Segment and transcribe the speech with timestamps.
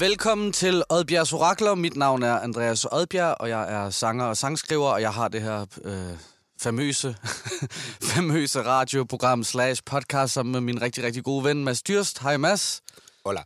[0.00, 1.74] Velkommen til Oddbjergs Orakler.
[1.74, 5.42] Mit navn er Andreas Oddbjerg, og jeg er sanger og sangskriver, og jeg har det
[5.42, 6.18] her øh,
[6.60, 7.16] famøse,
[8.14, 12.18] famøse radioprogram slash podcast sammen med min rigtig, rigtig gode ven Mads Dyrst.
[12.18, 12.82] Hej Mads.
[13.24, 13.42] Hola.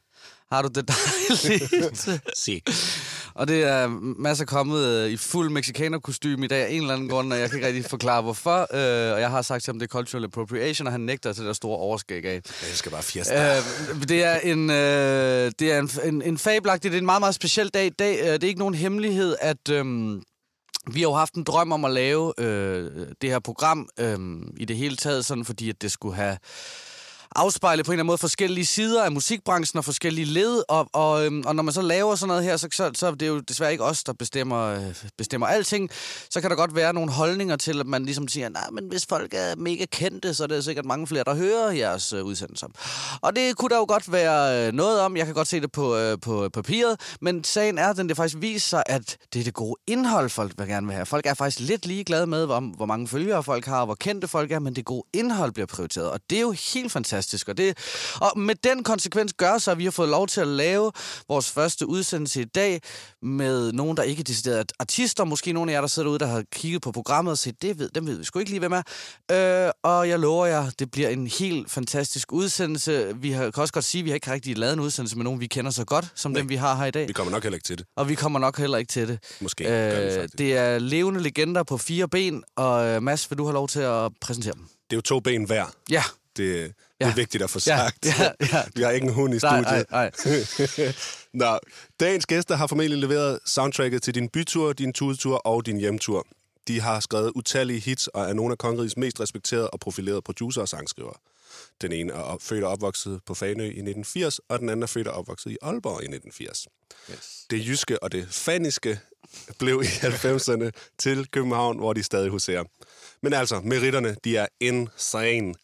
[0.52, 2.08] Har du det dejligt?
[2.44, 2.62] Si.
[3.34, 6.94] Og det er Mads er kommet øh, i fuld mexikanerkostyme i dag af en eller
[6.94, 8.58] anden grund, og jeg kan ikke rigtig forklare hvorfor.
[8.60, 11.40] Øh, og jeg har sagt til ham, det er cultural appropriation, og han nægter til
[11.40, 12.32] det der store overskæg af.
[12.34, 12.42] Jeg
[12.76, 13.56] skal bare fiesta.
[13.56, 17.20] Øh, det er en, øh, det er en, en, en fabelagtig, det er en meget,
[17.20, 18.18] meget speciel dag i dag.
[18.20, 19.84] Øh, Det er ikke nogen hemmelighed, at øh,
[20.92, 22.90] vi har jo haft en drøm om at lave øh,
[23.20, 24.18] det her program øh,
[24.56, 26.36] i det hele taget, sådan fordi at det skulle have
[27.34, 31.26] afspejle på en eller anden måde forskellige sider af musikbranchen og forskellige led, og, og,
[31.26, 33.28] øhm, og når man så laver sådan noget her, så, så, så det er det
[33.28, 35.90] jo desværre ikke os, der bestemmer, øh, bestemmer alting.
[36.30, 39.06] Så kan der godt være nogle holdninger til, at man ligesom siger, nej, men hvis
[39.06, 42.66] folk er mega kendte, så er det sikkert mange flere, der hører jeres øh, udsendelser.
[43.20, 45.72] Og det kunne der jo godt være øh, noget om, jeg kan godt se det
[45.72, 49.16] på, øh, på øh, papiret, men sagen er, at den det faktisk viser sig, at
[49.32, 51.06] det er det gode indhold, folk vil gerne vil have.
[51.06, 54.28] Folk er faktisk lidt ligeglade med, hvor, hvor mange følgere folk har, og hvor kendte
[54.28, 57.23] folk er, men det gode indhold bliver prioriteret, og det er jo helt fantastisk.
[57.32, 57.78] Og, det,
[58.20, 60.92] og med den konsekvens gør så, at vi har fået lov til at lave
[61.28, 62.80] vores første udsendelse i dag
[63.22, 65.24] med nogen, der ikke er decideret artister.
[65.24, 67.78] Måske nogle af jer, der sidder derude, der har kigget på programmet og set, det
[67.78, 68.82] ved, dem ved vi sgu ikke lige, hvem er.
[69.66, 73.16] Øh, og jeg lover jer, det bliver en helt fantastisk udsendelse.
[73.16, 75.24] Vi har, kan også godt sige, at vi har ikke rigtig lavet en udsendelse med
[75.24, 76.40] nogen, vi kender så godt, som Nej.
[76.40, 77.08] dem, vi har her i dag.
[77.08, 77.86] Vi kommer nok heller ikke til det.
[77.96, 79.18] Og vi kommer nok heller ikke til det.
[79.40, 80.38] Måske Øh, faktisk.
[80.38, 83.80] det er levende legender på fire ben, og øh, Mads, vil du have lov til
[83.80, 84.62] at præsentere dem?
[84.90, 85.64] Det er jo to ben hver.
[85.90, 86.02] Ja.
[86.36, 87.10] Det, det Ja.
[87.10, 88.06] er vigtigt at få Ja, sagt.
[88.06, 88.62] ja, ja.
[88.74, 89.86] Vi har ikke en hund i Nej, studiet.
[89.90, 90.92] nej, nej.
[91.52, 91.58] Nå,
[92.00, 96.26] dagens gæster har formentlig leveret soundtracket til din bytur, din turtur og din hjemtur.
[96.68, 100.60] De har skrevet utallige hits og er nogle af kongerigets mest respekterede og profilerede producer
[100.60, 101.14] og sangskrivere.
[101.80, 105.08] Den ene er født og opvokset på Fanø i 1980, og den anden er født
[105.08, 106.66] og opvokset i Aalborg i 1980.
[107.10, 107.46] Yes.
[107.50, 109.00] Det jyske og det faniske
[109.58, 112.64] blev i 90'erne til København, hvor de stadig huserer.
[113.22, 115.54] Men altså, meritterne, de er insane.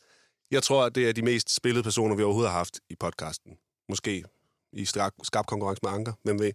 [0.50, 3.52] Jeg tror, at det er de mest spillede personer, vi overhovedet har haft i podcasten.
[3.88, 4.24] Måske
[4.72, 6.52] i skarp, konkurrence med Anker, hvem ved.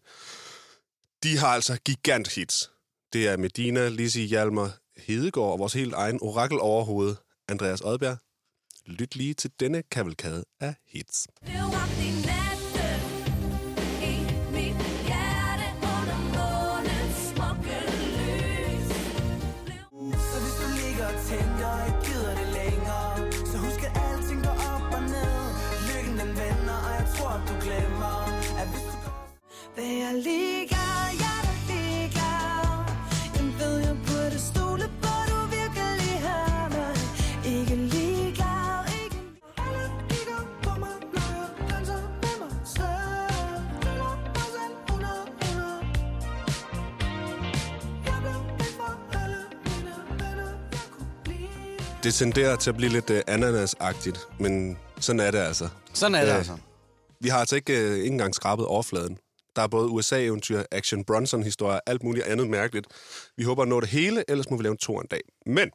[1.24, 2.72] De har altså gigant hits.
[3.14, 7.16] Det er Medina, Lisi Hjalmer, Hedegaard og vores helt egen orakel overhoved,
[7.48, 8.18] Andreas Odberg.
[8.86, 11.28] Lyt lige til denne kavalkade af hits.
[11.46, 11.56] Blev
[30.16, 32.68] ligeglad, jeg er ligeglad
[33.36, 36.94] Jeg ved, jeg burde stole på, du virkelig har mig
[37.56, 39.18] Ikke ligeglad, ikke
[39.58, 45.16] Alle kigger på mig, når jeg danser med mig selv 100% 100
[48.06, 48.90] Jeg blev væk fra
[49.24, 54.78] alle mine venner Jeg kunne blive Det tenderer til at blive lidt uh, ananas-agtigt, men
[55.00, 55.70] sådan er det altså.
[55.94, 56.38] Sådan er det Ja.
[56.38, 56.58] altså.
[57.20, 59.18] Vi har altså ikke, uh, ikke engang skrabet overfladen.
[59.56, 62.88] Der er både USA-eventyr, Action Bronson-historier, alt muligt andet mærkeligt.
[63.38, 65.22] Vi håber at nå det hele, ellers må vi lave en to en dag.
[65.46, 65.70] Men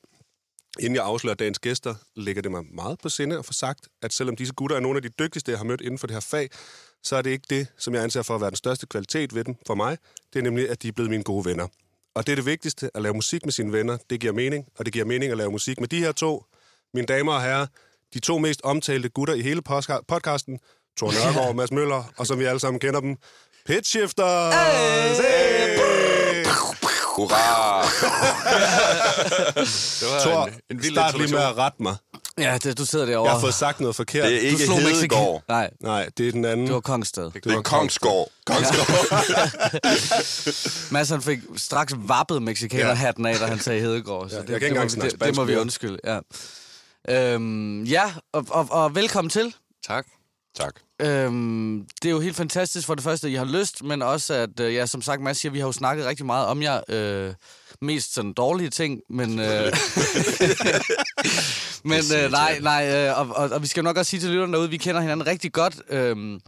[0.79, 4.13] inden jeg afslører dagens gæster, ligger det mig meget på sinde at få sagt, at
[4.13, 6.21] selvom disse gutter er nogle af de dygtigste, jeg har mødt inden for det her
[6.21, 6.49] fag,
[7.03, 9.45] så er det ikke det, som jeg anser for at være den største kvalitet ved
[9.45, 9.99] dem for mig.
[10.33, 11.69] Det er nemlig, at de er blevet mine gode venner.
[12.15, 13.99] Og det er det vigtigste, at lave musik med sine venner.
[14.11, 16.45] Det giver mening, og det giver mening at lave musik med de her to,
[16.95, 17.67] mine damer og herrer,
[18.15, 19.63] de to mest omtalte gutter i hele
[20.09, 20.59] podcasten,
[20.97, 23.17] Thor Nørgaard og Mads Møller, og som vi alle sammen kender dem,
[23.71, 24.51] Pitchshifter!
[24.51, 26.45] Hey!
[27.17, 27.83] Hurra!
[30.01, 31.97] det var Thor, en, en vild start lige med at rette mig.
[32.39, 33.29] Ja, det, du sidder derovre.
[33.29, 34.25] Jeg har fået sagt noget forkert.
[34.27, 35.43] Det er ikke slog Mexican- Hedegaard.
[35.49, 36.67] Nej, Nej, det er den anden.
[36.67, 37.31] det var Kongsted.
[37.31, 38.29] Det er Kongsgaard.
[38.47, 38.89] Kongsgaard.
[40.93, 44.29] Mads han fik straks vappet mexikanerhatten af, da han sagde Hedegaard.
[44.31, 45.99] Så Ja, det, jeg kan ikke det, må, engang snakke det, det må vi undskylde,
[46.05, 46.19] ja.
[47.09, 49.55] Øhm, ja, og, og, og velkommen til.
[49.87, 50.07] tak.
[50.57, 50.75] Tak.
[51.01, 54.35] Øhm, det er jo helt fantastisk for det første, at I har lyst, men også
[54.35, 56.81] at, øh, ja, som sagt, Mads siger, vi har jo snakket rigtig meget om jer.
[56.89, 57.33] Øh,
[57.83, 59.39] mest sådan dårlige ting, men...
[59.39, 59.47] Øh,
[61.85, 64.53] men øh, nej, nej, øh, og, og, og vi skal nok også sige til lytterne
[64.53, 65.75] derude, vi kender hinanden rigtig godt.
[65.91, 66.41] Øh,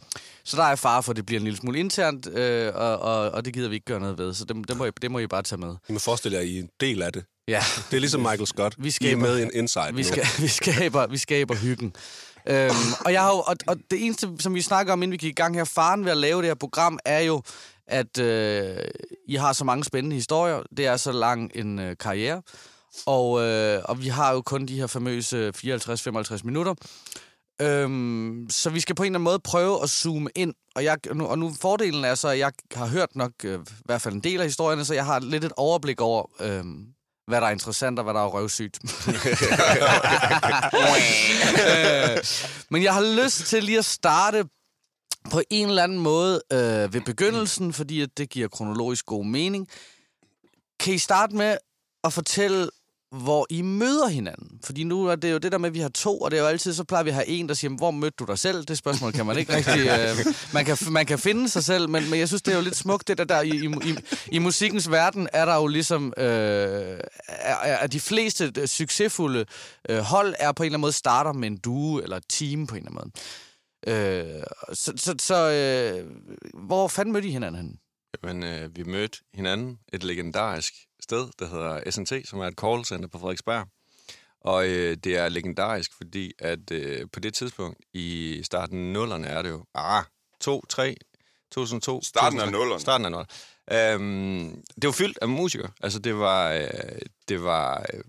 [0.44, 3.30] så der er fare for, at det bliver en lille smule internt, øh, og, og,
[3.30, 4.34] og det gider vi ikke gøre noget ved.
[4.34, 5.74] Så det, det, må, I, det må I bare tage med.
[5.88, 7.24] I må forestille jer, at I er en del af det.
[7.48, 7.62] Ja.
[7.90, 8.74] Det er ligesom Michael Scott.
[8.78, 10.08] Vi I er skaber- med i en inside Vi, nu.
[10.08, 11.92] skal, vi, skaber, vi skaber hyggen.
[12.46, 15.16] Øhm, og, jeg har jo, og, og det eneste, som vi snakker om, inden vi
[15.16, 17.42] gik i gang her, faren ved at lave det her program, er jo,
[17.86, 18.76] at øh,
[19.28, 20.62] I har så mange spændende historier.
[20.76, 22.42] Det er så lang en øh, karriere.
[23.06, 26.74] Og, øh, og vi har jo kun de her famøse 54-55 minutter.
[27.62, 30.54] Øhm, så vi skal på en eller anden måde prøve at zoome ind.
[30.74, 33.82] Og, jeg, nu, og nu fordelen er så, at jeg har hørt nok øh, i
[33.84, 36.64] hvert fald en del af historierne, så jeg har lidt et overblik over, øh,
[37.32, 38.78] hvad der er interessant og hvad der er røvsygt.
[41.62, 42.18] Øh,
[42.70, 44.44] Men jeg har lyst til lige at starte
[45.30, 49.68] på en eller anden måde øh, ved begyndelsen, fordi at det giver kronologisk god mening.
[50.80, 51.56] Kan I starte med
[52.04, 52.68] at fortælle,
[53.12, 54.58] hvor I møder hinanden?
[54.64, 56.42] Fordi nu er det jo det der med, at vi har to, og det er
[56.42, 58.64] jo altid, så plejer vi at have en, der siger, hvor mødte du dig selv?
[58.64, 59.72] Det spørgsmål kan man ikke rigtig...
[59.92, 62.62] Øh, man, kan, man kan finde sig selv, men, men jeg synes, det er jo
[62.62, 63.96] lidt smukt, det der, der i, i,
[64.32, 66.12] i, musikkens verden er der jo ligesom...
[66.16, 66.24] Øh,
[67.28, 69.44] er, er de fleste øh, succesfulde
[69.88, 72.66] øh, hold er på en eller anden måde starter med en duo eller et team
[72.66, 73.12] på en eller anden
[73.86, 74.36] måde.
[74.36, 74.42] Øh,
[74.72, 76.10] så så, så øh,
[76.66, 77.76] hvor fanden mødte I hinanden henne?
[78.22, 83.08] Men øh, vi mødte hinanden et legendarisk sted, der hedder SNT, som er et callcenter
[83.08, 83.66] på Frederiksberg.
[84.40, 89.26] Og øh, det er legendarisk, fordi at øh, på det tidspunkt, i starten af nullerne
[89.26, 90.04] er det jo, ah,
[90.40, 90.96] 2, 3,
[91.52, 92.02] 2002.
[92.02, 92.58] Starten af 2003.
[92.58, 92.80] nullerne.
[92.80, 93.28] Starten af nullerne.
[93.70, 95.70] Øhm, det var fyldt af musikere.
[95.82, 96.68] Altså, det var, øh,
[97.28, 98.00] det var øh,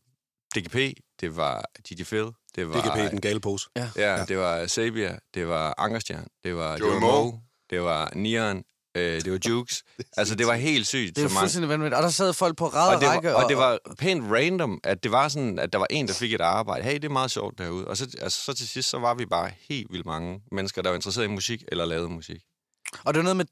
[0.55, 2.81] DGP, det var DJ Phil, det var...
[2.81, 3.69] DGP, den gale pose.
[3.75, 6.99] Ja, ja, det var Sabia, det var Angerstjern, det var Joey.
[6.99, 8.63] Moe, det var Nian,
[8.95, 9.83] øh, det var Jukes.
[10.17, 11.15] altså, det var helt sygt.
[11.15, 11.95] Det mange- fuldstændig vanvittigt.
[11.97, 13.27] Og der sad folk på ræd og og det, række.
[13.27, 16.13] var, og det var pænt random, at det var sådan, at der var en, der
[16.13, 16.83] fik et arbejde.
[16.83, 17.87] Hey, det er meget sjovt derude.
[17.87, 20.89] Og så, altså, så til sidst, så var vi bare helt vildt mange mennesker, der
[20.89, 22.41] var interesseret i musik eller lavede musik.
[23.05, 23.45] Og det var noget med,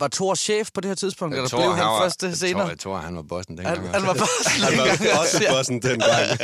[0.00, 2.36] var Thor chef på det her tidspunkt, eller Thor, blev han var, først det jeg
[2.36, 2.62] senere?
[2.62, 3.80] Tror, jeg tror, han var bossen dengang.
[3.80, 4.28] Han, han var bare
[4.64, 6.38] Han var også bossen dengang.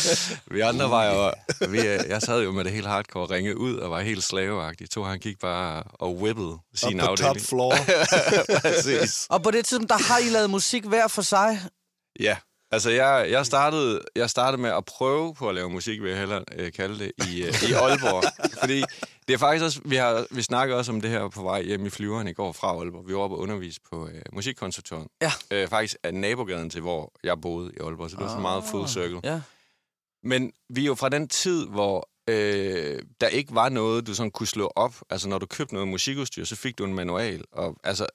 [0.54, 1.32] Vi andre var jo...
[1.68, 4.24] Vi, øh, jeg sad jo med det helt hardcore og ringede ud og var helt
[4.24, 4.90] slaveagtig.
[4.90, 7.46] To han gik bare og whippede sin Op på top afdeling.
[7.46, 7.74] floor.
[8.62, 9.26] Præcis.
[9.30, 11.60] Og på det tidspunkt, der har I lavet musik hver for sig.
[12.20, 12.36] Ja,
[12.72, 16.18] altså jeg, jeg, startede, jeg startede med at prøve på at lave musik, vil jeg
[16.18, 18.22] hellere øh, kalde det, i, øh, i Aalborg.
[18.60, 18.84] Fordi
[19.30, 21.86] det er faktisk også, vi, har, vi snakker også om det her på vej hjem
[21.86, 23.08] i flyveren i går fra Aalborg.
[23.08, 25.08] Vi var oppe og undervise på øh, musikkonservatoriet.
[25.22, 25.32] Ja.
[25.50, 28.64] Øh, faktisk af nabogaden til, hvor jeg boede i Aalborg, så det var sådan meget
[28.70, 29.20] full circle.
[29.24, 29.40] Ja.
[30.22, 34.30] Men vi er jo fra den tid, hvor øh, der ikke var noget, du sådan
[34.30, 34.94] kunne slå op.
[35.10, 37.44] Altså, når du købte noget musikudstyr, så fik du en manual.
[37.52, 38.06] Og altså,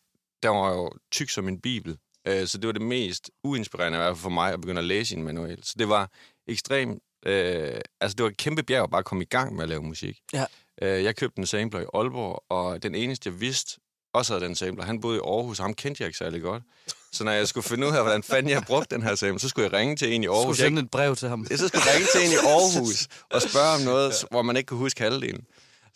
[0.43, 1.97] der var jo tyk som en bibel.
[2.27, 4.85] Øh, så det var det mest uinspirerende i hvert fald for mig at begynde at
[4.85, 5.63] læse en manual.
[5.63, 6.11] Så det var
[6.47, 7.03] ekstremt...
[7.25, 9.83] Øh, altså, det var et kæmpe bjerg at bare komme i gang med at lave
[9.83, 10.19] musik.
[10.33, 10.45] Ja.
[10.81, 13.79] Øh, jeg købte en sampler i Aalborg, og den eneste, jeg vidste,
[14.13, 16.63] også havde den sampler, han boede i Aarhus, ham kendte jeg ikke særlig godt.
[17.11, 19.49] Så når jeg skulle finde ud af, hvordan fanden jeg brugte den her sampler, så
[19.49, 20.41] skulle jeg ringe til en i Aarhus.
[20.41, 21.47] Skulle jeg sende et brev til ham.
[21.49, 24.67] jeg så skulle ringe til en i Aarhus og spørge om noget, hvor man ikke
[24.67, 25.45] kunne huske halvdelen.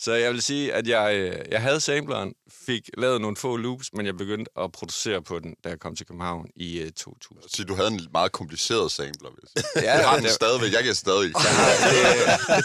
[0.01, 2.34] Så jeg vil sige, at jeg, øh, jeg havde sampleren,
[2.66, 5.96] fik lavet nogle få loops, men jeg begyndte at producere på den, da jeg kom
[5.96, 7.50] til København i uh, 2000.
[7.50, 9.84] Så du havde en meget kompliceret sampler, vil jeg sige.
[9.88, 10.74] Ja, Jeg har det- den stadigvæk.
[10.74, 11.28] Jeg kan stadig.
[11.28, 11.36] det,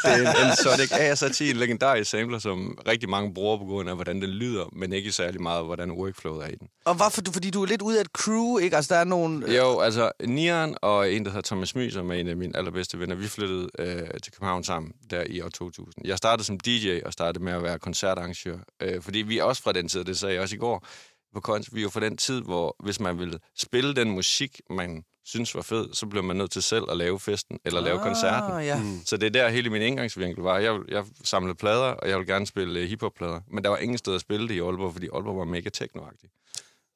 [0.05, 3.95] det er en Sonic ASRT, en legendarisk sampler, som rigtig mange bruger på grund af,
[3.95, 6.69] hvordan den lyder, men ikke særlig meget, hvordan workflowet er i den.
[6.85, 7.21] Og hvorfor?
[7.23, 8.77] du- Fordi du er lidt ude af et crew, ikke?
[8.77, 9.53] Altså, der er nogle...
[9.57, 12.99] Jo, altså Nian og en, der hedder Thomas My, som er en af mine allerbedste
[12.99, 15.95] venner, vi flyttede øh, til København sammen der i år 2000.
[16.07, 19.63] Jeg startede som DJ og startede med at være koncertarrangør, øh, fordi vi er også
[19.63, 20.87] fra den tid, det sagde jeg også i går,
[21.35, 24.61] på Konst, vi er jo fra den tid, hvor hvis man ville spille den musik,
[24.71, 27.99] man synes var fed, så blev man nødt til selv at lave festen eller lave
[27.99, 28.53] koncerten.
[28.53, 28.83] Ah, ja.
[29.05, 30.59] Så det er der hele min indgangsvinkel var.
[30.59, 33.41] Jeg, jeg samlede plader, og jeg ville gerne spille uh, hiphop-plader.
[33.51, 36.31] Men der var ingen sted at spille det i Aalborg, fordi Aalborg var mega technoagtig.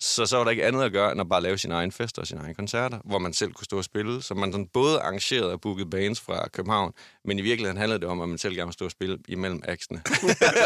[0.01, 2.23] Så så var der ikke andet at gøre, end at bare lave sin egen fester
[2.23, 4.23] og sine egne koncerter, hvor man selv kunne stå og spille.
[4.23, 6.93] Så man sådan både arrangerede og bookede bands fra København,
[7.25, 9.63] men i virkeligheden handlede det om, at man selv gerne ville stå og spille imellem
[9.69, 10.03] aksene.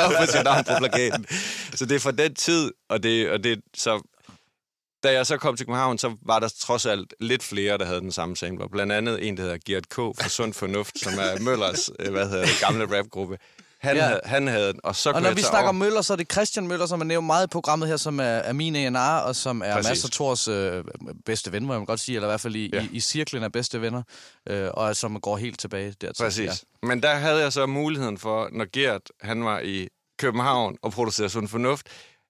[0.06, 1.26] og få sit navn på plakaten.
[1.74, 4.02] Så det er fra den tid, og det, og det så
[5.02, 8.00] da jeg så kom til København, så var der trods alt lidt flere, der havde
[8.00, 8.68] den samme sampler.
[8.68, 9.94] Blandt andet en, der hedder Gert K.
[9.94, 13.38] fra Sund Fornuft, som er Møllers øh, hvad hedder det, gamle rapgruppe.
[13.82, 14.02] Han, Ja.
[14.02, 15.72] havde, han havde den, og så Og når vi snakker over.
[15.72, 18.24] Møller, så er det Christian Møller, som er nævnt meget i programmet her, som er,
[18.24, 19.88] er min A&R, og som er Præcis.
[19.90, 20.84] Mads og Thors øh,
[21.26, 22.82] bedste ven, må jeg godt sige, eller i hvert fald i, ja.
[22.82, 24.02] I, i cirklen af bedste venner,
[24.48, 26.22] øh, og som går helt tilbage dertil.
[26.24, 26.46] Præcis.
[26.82, 26.86] Ja.
[26.86, 31.30] Men der havde jeg så muligheden for, når Gert han var i København og producerede
[31.30, 31.86] Sund Fornuft,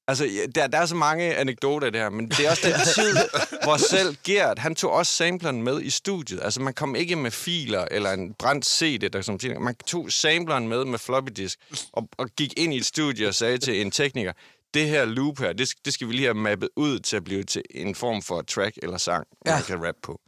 [0.09, 3.17] Altså, der, der er så mange anekdoter her, men det er også den tid,
[3.65, 6.41] hvor selv Gert, han tog også sampleren med i studiet.
[6.43, 9.63] Altså, man kom ikke med filer eller en brændt CD, der som ting.
[9.63, 11.59] Man tog sampleren med med floppy disk
[11.93, 14.33] og, og gik ind i et studie og sagde til en tekniker,
[14.75, 17.43] det her loop her, det, det skal vi lige have mappet ud til at blive
[17.43, 19.55] til en form for track eller sang, Ja.
[19.55, 20.21] man kan rap på.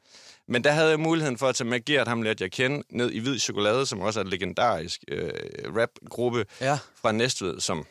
[0.49, 3.11] Men der havde jeg muligheden for at tage med Gert, ham lærte jeg kende, ned
[3.11, 5.31] i Hvid Chokolade, som også er en legendarisk øh,
[5.77, 6.79] rapgruppe Ja.
[7.03, 7.87] fra Næstved, som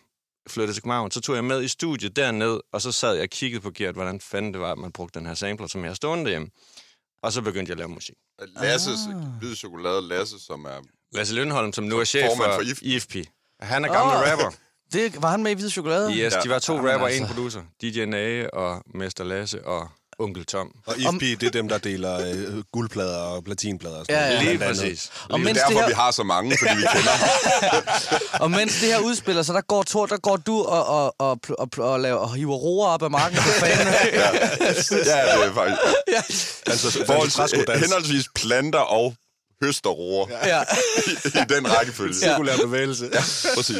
[0.50, 1.12] flyttede til København.
[1.12, 3.96] Så tog jeg med i studiet derned, og så sad jeg og kiggede på Gert,
[3.96, 6.50] hvordan fanden det var, at man brugte den her sampler, som jeg har stående derhjemme.
[7.24, 8.16] Og så begyndte jeg at lave musik.
[8.62, 9.40] Lasses, ah.
[9.40, 10.82] hvid chokolade Lasse, som er...
[11.14, 13.16] Lasse Lindholm, som nu er chef Formand for, for IFP.
[13.16, 13.30] IFP.
[13.60, 14.32] Han er gamle Åh.
[14.32, 14.52] rapper.
[14.94, 16.18] Det, var han med i Hvide Chokolade?
[16.18, 17.22] Yes, de var to Jamen rapper, altså.
[17.22, 17.62] en producer.
[17.82, 19.90] DJ Nage og Mester Lasse og
[20.24, 20.68] Onkel Tom.
[20.86, 24.00] Og IFB, det er dem, der deler øh, guldplader og platinplader.
[24.00, 24.34] Og sådan Ja, ja.
[24.34, 24.48] noget.
[24.60, 25.12] Lige præcis.
[25.30, 27.12] Og Det mens, er det derfor, her, vi har så mange, fordi vi kender.
[28.44, 31.40] og mens det her udspiller sig, der går, Thor, der går du og, og, og,
[31.50, 33.88] og, og, og, laver, og hiver roer op af marken på fanden.
[34.14, 34.30] Ja,
[34.92, 35.82] det er faktisk.
[36.66, 37.82] Altså, Forholds, træskodans.
[37.82, 39.14] henholdsvis planter og
[39.64, 40.62] høsterroer ja.
[41.12, 42.16] i, i den rækkefølge.
[42.22, 42.28] Ja.
[42.28, 43.10] Cirkulær bevægelse.
[43.14, 43.20] Ja.
[43.56, 43.78] Præcis.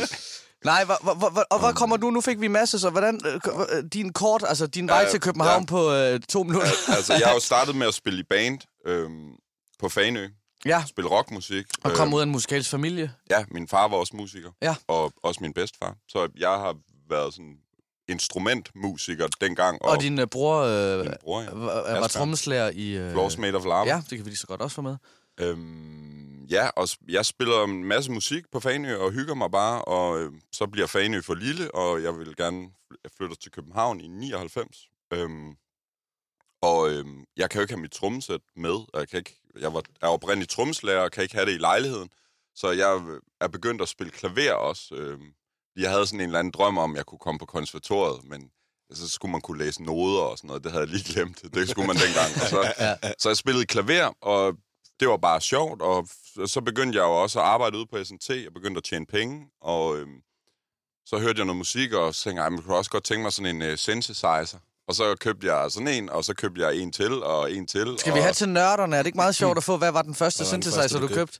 [0.66, 2.10] Nej, hvor, hvor, hvor, og hvor kommer du?
[2.10, 3.20] Nu fik vi masse, så hvordan...
[3.26, 3.34] Øh,
[3.78, 5.66] øh, din kort, altså din vej Ja, til København ja.
[5.66, 6.70] på øh, to minutter.
[6.96, 9.32] Altså, jeg har jo startet med at spille i band øhm,
[9.80, 10.28] på Fanø.
[10.66, 11.66] Ja, Spille rockmusik.
[11.84, 13.14] og kom Øhm, ud af en musikalsk familie.
[13.30, 14.50] Ja, min far var også musiker.
[14.62, 14.76] Ja.
[14.88, 15.96] Og også min bedstefar.
[16.08, 16.76] Så jeg har
[17.10, 17.56] været sådan
[18.10, 19.82] instrumentmusiker dengang.
[19.82, 21.50] Og, Og din øh, bror øh, min bror, ja.
[21.54, 22.90] var, var trommeslager i...
[22.92, 23.84] Øh, Floors Made of Lava.
[23.86, 24.96] Ja, det kan vi lige så godt også få med.
[25.40, 30.20] Øhm, ja, og jeg spiller en masse musik på Fanø og hygger mig bare, og
[30.22, 34.02] øh, så bliver Fanø for lille, og jeg vil gerne fl- jeg flytter til København
[34.02, 34.90] i 99.
[35.14, 35.56] Øhm,
[36.62, 39.74] og øhm, jeg kan jo ikke have mit trommesæt med, og jeg, kan ikke, jeg
[39.74, 42.10] var, er oprindelig trommeslager og kan ikke have det i lejligheden,
[42.56, 44.96] så jeg øh, er begyndt at spille klaver også.
[44.96, 45.34] Øhm,
[45.76, 48.52] jeg havde sådan en eller anden drøm om, at jeg kunne komme på konservatoriet, men
[48.92, 50.64] så skulle man kunne læse noder og sådan noget.
[50.64, 51.54] Det havde jeg lige glemt.
[51.54, 52.32] Det skulle man dengang.
[52.44, 52.60] Og så,
[53.20, 54.58] så jeg spillede klaver, og
[55.04, 56.08] det var bare sjovt, og
[56.46, 59.46] så begyndte jeg jo også at arbejde ude på SNT, jeg begyndte at tjene penge,
[59.62, 60.18] og øhm,
[61.06, 63.04] så hørte jeg noget musik, og så tænkte jeg, "Ej, men jeg kunne også godt
[63.04, 64.58] tænke mig sådan en uh, synthesizer.
[64.88, 67.96] Og så købte jeg sådan en, og så købte jeg en til, og en til.
[68.00, 68.96] Skal og vi have til nørderne?
[68.96, 70.98] Er det ikke meget sjovt at få, hvad var den første var den synthesizer, første,
[70.98, 71.40] du du købte?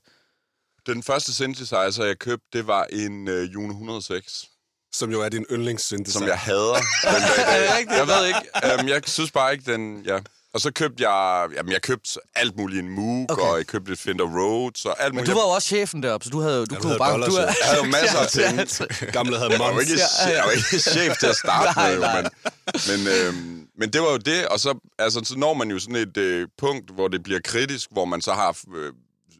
[0.86, 4.44] Den første synthesizer, jeg købte, det var en uh, Juno 106,
[4.92, 6.18] Som jo er din yndlingssynthesizer.
[6.20, 7.96] som jeg hader den dag i dag.
[7.98, 10.02] Jeg ved ikke, um, jeg synes bare ikke, den...
[10.06, 10.20] Ja.
[10.54, 13.42] Og så købte jeg, jamen jeg købte alt muligt, en Moog, Okay.
[13.42, 15.30] og jeg købte et Fender Rhodes, og alt Men muligt.
[15.34, 17.20] du var jo også chefen deroppe, så du havde, du Ja, kunne havde bare...
[17.20, 17.38] Du, jo.
[17.40, 19.90] Jeg havde jo masser af ja, Gamle havde Jeg var jo Mons.
[19.90, 22.22] ikke, jeg var ikke chef til at starte Nej, med, nej.
[22.22, 25.78] men, men, øhm, men det var jo det, og så, altså, så når man jo
[25.78, 28.92] sådan et øh, punkt, hvor det bliver kritisk, hvor man så har øh,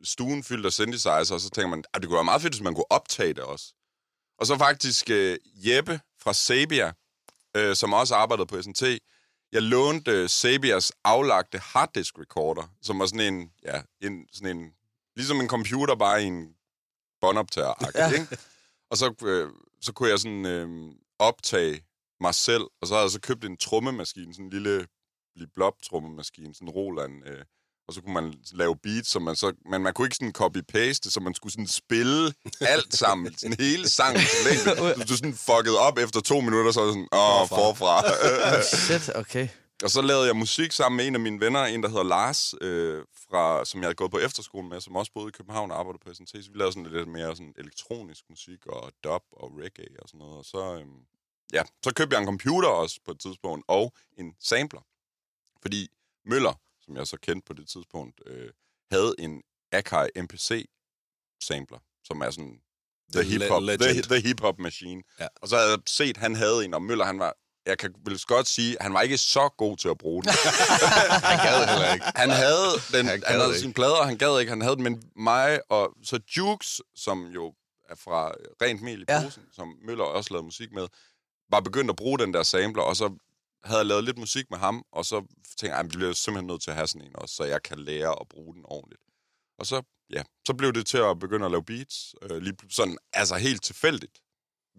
[0.05, 2.63] stuen fyldt af synthesizer, og så tænker man, at det kunne være meget fedt, hvis
[2.63, 3.65] man kunne optage det også.
[4.41, 6.93] Og så faktisk øh, Jeppe fra Sabia,
[7.57, 8.83] øh, som også arbejdede på SNT,
[9.55, 14.75] jeg lånte øh, Sabias aflagte harddisk recorder, som var sådan en, ja, en, sådan en,
[15.17, 16.55] ligesom en computer, bare i en
[17.21, 18.11] båndoptager Ja.
[18.13, 18.39] ikke?
[18.91, 21.85] Og så, øh, så kunne jeg sådan øh, optage
[22.21, 24.87] mig selv, og så havde jeg så købt en trommemaskine, sådan en lille
[25.55, 27.45] blob trommemaskine, sådan en Roland, øh,
[27.89, 31.11] og så kunne man lave beats, som man så, men man kunne ikke sådan copy-paste,
[31.11, 34.23] så man skulle sådan spille alt sammen, sådan hele sangen.
[34.45, 34.95] længde.
[34.97, 38.03] Så du sådan fuckede op efter to minutter, så sådan, åh, forfra.
[38.87, 39.49] Shit, okay.
[39.85, 42.55] Og så lavede jeg musik sammen med en af mine venner, en der hedder Lars,
[42.61, 45.79] øh, fra, som jeg havde gået på efterskole med, som også boede i København og
[45.79, 46.45] arbejdede på SNT.
[46.45, 50.19] Så vi lavede sådan lidt mere sådan elektronisk musik og dub og reggae og sådan
[50.19, 50.37] noget.
[50.39, 50.87] Og så, øh,
[51.53, 54.81] ja, så købte jeg en computer også på et tidspunkt og en sampler.
[55.63, 55.89] Fordi
[56.27, 58.51] Møller, som jeg så kendte på det tidspunkt, øh,
[58.91, 60.65] havde en Akai MPC
[61.45, 62.61] sampler, som er sådan
[63.13, 65.03] the The hip-hop, the, the hip-hop machine.
[65.21, 65.27] Ja.
[65.43, 67.35] Og så havde jeg set, han havde en, og Møller, han var
[67.67, 70.33] jeg kan vel godt sige, at han var ikke så god til at bruge den.
[71.31, 72.07] Han gad heller ikke.
[72.17, 73.61] Han havde, den, Han han, havde ikke.
[73.61, 77.27] sine plader, og han gad ikke, han havde den, men mig og så Jukes, som
[77.27, 77.55] jo
[77.91, 78.29] er fra
[78.63, 79.23] Rent Mel i Ja.
[79.25, 80.87] posen, som Møller også lavede musik med,
[81.51, 83.17] var begyndt at bruge den der sampler, og så
[83.65, 85.21] havde jeg lavet lidt musik med ham, og så
[85.57, 87.63] tænkte jeg, at vi bliver simpelthen nødt til at have sådan en også, så jeg
[87.63, 89.03] kan lære at bruge den ordentligt.
[89.59, 92.99] Og så, ja, så blev det til at begynde at lave beats, øh, lige sådan,
[93.13, 94.21] altså helt tilfældigt.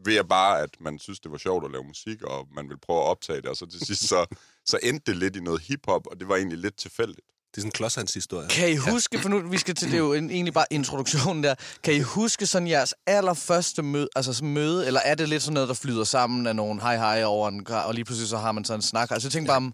[0.05, 2.79] Ved at bare, at man synes, det var sjovt at lave musik, og man ville
[2.79, 4.25] prøve at optage det, og så til sidst, så,
[4.65, 7.27] så endte det lidt i noget hiphop, og det var egentlig lidt tilfældigt.
[7.55, 8.47] Det er sådan en klodshands-historie.
[8.49, 11.43] Kan I huske, for nu vi skal til, det er jo en, egentlig bare introduktionen
[11.43, 15.43] der, kan I huske sådan jeres allerførste møde, altså sådan møde, eller er det lidt
[15.43, 18.37] sådan noget, der flyder sammen af nogen hej hej over en og lige pludselig så
[18.37, 19.11] har man sådan en snak?
[19.11, 19.73] Altså jeg tænker bare, om,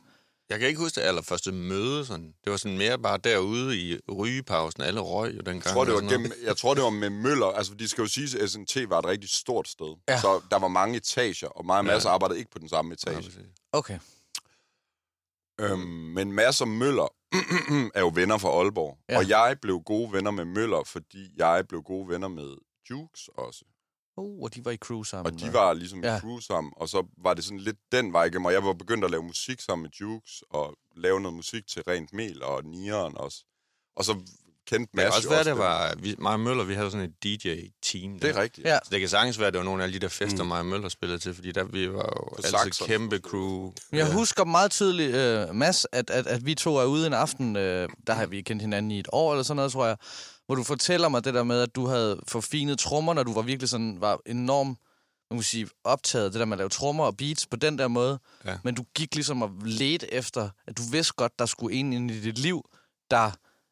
[0.49, 2.05] Jeg kan ikke huske det allerførste møde.
[2.05, 2.25] Sådan.
[2.43, 4.81] Det var sådan mere bare derude i rygepausen.
[4.83, 5.65] Alle røg jo dengang.
[5.65, 7.45] Jeg tror, det og var gennem, jeg tror, det var med Møller.
[7.45, 9.95] Altså, de skal jo sige, at SNT var et rigtig stort sted.
[10.07, 10.13] Ja.
[10.13, 10.21] Ja.
[10.21, 12.09] Så der var mange etager, og mig og Mads Ja.
[12.09, 12.13] ja.
[12.13, 13.23] arbejdede ikke på den samme Ja, etage.
[13.27, 13.41] præcis.
[13.71, 13.99] okay.
[15.61, 15.79] Øhm,
[16.15, 17.07] men Mads og Møller
[17.95, 18.97] er jo venner fra Aalborg.
[19.09, 19.17] Ja.
[19.17, 22.57] Og jeg blev gode venner med Møller, fordi jeg blev gode venner med
[22.89, 23.65] Jukes også.
[24.17, 25.33] Uh, og de var i crew sammen.
[25.33, 26.13] Og de var ligesom Ja.
[26.13, 26.19] ja.
[26.19, 29.05] crew sammen, og så var det sådan lidt den vej igennem, og jeg var begyndt
[29.05, 33.17] at lave musik sammen med Jukes, og lave noget musik til Rent Mel og Nieren
[33.17, 33.43] også.
[33.95, 34.13] Og så
[34.71, 35.95] kendte Det kan Mads også være, også det var...
[35.99, 38.19] Vi, og Møller, vi havde sådan et DJ-team.
[38.19, 38.41] Det er der.
[38.41, 38.67] rigtigt.
[38.67, 38.79] Ja.
[38.83, 40.51] Så det kan sagtens være, at det var nogle af alle de der fester, mm.
[40.51, 42.87] og Møller spillede til, fordi der vi var jo altid saxon.
[42.87, 43.71] kæmpe crew.
[43.91, 45.15] Jeg husker meget tydeligt,
[45.49, 47.61] uh, Mads, at, at, at vi to er ude en aften, uh,
[48.07, 49.97] der har vi kendt hinanden i et år eller sådan noget, tror jeg,
[50.45, 53.41] hvor du fortæller mig det der med, at du havde forfinet trommer, når du var
[53.41, 54.77] virkelig sådan, var enormt
[55.31, 57.87] man kan sige, optaget det der med at lave trommer og beats på den der
[57.87, 58.19] måde.
[58.45, 58.57] Ja.
[58.63, 62.11] Men du gik ligesom og ledte efter, at du vidste godt, der skulle en ind
[62.11, 62.65] i dit liv,
[63.11, 63.31] der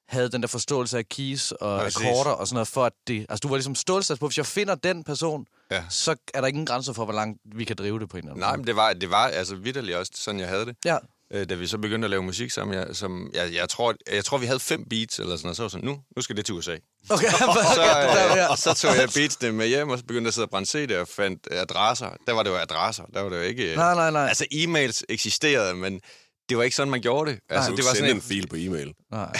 [0.10, 1.98] havde den der forståelse af keys og Præcis.
[1.98, 3.20] akkorder og sådan noget, for at det...
[3.30, 5.84] Altså, du var ligesom stålsats på, hvis jeg finder den person, Ja.
[5.90, 8.32] så er der ingen grænser for, hvor langt vi kan drive det på en eller
[8.32, 8.58] anden Nej, måde.
[8.58, 10.76] men det var, det var altså vidderligt også sådan, jeg havde det.
[10.86, 10.98] Ja.
[11.34, 14.26] Øh, da vi så begyndte at lave musik sammen, jeg, som, jeg, jeg, tror, jeg
[14.26, 16.46] tror, vi havde fem beats, eller sådan noget, så var sådan, nu, nu skal det
[16.46, 16.78] til USA.
[17.10, 17.28] Okay,
[17.76, 18.52] Så, ja.
[18.52, 20.94] øh, så tog jeg beatsene med hjem, og så begyndte jeg at sidde og brænde
[20.96, 22.10] CD'er og fandt øh, adresser.
[22.28, 23.72] Der var det jo adresser, der var det jo ikke...
[23.72, 24.28] øh, Nej, nej, nej.
[24.28, 26.02] Altså, e-mails eksisterede, men
[26.50, 27.40] det var ikke sådan, man gjorde det.
[27.50, 28.94] Altså, Du det var sådan en fil på e-mail.
[29.12, 29.40] nej.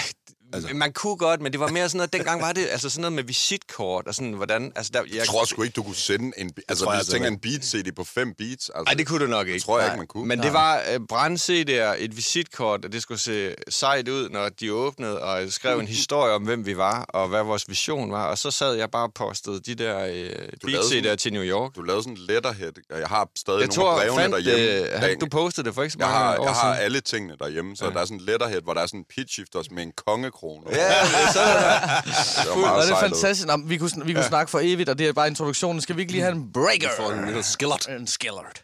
[0.52, 0.74] Altså.
[0.74, 3.12] Man kunne godt, men det var mere sådan noget, dengang var det altså sådan noget
[3.12, 6.32] med visitkort, og sådan, hvordan, altså der, jeg, Jeg tror sgu ikke, du kunne sende
[6.36, 6.50] en...
[6.68, 7.34] Altså, tror jeg hvis altså tænker ikke.
[7.34, 8.68] en beat-CD på fem beats...
[8.74, 9.54] Altså, Nej, det kunne du nok ikke.
[9.54, 9.94] Det tror jeg Nej.
[9.94, 10.26] ikke, man kunne.
[10.28, 14.48] Men det var uh, brænde CD'er, et visitkort, og det skulle se sejt ud, når
[14.48, 18.12] de åbnede, og jeg skrev en historie om, hvem vi var, og hvad vores vision
[18.12, 18.24] var.
[18.26, 21.74] Og så sad jeg bare og postede de der uh, lavede beat-CD'er til New York.
[21.76, 24.46] Du lavede sådan en letterhead, og jeg har stadig Jeg nogle tror, af brevene fandt,
[24.46, 24.94] derhjemme.
[24.94, 26.84] øh, Bag- du postede det for ikke så jeg mange har, år jeg har siden.
[26.84, 27.90] alle tingene derhjemme, så ja.
[27.90, 30.39] der er sådan en letterhead, hvor der er sådan en pitch shifters med en kongekrone.
[30.72, 31.40] Ja, så
[32.42, 33.46] det var meget det er fantastisk.
[33.46, 35.80] Nå, vi kunne, vi kunne snakke for evigt, og det er bare introduktionen.
[35.80, 36.88] Skal vi ikke lige have en breaker?
[36.96, 37.88] For en lille skillert.
[37.88, 38.62] En skillert.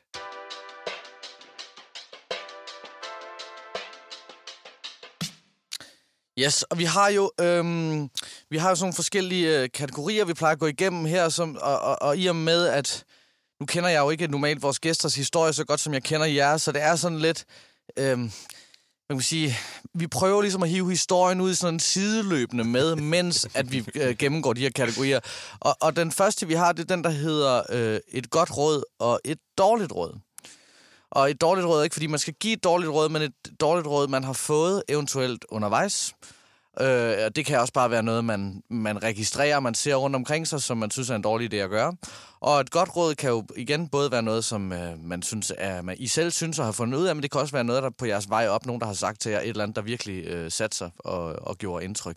[6.39, 8.11] Yes, og vi har jo øhm,
[8.51, 11.57] vi har jo sådan nogle forskellige øh, kategorier, vi plejer at gå igennem her, som,
[11.61, 13.05] og, og, og i og med, at
[13.61, 16.57] nu kender jeg jo ikke normalt vores gæsters historie så godt, som jeg kender jer,
[16.57, 17.45] så det er sådan lidt,
[17.99, 18.33] øhm,
[19.09, 19.57] man kan sige,
[19.95, 23.85] vi prøver ligesom at hive historien ud i sådan en sideløbende med, mens at vi
[23.95, 25.21] øh, gennemgår de her kategorier.
[25.61, 28.83] Og, og den første, vi har, det er den, der hedder øh, et godt råd
[28.99, 30.19] og et dårligt råd.
[31.11, 33.33] Og et dårligt råd er ikke, fordi man skal give et dårligt råd, men et
[33.61, 36.15] dårligt råd, man har fået eventuelt undervejs.
[36.25, 36.36] Øh,
[36.81, 40.47] Øh, og det kan også bare være noget, man, man registrerer, man ser rundt omkring
[40.47, 41.97] sig, som man synes er en dårlig idé at gøre.
[42.41, 45.83] Og et godt råd kan jo igen både være noget, som øh, man synes, er,
[45.83, 47.83] man I selv synes og har fundet ud af, men det kan også være noget,
[47.83, 49.83] der på jeres vej op, nogen, der har sagt til jer et eller andet, der
[49.83, 52.17] virkelig øh, satte sig og, og gjorde indtryk.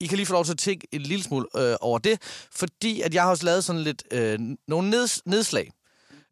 [0.00, 2.22] I kan lige få lov til at tænke en lille smule øh, over det,
[2.52, 5.70] fordi at jeg har også lavet sådan lidt øh, nogle neds, nedslag.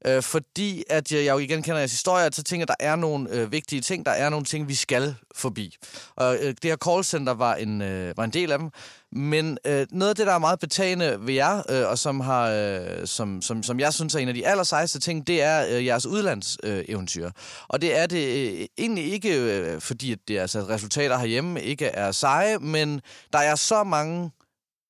[0.06, 2.86] Øh, fordi at jeg, jeg jo igen kender jeres historie, så tænker jeg, at der
[2.92, 5.76] er nogle øh, vigtige ting, der er nogle ting, vi skal forbi.
[6.16, 8.70] Og øh, det her callcenter var en, øh, var en del af dem.
[9.12, 12.50] Men øh, noget af det, der er meget betagende ved jer, øh, og som, har,
[12.50, 15.86] øh, som, som, som jeg synes er en af de allersejeste ting, det er øh,
[15.86, 16.78] jeres udlandseventyr.
[16.78, 17.30] Øh, eventyr.
[17.68, 21.86] og det er det øh, egentlig ikke, øh, fordi at det, altså, resultater herhjemme ikke
[21.86, 23.00] er seje, men
[23.32, 24.30] der er så mange,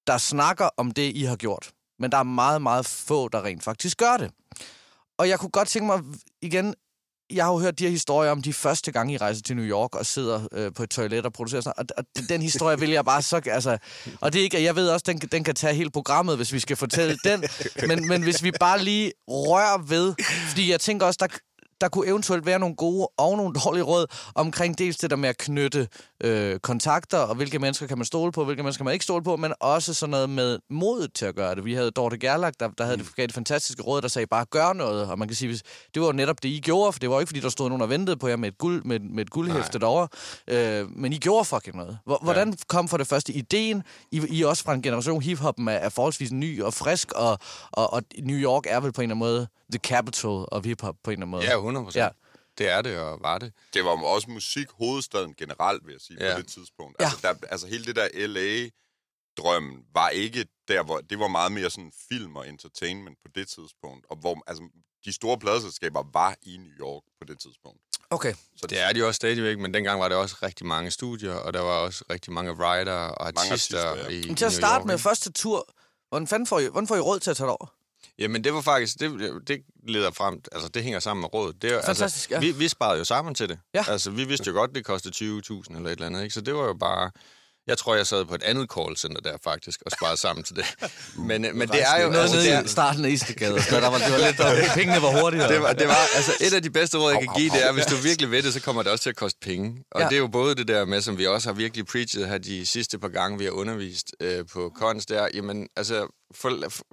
[0.06, 1.70] der snakker om det, I har gjort.
[1.98, 4.30] Men der er meget, meget få, der rent faktisk gør det.
[5.18, 6.00] Og jeg kunne godt tænke mig
[6.42, 6.74] igen,
[7.31, 9.64] jeg har jo hørt de her historier om de første gange, I rejser til New
[9.64, 11.85] York og sidder øh, på et toilet og producerer sådan.
[11.96, 13.40] Og, og den historie vil jeg bare så...
[13.46, 13.79] Altså,
[14.20, 16.59] og det er ikke, jeg ved også, den, den kan tage hele programmet, hvis vi
[16.59, 17.44] skal fortælle den.
[17.88, 20.14] Men, men hvis vi bare lige rører ved...
[20.48, 21.38] Fordi jeg tænker også, der,
[21.80, 25.28] der kunne eventuelt være nogle gode og nogle dårlige råd omkring dels det der med
[25.28, 25.88] at knytte
[26.24, 29.24] øh, kontakter, og hvilke mennesker kan man stole på, hvilke mennesker kan man ikke stole
[29.24, 31.64] på, men også sådan noget med modet til at gøre det.
[31.64, 34.44] Vi havde Dorte Gerlach, der, der havde det, gav det fantastiske råd, der sagde bare,
[34.44, 35.10] gør noget.
[35.10, 35.62] Og man kan sige, hvis,
[35.94, 37.68] det var jo netop det, I gjorde, for det var jo ikke, fordi der stod
[37.68, 40.08] nogen og ventede på jer med et, guld, med, med et guldhæfte derovre.
[40.48, 41.98] Øh, men I gjorde fucking noget.
[42.04, 43.82] Hvor, hvordan kom for det første ideen?
[44.12, 47.38] I, I er også fra en generation, hiphoppen er, er forholdsvis ny og frisk, og,
[47.72, 50.96] og, og New York er vel på en eller anden måde the capital of hiphop
[51.05, 51.44] på en eller anden måde.
[51.44, 52.02] Ja, 100 procent.
[52.02, 52.09] Ja.
[52.59, 53.52] Det er det, og var det.
[53.74, 56.35] Det var også musik hovedstaden generelt, vil jeg sige, ja.
[56.35, 56.96] På det tidspunkt.
[57.00, 57.05] Ja.
[57.05, 61.70] Altså, der, altså hele det der LA-drømmen var ikke der, hvor det var meget mere
[61.70, 64.07] sådan film og entertainment på det tidspunkt.
[64.11, 64.64] Og hvor altså,
[65.05, 67.81] de store pladeselskaber var i New York på det tidspunkt.
[68.11, 68.35] Okay.
[68.57, 71.52] Så Det er de også stadigvæk, men dengang var det også rigtig mange studier, og
[71.52, 74.18] der var også rigtig mange writer og Mange artister, artister, ja.
[74.18, 75.02] i, Men til at i New starte York, med ikke?
[75.02, 75.68] første tur,
[76.09, 77.72] hvordan, fanden får I, hvordan får I råd til at tage det over?
[78.18, 81.62] Jamen, det var faktisk, det, det leder frem, altså det hænger sammen med rådet.
[81.62, 82.37] Det jo- Fantastisk, ja.
[82.37, 83.59] altså, vi, vi sparede jo sammen til det.
[83.74, 83.85] Ja.
[83.88, 86.35] Altså, vi vidste jo godt, det kostede 20.000 eller et eller andet, ikke?
[86.35, 87.11] Så det var jo bare,
[87.66, 90.64] jeg tror, jeg sad på et andet callcenter der faktisk, og sparede sammen til det.
[91.29, 93.55] Men, men det er jo, Noget altså, nede i starten af Istegade.
[93.55, 95.52] Der var, det var lidt, der, pengene var hurtigere.
[95.52, 97.72] det, var, det var, altså et af de bedste råd, jeg kan give, det er,
[97.72, 99.85] hvis du virkelig ved det, så kommer det også til at koste penge.
[99.90, 100.07] Og Ja.
[100.09, 102.66] det er jo både det der med, som vi også har virkelig preachet her de
[102.66, 106.50] sidste par gange, vi har undervist øh, på Kons, der, jamen, altså, for,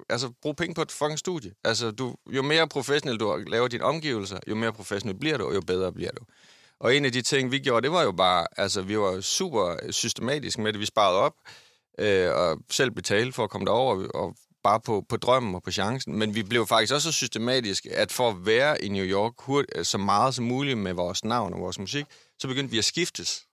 [0.09, 1.51] altså, brug penge på et fucking studie.
[1.63, 5.55] Altså, du, jo mere professionel du laver dine omgivelser, jo mere professionel bliver du, og
[5.55, 6.23] jo bedre bliver du.
[6.83, 9.91] Og en af de ting, vi gjorde, det var jo bare, altså, vi var super
[9.91, 10.79] systematisk med det.
[10.79, 11.33] Vi sparede op,
[11.99, 15.71] øh, og selv betalte for at komme derover, og bare på, på drømmen og på
[15.71, 16.19] chancen.
[16.19, 19.65] Men vi blev faktisk også så systematiske, at for at være i New York hurt,
[19.75, 22.05] øh, så meget som muligt med vores navn og vores musik,
[22.39, 23.45] så begyndte vi at skiftes.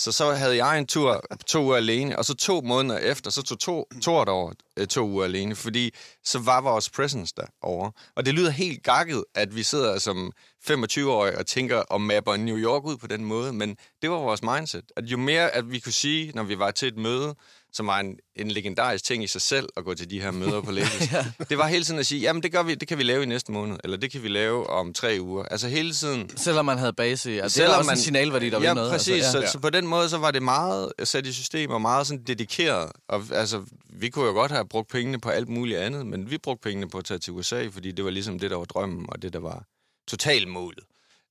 [0.00, 3.42] Så så havde jeg en tur to uger alene, og så to måneder efter, så
[3.42, 7.92] tog to, to, over øh, to uger alene, fordi så var vores presence derovre.
[8.16, 10.32] Og det lyder helt gakket, at vi sidder som
[10.70, 14.42] 25-årige og tænker og mapper New York ud på den måde, men det var vores
[14.42, 14.84] mindset.
[14.96, 17.34] At jo mere, at vi kunne sige, når vi var til et møde,
[17.72, 20.60] som var en, en legendarisk ting i sig selv at gå til de her møder
[20.60, 21.12] på labels.
[21.12, 21.24] ja.
[21.48, 23.26] Det var hele tiden at sige, jamen det, gør vi, det kan vi lave i
[23.26, 25.44] næste måned, eller det kan vi lave om tre uger.
[25.44, 27.38] Altså hele tiden Selvom man havde base i.
[27.38, 28.90] Altså, det Selvom er også man- en signalværdi, der ja, vil noget.
[28.92, 29.12] præcis.
[29.14, 29.46] Altså, Altså, ja.
[29.46, 32.22] så, så på den måde, så var det meget sat i system og meget sådan
[32.22, 32.92] dedikeret.
[33.08, 36.38] Og altså, vi kunne jo godt have brugt pengene på alt muligt andet, men vi
[36.38, 39.06] brugte pengene på at tage til USA, fordi det var ligesom det, der var drømmen,
[39.08, 39.64] og det, der var
[40.08, 40.84] totalmålet.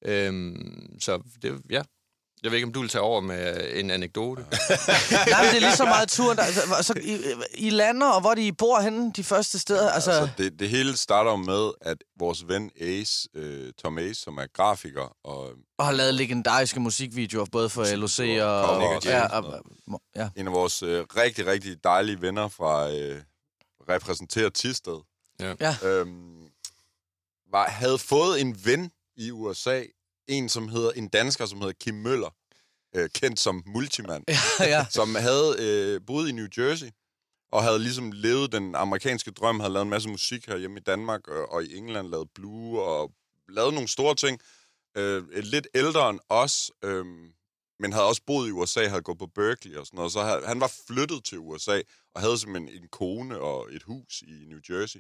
[0.06, 1.82] Øhm, så det, ja.
[2.44, 4.42] Jeg ved ikke, om du vil tage over med en anekdote.
[4.52, 6.38] Nej, men det er lige så meget turen.
[6.38, 7.18] Der, altså, altså, I,
[7.54, 9.90] I lander, og hvor de bor henne, de første steder.
[9.92, 14.38] Altså, Altså, det, det hele starter med, at vores ven Ace, øh, Tom Ace, som
[14.38, 18.26] er grafiker, og og har lavet legendariske musikvideoer, både for LOC og...
[18.66, 20.30] Cover og og ja, og, og, ja.
[20.36, 23.22] en af vores øh, rigtig, rigtig dejlige venner fra øh,
[23.90, 24.98] repræsenterer Tisted,
[25.40, 25.76] Ja.
[25.84, 26.48] øhm,
[27.52, 29.84] var, havde fået en ven i USA,
[30.30, 32.30] en som hedder en dansker, som hedder Kim Møller,
[32.96, 34.24] øh, kendt som multimand,
[34.60, 34.86] ja.
[34.90, 36.90] som havde øh, boet i New Jersey,
[37.52, 40.84] og havde ligesom levet den amerikanske drøm, havde lavet en masse musik her hjemme i
[40.84, 43.12] Danmark og, og i England, lavet blue og
[43.50, 44.40] lavet nogle store ting.
[44.98, 47.06] Øh, lidt ældre end os, øh,
[47.80, 50.12] men havde også boet i USA, havde gået på Berkeley og sådan noget.
[50.12, 51.82] Så havde, han var flyttet til USA
[52.16, 55.00] og havde simpelthen en kone og et hus i New Jersey.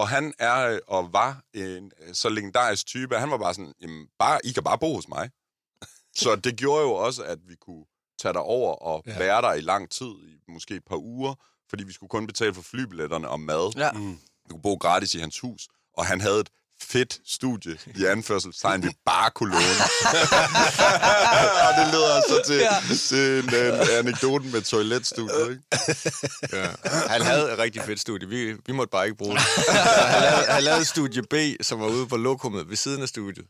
[0.00, 3.72] Og han er øh, og var en øh, så legendarisk type, han var bare sådan,
[3.80, 5.30] jamen, bare, I kan bare bo hos mig.
[6.22, 7.84] så det gjorde jo også, at vi kunne
[8.18, 9.18] tage derover og ja.
[9.18, 11.34] være der i lang tid, i måske et par uger,
[11.70, 13.72] fordi vi skulle kun betale for flybilletterne og mad.
[13.76, 13.90] ja.
[14.44, 16.50] Vi kunne bo gratis i hans hus, og han havde et
[16.82, 19.64] fedt studie i anførselstegn, vi bare kunne låne.
[21.66, 22.94] og det leder så til, ja.
[22.96, 25.62] til en, en anekdote med toiletstudiet, ikke?
[26.52, 26.66] Ja.
[27.08, 28.28] Han havde et rigtig fedt studie.
[28.28, 29.42] Vi, vi måtte bare ikke bruge det.
[29.42, 33.08] Så han, lavede, han lavede studie B, som var ude på lokummet ved siden af
[33.08, 33.44] studiet.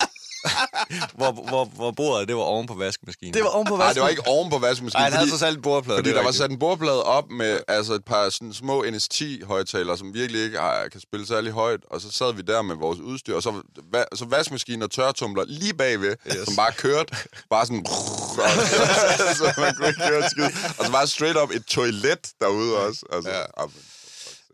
[1.18, 3.34] hvor, hvor, hvor bordet, det var oven på vaskemaskinen.
[3.34, 3.94] Det var oven på Nej, vasken.
[3.94, 5.00] det var ikke oven på vaskemaskinen.
[5.00, 5.98] Ej, han havde fordi- så salt en bordplade.
[5.98, 6.42] Fordi det er der var rigtigt.
[6.42, 10.88] sat en bordplade op med altså et par sådan små NS10-højtalere, som virkelig ikke har,
[10.92, 11.80] kan spille særlig højt.
[11.90, 15.44] Og så sad vi der med vores udstyr, og så, va, så vaskemaskinen og tørretumbler
[15.46, 16.36] lige bagved, yes.
[16.44, 17.16] som bare kørte.
[17.50, 17.84] Bare sådan...
[19.38, 20.44] så man kunne ikke køre et skid.
[20.78, 23.06] Og så var straight up et toilet derude også.
[23.12, 23.42] Altså, Ja.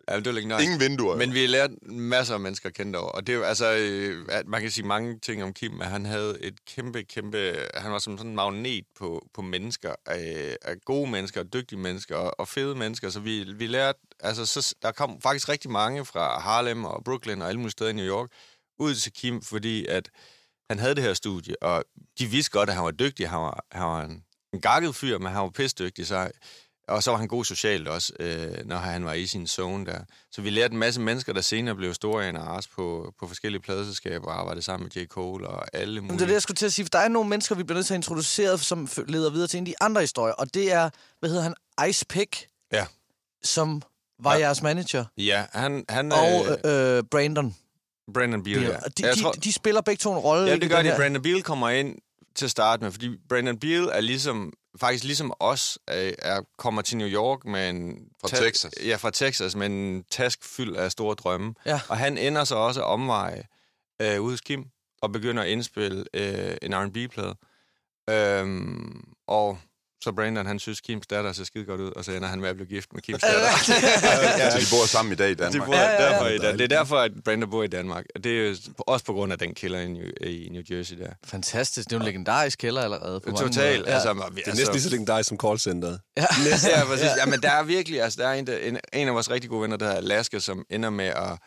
[0.09, 0.17] Ja.
[0.17, 0.65] Det var legendarisk.
[0.65, 1.17] Ingen vinduer.
[1.17, 3.13] Men vi lærte masser af mennesker at kende derovre.
[3.13, 5.87] Og det er jo, altså, øh, at man kan sige mange ting om Kim, at
[5.87, 7.57] han havde et kæmpe, kæmpe...
[7.75, 11.79] Han var som sådan en magnet på, på mennesker, af, af gode mennesker, og dygtige
[11.79, 13.11] mennesker, og, og fede mennesker.
[13.11, 13.99] Så vi, vi lærte...
[14.21, 17.91] Altså, så, der kom faktisk rigtig mange fra Harlem og Brooklyn og alle mulige steder
[17.91, 18.29] i New York
[18.79, 20.11] ud til Kim, fordi at
[20.71, 21.85] han havde det her studie, og
[22.19, 23.29] de vidste godt, at han var dygtig.
[23.29, 26.31] Han var, han var en, en gakket fyr, men han var pisdygtig, så...
[26.89, 30.01] Og så var han god socialt også, øh, når han var i sin zone der.
[30.33, 33.63] Så vi lærte en masse mennesker, der senere blev store en Ars på, på forskellige
[33.63, 35.07] pladeselskaber og arbejdede sammen med J.
[35.07, 36.19] Cole og alle Men mulige.
[36.19, 36.85] det er det, jeg skulle til at sige.
[36.85, 39.59] For der er nogle mennesker, vi bliver nødt til at introducere, som leder videre til
[39.59, 40.35] en af de andre historier.
[40.35, 41.43] Og det er, hvad hedder
[41.79, 42.87] han, Ice Pick, Ja.
[43.45, 43.83] som
[44.23, 44.39] var ja.
[44.41, 45.05] jeres manager.
[45.17, 45.85] Ja, han...
[45.89, 47.57] han Og øh, øh, Brandon.
[48.15, 48.69] Brandon Beal, ja.
[48.69, 50.47] De, Jeg de, tror- de spiller begge to en rolle.
[50.51, 50.89] Ja, det gør de.
[50.89, 51.97] her- Brandon Beal kommer ind
[52.37, 56.83] til at starte med, fordi Brandon Beal er ligesom, faktisk ligesom os, er, er, kommer
[56.83, 57.99] til New York med en...
[58.21, 58.73] Fra ta- Texas.
[58.85, 61.55] Ja, fra Texas, med en task fyldt af store drømme.
[61.67, 61.81] Ja.
[61.89, 63.45] Og han ender så også omveje
[64.03, 64.65] øh, ude hos Kim,
[65.03, 67.37] og begynder at indspille øh, en R&B-plade.
[68.11, 69.59] Øhm, og
[70.01, 72.49] så Brandon, han synes, Kims datter ser skide godt ud, og så ender han med
[72.49, 73.49] at blive gift med Kims datter.
[74.53, 75.67] Så de bor sammen i dag i De Danmark.
[75.67, 76.11] bor Ja, ja, ja.
[76.13, 78.05] derfor i Dan- Det er derfor, at Brandon bor i Danmark.
[78.15, 80.99] Og det er jo også på grund af den killer i New, i New Jersey
[80.99, 81.11] der.
[81.25, 81.89] Fantastisk.
[81.89, 83.21] Det er jo en legendarisk kælder allerede.
[83.21, 83.43] På måder.
[83.43, 84.13] Altså, Ja.
[84.15, 86.01] vi- Det er næsten lige så legendarisk som callcenteret.
[86.17, 86.27] Ja.
[86.77, 87.09] Ja, præcis.
[87.19, 89.51] Ja, men der er virkelig, altså der er en, der, en, en af vores rigtig
[89.51, 91.39] gode venner, der hedder Alaska, som ender med at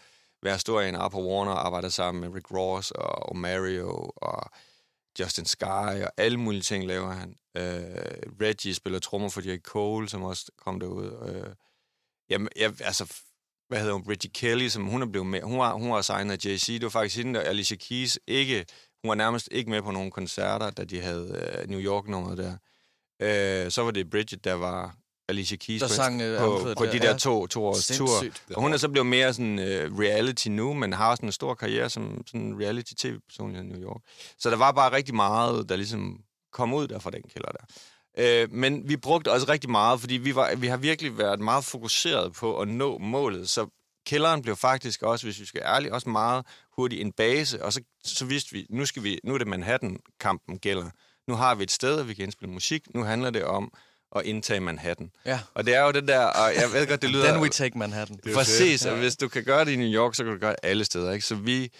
[0.44, 4.10] være stor i en på Warner, og arbejder sammen med Rick Ross og, og Mario
[4.16, 4.50] og
[5.20, 5.64] Justin Sky
[6.04, 7.34] og alle mulige ting laver han.
[7.60, 9.58] Uh, Reggie spiller trommer for J.
[9.62, 11.12] Cole, som også kom derud.
[11.12, 11.54] Uh,
[12.30, 13.14] jamen, jeg, altså,
[13.68, 14.04] hvad hedder hun?
[14.10, 15.42] Reggie Kelly, som hun er blevet med.
[15.42, 16.74] Hun var, hun var signet af Jay-Z.
[16.74, 18.66] Det var faktisk hende, der Alicia Keys ikke...
[19.04, 22.52] Hun var nærmest ikke med på nogen koncerter, da de havde uh, New York-nummeret der.
[23.66, 24.96] Uh, så var det Bridget, der var
[25.30, 27.18] Alicia Keys Der på, sang, øh, på, på der, de der ja.
[27.18, 28.24] to, to års tur.
[28.56, 31.54] Og hun er så blevet mere sådan uh, reality nu, men har også en stor
[31.54, 34.02] karriere som sådan reality-tv-personlighed i New York.
[34.40, 37.66] Så der var bare rigtig meget, der ligesom kom ud der fra den kælder der.
[38.18, 41.64] Øh, men vi brugte også rigtig meget, fordi vi, var, vi har virkelig været meget
[41.64, 43.50] fokuseret på at nå målet.
[43.50, 43.68] Så
[44.06, 47.64] kælderen blev faktisk også, hvis vi skal være ærlige, også meget hurtigt en base.
[47.64, 50.90] Og så, så vidste vi, nu, skal vi, nu er det Manhattan-kampen gælder.
[51.28, 52.96] Nu har vi et sted, og vi kan indspille musik.
[52.96, 53.72] Nu handler det om
[54.16, 55.12] at indtage Manhattan.
[55.26, 55.40] Ja.
[55.54, 57.26] Og det er jo den der, og jeg ved godt, det lyder...
[57.32, 58.20] Then we take Manhattan.
[58.34, 60.60] Præcis, og hvis du kan gøre det i New York, så kan du gøre det
[60.64, 61.12] alle steder.
[61.12, 61.26] Ikke?
[61.26, 61.72] Så vi,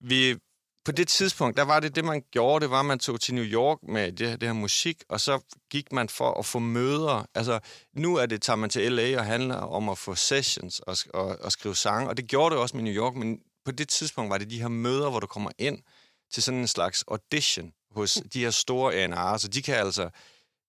[0.00, 0.36] vi,
[0.84, 3.34] på det tidspunkt, der var det det, man gjorde, det var, at man tog til
[3.34, 7.26] New York med det, det her musik, og så gik man for at få møder.
[7.34, 7.60] Altså,
[7.92, 11.38] nu er det, tager man til LA og handler om at få sessions og, og,
[11.40, 14.30] og skrive sange, og det gjorde det også med New York, men på det tidspunkt
[14.30, 15.78] var det de her møder, hvor du kommer ind
[16.32, 20.10] til sådan en slags audition hos de her store A&R, så de kan altså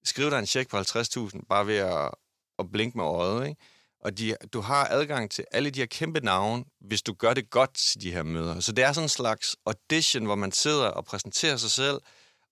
[0.04, 2.12] skrive dig en check på 50.000 bare ved at,
[2.60, 3.62] at blinke med øjet, ikke?
[4.06, 7.50] Og de, du har adgang til alle de her kæmpe navne, hvis du gør det
[7.50, 8.60] godt til de her møder.
[8.60, 11.98] Så det er sådan en slags audition, hvor man sidder og præsenterer sig selv,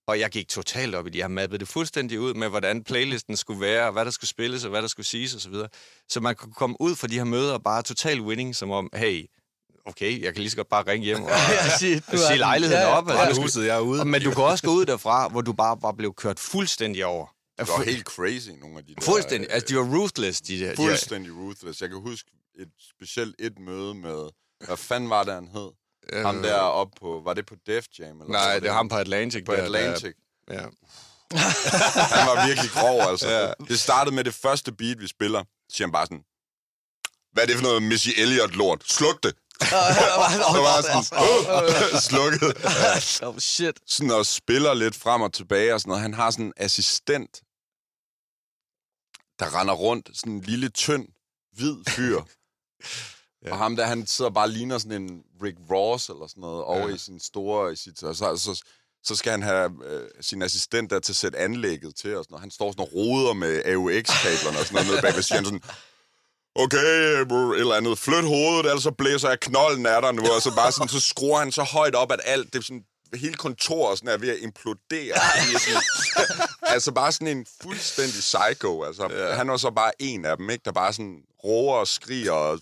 [0.08, 1.20] og jeg gik totalt op i det.
[1.20, 4.64] Jeg mappede det fuldstændig ud med, hvordan playlisten skulle være, og hvad der skulle spilles,
[4.64, 5.54] og hvad der skulle siges osv.
[5.54, 5.68] Så,
[6.10, 8.90] så man kunne komme ud fra de her møder og bare total winning, som om,
[8.96, 9.26] hey,
[9.86, 12.30] okay, jeg kan lige så godt bare ringe hjem og, Ja, sige, du og sige
[12.30, 12.38] den.
[12.40, 12.98] lejligheden Ja, ja.
[12.98, 13.04] op.
[13.06, 14.06] Brænde Altså, huset, jeg er ude.
[14.06, 17.28] men du kan også gå ud derfra, hvor du bare, bare blev kørt fuldstændig over.
[17.66, 19.02] Det var helt crazy, nogle af de der...
[19.02, 19.48] Fuldstændig.
[19.50, 20.66] øh, Altså, de var ruthless, de der.
[20.66, 21.82] de der- Fuldstændig ruthless.
[21.82, 24.30] Jeg kan huske et specielt et møde med...
[24.66, 25.70] Hvad fanden var det, han hed?
[26.14, 27.22] Øh, Ham der op på...
[27.26, 28.22] Var det på Def Jam?
[28.22, 29.46] Eller Nej, det er ham på Atlantic.
[29.46, 30.14] på der, der- Atlantic.
[30.50, 30.62] Ja.
[32.18, 33.30] Han var virkelig grov, altså.
[33.30, 33.52] ja.
[33.68, 35.44] Det startede med det første beat, vi spiller.
[35.70, 36.24] Så siger han bare sådan...
[37.32, 38.84] Hvad er det for noget Missy Elliott-lort?
[38.94, 39.34] Sluk det!
[39.64, 42.02] Så var jeg sådan...
[42.02, 42.54] slukket.
[43.28, 43.76] oh, shit.
[43.88, 46.02] Sådan og spiller lidt frem og tilbage og sådan noget.
[46.02, 47.42] Han har sådan en assistent,
[49.44, 50.10] der render rundt.
[50.14, 51.08] Sådan en lille, tynd,
[51.52, 52.22] hvid fyr.
[53.46, 53.52] ja.
[53.52, 56.64] Og ham der, han sidder bare og ligner sådan en Rick Ross eller sådan noget
[56.64, 57.74] over i sin store...
[57.74, 58.64] I sit, og så, så,
[59.04, 62.34] så skal han have øh, sin assistent der til at sætte anlægget til og sådan
[62.34, 62.42] noget.
[62.42, 65.22] Han står sådan og roder med AUX-kablerne og sådan noget nede bagved.
[65.22, 65.64] Så siger han sådan,
[66.56, 70.22] okay, bro, et eller andet, flyt hovedet, ellers så blæser jeg knolden af dig nu.
[70.36, 72.86] Og så bare sådan, så skruer han så højt op, at alt, det er sådan,
[73.16, 75.16] hele kontoret sådan er ved at implodere.
[75.16, 78.84] Er altså bare sådan en fuldstændig psycho.
[78.84, 79.34] Altså, ja.
[79.34, 80.62] Han var så bare en af dem, ikke?
[80.66, 82.60] der bare sådan roer og skriger og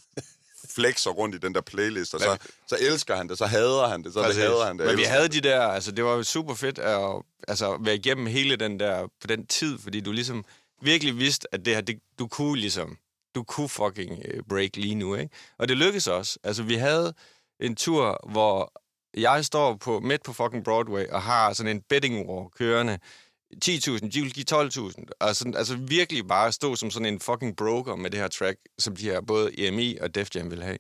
[0.69, 2.37] flexer rundt i den der playlist, og så,
[2.67, 4.85] så elsker han det, så hader han det, så det hader han det.
[4.85, 8.25] Men vi havde de der, altså det var jo super fedt at altså, være igennem
[8.27, 10.45] hele den der, på den tid, fordi du ligesom
[10.81, 12.97] virkelig vidste, at det her, det, du kunne ligesom,
[13.35, 15.35] du kunne fucking øh, break lige nu, ikke?
[15.57, 16.39] Og det lykkedes også.
[16.43, 17.13] Altså vi havde
[17.59, 18.80] en tur, hvor
[19.17, 22.99] jeg står på midt på fucking Broadway og har sådan en betting war kørende.
[23.65, 25.05] 10.000, de vil give 12.000.
[25.19, 28.57] Og sådan, altså virkelig bare stå som sådan en fucking broker med det her track,
[28.79, 30.77] som de her både EMI og Def Jam vil have.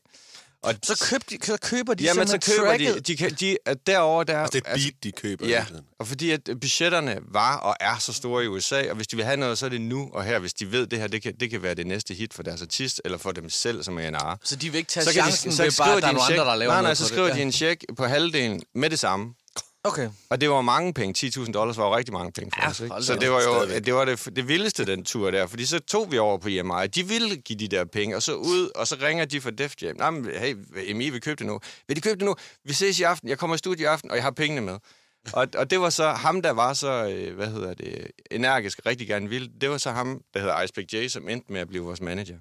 [0.63, 3.07] Og Så, køb de, så køber de Jamen, så køber de, tracket.
[3.07, 4.39] de, kan, de er derovre, der...
[4.39, 5.45] Altså, det er et beat, de køber.
[5.45, 5.65] i Ja,
[5.99, 9.25] og fordi at budgetterne var og er så store i USA, og hvis de vil
[9.25, 11.33] have noget, så er det nu og her, hvis de ved, det her det kan,
[11.39, 14.39] det kan være det næste hit for deres artist, eller for dem selv som A&R.
[14.43, 16.13] Så de vil ikke tage Så, chancen de, så ved skriver bare, at de der
[16.23, 17.35] er en andre, der laver nej, nej, noget så på skriver det.
[17.35, 19.33] de en check på halvdelen med det samme.
[19.83, 20.09] Okay.
[20.29, 21.27] Og det var mange penge.
[21.27, 22.79] 10.000 dollars var jo rigtig mange penge for Ja, os.
[22.79, 22.95] Ikke?
[23.01, 25.47] Så det var jo det, var det, det vildeste, den tur der.
[25.47, 26.87] Fordi så tog vi over på EMI.
[26.95, 29.73] De ville give de der penge, og så ud, og så ringer de fra Def
[29.81, 29.95] Jam.
[29.97, 31.59] Nej, men hey, EMI vil købe det nu.
[31.87, 32.35] Vil de købe det nu?
[32.65, 33.29] Vi ses i aften.
[33.29, 34.77] Jeg kommer i studiet i aften, og jeg har pengene med.
[35.33, 38.85] Og, og det var så ham, der var så, øh, hvad hedder det, energisk og
[38.85, 39.49] rigtig gerne ville.
[39.61, 42.37] Det var så ham, der hedder Iceberg J, som endte med at blive vores manager.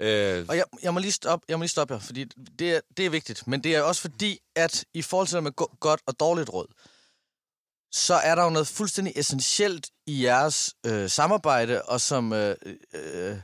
[0.00, 2.24] Øh, Og jeg, jeg, må lige stoppe, jeg må lige stoppe her, fordi
[2.58, 3.46] det er, det er vigtigt.
[3.46, 6.50] Men det er også fordi, at i forhold til det med go- godt og dårligt
[6.50, 6.66] råd,
[7.92, 12.56] så er der jo noget fuldstændig essentielt i jeres øh, samarbejde, og som, øh,
[12.94, 13.36] øh,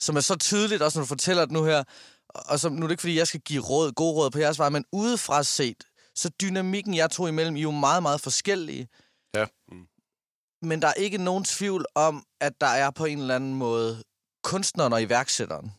[0.00, 1.84] som er så tydeligt, også når du fortæller det nu her,
[2.28, 4.58] og som, nu er det ikke fordi, jeg skal give råd, gode råd på jeres
[4.58, 8.88] vej, men udefra set, så dynamikken jeg to imellem, I er jo meget, meget forskellige.
[9.34, 9.46] Ja.
[10.62, 14.04] Men der er ikke nogen tvivl om, at der er på en eller anden måde
[14.44, 15.72] kunstneren og iværksætteren.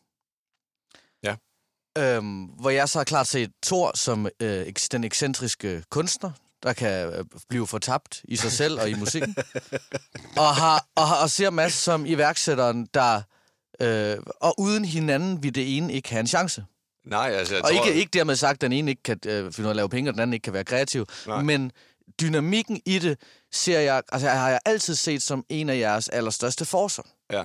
[1.98, 6.32] Øhm, hvor jeg så har klart set Thor som øh, den ekscentriske kunstner,
[6.64, 9.36] der kan øh, blive fortabt i sig selv og i musikken.
[10.38, 13.22] og, har, og, har, og ser Mads som iværksætteren, der...
[13.82, 16.66] Øh, og uden hinanden vil det ene ikke have en chance.
[17.06, 19.52] nej, altså, jeg Og tror, ikke, ikke dermed sagt, at den ene ikke kan øh,
[19.52, 21.06] finde ud af at lave penge, og den anden ikke kan være kreativ.
[21.28, 21.42] Nej.
[21.42, 21.72] Men
[22.22, 23.18] dynamikken i det
[23.52, 27.04] ser jeg, altså har jeg altid set som en af jeres allerstørste forser.
[27.32, 27.44] Ja.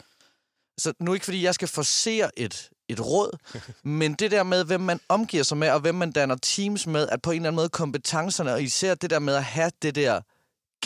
[0.78, 3.38] Så nu ikke fordi jeg skal forsere et, et råd,
[3.84, 7.08] men det der med, hvem man omgiver sig med, og hvem man danner teams med,
[7.12, 9.94] at på en eller anden måde kompetencerne, og især det der med at have det
[9.94, 10.20] der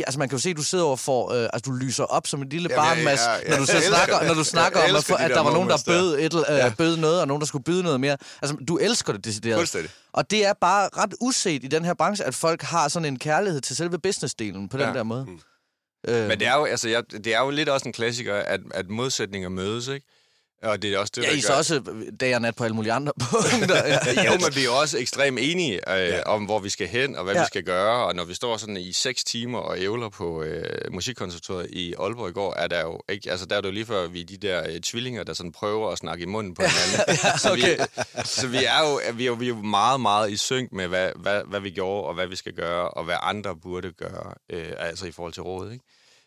[0.06, 2.26] Altså man kan jo se, at du sidder over for, øh, altså du lyser op
[2.26, 4.28] som et lille Jamen, barn, jeg- Mads, jeg- når du, så snakker, det.
[4.28, 6.42] når du snakker om, at, de at der der var nogen, der bød, et, øh,
[6.48, 6.72] Ja.
[6.78, 8.16] bød noget, og nogen, der skulle byde noget mere.
[8.42, 9.56] Altså du elsker det decideret.
[9.58, 9.90] Fuldstændig.
[10.12, 13.18] Og det er bare ret uset i den her branche, at folk har sådan en
[13.18, 14.92] kærlighed til selve businessdelen på den Ja.
[14.92, 15.26] der måde.
[16.08, 18.60] Øh, Men det er jo, altså, jeg, det er jo lidt også en klassiker, at,
[18.74, 20.06] at modsætninger mødes, ikke?
[20.62, 21.82] Og det er også det, Ja, I så også
[22.20, 23.86] dag og nat på alle mulige andre punkter.
[24.16, 24.24] Ja.
[24.24, 26.22] Jo, men vi er også ekstremt enige øh, ja.
[26.22, 27.38] om, hvor vi skal hen, og hvad ja.
[27.40, 27.44] Ja.
[27.44, 28.06] vi skal gøre.
[28.06, 32.28] Og når vi står sådan i seks timer og ævler på øh, musikkonservatoriet i Aalborg
[32.28, 34.24] i går, er der jo ikke, altså der er det jo lige før, vi er
[34.24, 37.16] de der øh, tvillinger, der sådan prøver at snakke i munden på hinanden.
[37.24, 37.62] ja, så, vi,
[38.24, 41.42] så vi er jo, vi er vi er meget, meget i synk med, hvad, hvad,
[41.46, 45.06] hvad vi gjorde, og hvad vi skal gøre, og hvad andre burde gøre, øh, altså
[45.06, 45.84] i forhold til rådet, ikke?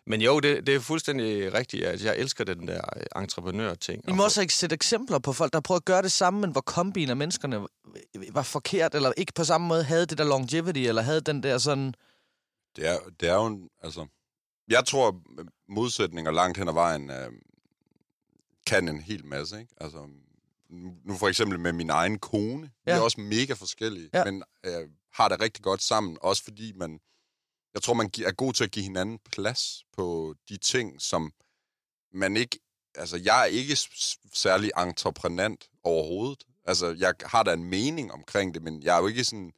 [0.07, 4.09] Men jo, det, det er fuldstændig rigtigt, at jeg elsker den der øh, entreprenør-ting.
[4.09, 6.51] I må også ikke sætte eksempler på folk, der prøver at gøre det samme, men
[6.51, 7.67] hvor kombinen af menneskerne
[8.31, 11.57] var forkert, eller ikke på samme måde havde det der longevity, eller havde den der
[11.57, 11.93] sådan...
[12.75, 14.05] Det er, det er jo en, altså...
[14.67, 15.21] Jeg tror,
[15.69, 17.31] modsætninger langt hen ad vejen øh,
[18.67, 19.73] kan en hel masse, ikke?
[19.81, 20.07] Altså,
[21.05, 22.61] nu for eksempel med min egen kone.
[22.85, 22.95] Vi Ja.
[22.97, 24.23] er også mega forskellige, Ja.
[24.23, 26.17] men øh, har det rigtig godt sammen.
[26.21, 26.99] Også fordi man...
[27.73, 31.33] Jeg tror, man er god til at give hinanden plads på de ting, som
[32.13, 32.59] man ikke...
[32.95, 33.77] Altså, jeg er ikke
[34.33, 36.43] særlig entreprenant overhovedet.
[36.65, 39.51] Altså, jeg har da en mening omkring det, men jeg er jo ikke sådan...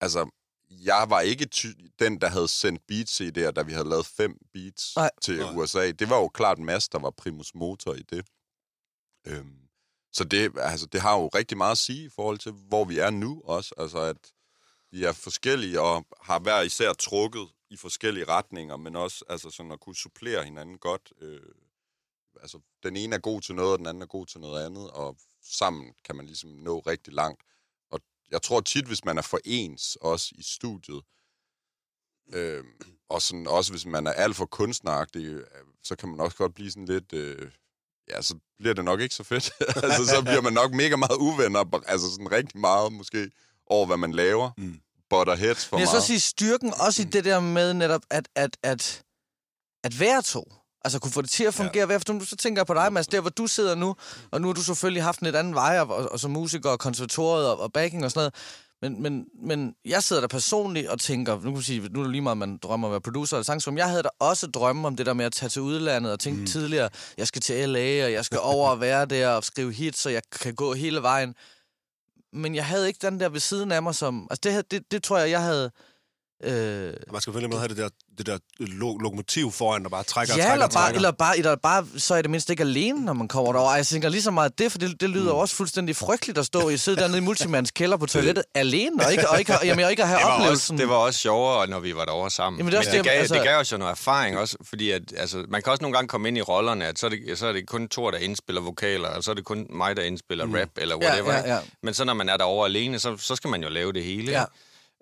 [0.00, 0.30] Altså,
[0.70, 4.06] jeg var ikke ty- den, der havde sendt beats i der, da vi havde lavet
[4.06, 5.10] fem beats Nej.
[5.22, 5.54] til Nej.
[5.56, 5.90] USA.
[5.90, 8.26] Det var jo klart Mads, der var primus motor i det.
[9.26, 9.58] Øhm,
[10.12, 12.98] så det, altså, det har jo rigtig meget at sige i forhold til, hvor vi
[12.98, 13.74] er nu også.
[13.78, 14.32] Altså, at
[14.92, 19.72] vi er forskellige og har hver især trukket i forskellige retninger, men også altså, sådan
[19.72, 21.12] at kunne supplere hinanden godt.
[21.20, 21.54] Øh,
[22.40, 24.90] altså, den ene er god til noget, og den anden er god til noget andet,
[24.90, 27.42] og sammen kan man ligesom nå rigtig langt.
[27.90, 28.00] Og
[28.30, 31.02] jeg tror tit, hvis man er for ens, også i studiet,
[32.34, 32.64] øh,
[33.08, 35.44] og sådan, også hvis man er alt for kunstneragtig, øh,
[35.82, 37.12] så kan man også godt blive sådan lidt...
[37.12, 37.50] Øh,
[38.10, 39.52] ja, så bliver det nok ikke så fedt.
[39.84, 43.30] altså, så bliver man nok mega meget uvenner, altså sådan rigtig meget måske,
[43.66, 44.50] over hvad man laver.
[44.58, 44.74] Mm.
[45.10, 46.04] Butter heads for Men jeg så meget.
[46.04, 49.02] sige styrken også i det der med netop at, at, at,
[49.84, 50.44] at være to.
[50.84, 51.90] Altså kunne få det til at fungere.
[51.90, 51.96] Ja.
[51.96, 53.96] For nu så tænker jeg på dig, Mads, der hvor du sidder nu,
[54.30, 56.70] og nu har du selvfølgelig haft en lidt anden vej, og, og, og som musiker
[56.70, 58.34] og konservatoriet og, og backing og sådan noget.
[58.82, 62.02] Men, men, men jeg sidder der personligt og tænker, nu kan man sige, nu er
[62.04, 64.08] det lige meget, man drømmer om at være producer eller sangskrivere, men jeg havde da
[64.18, 66.46] også drømme om det der med at tage til udlandet og tænke mm.
[66.46, 69.98] tidligere, jeg skal til LA, og jeg skal over og være der og skrive hits,
[69.98, 71.34] så jeg kan gå hele vejen.
[72.32, 74.26] Men jeg havde ikke den der ved siden af mig, som...
[74.30, 75.70] Altså det, det, det tror jeg, jeg havde...
[76.42, 80.34] Øh, Man skal selvfølgelig have det der, det der lo- lokomotiv foran, der bare trækker
[80.34, 80.98] og ja, trækker eller og bare, trækker.
[80.98, 83.74] eller, bare, eller bare, så er det mindst ikke alene, når man kommer derover.
[83.74, 85.38] Jeg tænker lige så meget det, for det, det lyder mm.
[85.38, 89.12] også fuldstændig frygteligt at stå i sidde dernede i Multimans kælder på toilettet alene, og
[89.12, 90.74] ikke, og ikke, jamen, og ikke at have det var, oplevelsen.
[90.74, 92.58] også, det var også sjovere, når vi var derovre sammen.
[92.60, 94.56] Jamen, det også Men det, det, gav, altså- det gav os jo noget erfaring også,
[94.64, 97.10] fordi at, altså, man kan også nogle gange komme ind i rollerne, at så er
[97.10, 99.96] det, så er det kun Thor, der indspiller vokaler, og så er det kun mig,
[99.96, 100.54] der indspiller mm.
[100.54, 101.32] rap, eller Ja, whatever.
[101.32, 101.50] ja, ikke?
[101.50, 101.58] ja.
[101.82, 104.32] Men så når man er derovre alene, så, så skal man jo lave det hele.
[104.32, 104.44] Ja.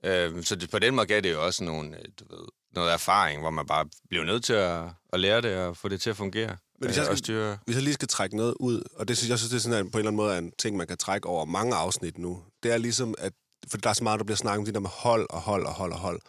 [0.04, 2.92] Øhm, så det, på den måde gav det jo også nogle, øh, du ved, noget
[2.92, 6.10] erfaring, hvor man bare blev nødt til at, at lære det og få det til
[6.10, 6.56] at fungere.
[6.78, 7.58] Men hvis jeg Øh, skal- styre...
[7.64, 9.86] Hvis jeg lige skal trække noget ud, og det synes jeg synes, det er sådan,
[9.86, 12.18] at på en eller anden måde er en ting, man kan trække over mange afsnit
[12.18, 13.32] nu, det er ligesom, at
[13.68, 15.66] for der er så meget, der bliver snakket om det der med hold og hold
[15.66, 16.20] og hold og hold.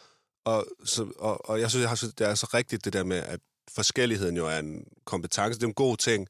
[0.45, 3.17] Og, så, og, og jeg synes, jeg har, det er så rigtigt det der med,
[3.17, 3.39] at
[3.75, 5.59] forskelligheden jo er en kompetence.
[5.59, 6.27] Det er en god ting.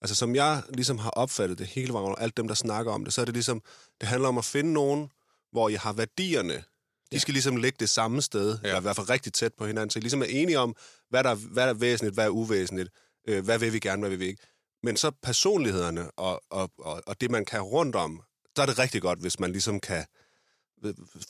[0.00, 3.04] Altså, som jeg ligesom har opfattet det hele vejen, og alt dem, der snakker om
[3.04, 3.62] det, så er det ligesom,
[4.00, 5.10] det handler om at finde nogen,
[5.52, 6.62] hvor I har værdierne.
[7.12, 8.68] De skal ligesom ligge det samme sted, ja.
[8.68, 10.76] eller i hvert fald rigtig tæt på hinanden, så I ligesom er enige om,
[11.10, 12.88] hvad der, hvad der er væsentligt, hvad er uvæsentligt,
[13.28, 14.42] øh, hvad vil vi gerne, hvad vil vi ikke.
[14.82, 18.22] Men så personlighederne og, og, og, og det, man kan rundt om,
[18.56, 20.04] der er det rigtig godt, hvis man ligesom kan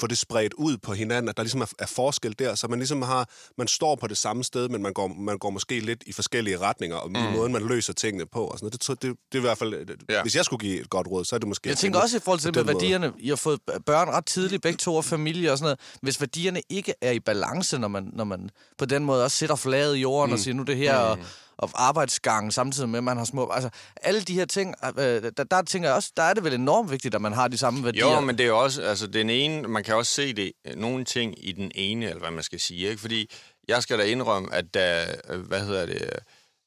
[0.01, 2.79] få det spredt ud på hinanden, at der ligesom er, er forskel der, så man
[2.79, 6.03] ligesom har, man står på det samme sted, men man går, man går måske lidt
[6.07, 7.17] i forskellige retninger, og mm.
[7.17, 9.03] måden, man løser tingene på, og sådan noget.
[9.03, 9.75] Det, det, det er i hvert fald,
[10.09, 10.15] ja.
[10.15, 10.23] Ja.
[10.23, 11.69] hvis jeg skulle give et godt råd, så er det måske...
[11.69, 12.83] Jeg tænker også i forhold til det med måde.
[12.83, 13.13] værdierne.
[13.19, 15.81] I har fået børn ret tidligt, begge to og familie og sådan noget.
[16.03, 19.57] Hvis værdierne ikke er i balance, når man, når man på den måde også sætter
[19.57, 20.33] flaget i jorden mm.
[20.33, 21.19] og siger, nu det her, og,
[21.59, 23.51] og arbejdsgange, samtidig med, at man har små...
[23.51, 23.71] Altså,
[24.03, 26.91] alle de her ting, øh, der, der tænker jeg også, der er det vel enormt
[26.91, 28.15] vigtigt, at man har de samme værdier.
[28.15, 31.05] Jo, men det er jo også, altså den ene, man kan også se det, nogle
[31.05, 33.01] ting i den ene, eller hvad man skal sige, ikke?
[33.01, 33.31] Fordi
[33.69, 36.11] jeg skal da indrømme, at da, øh, hvad hedder det,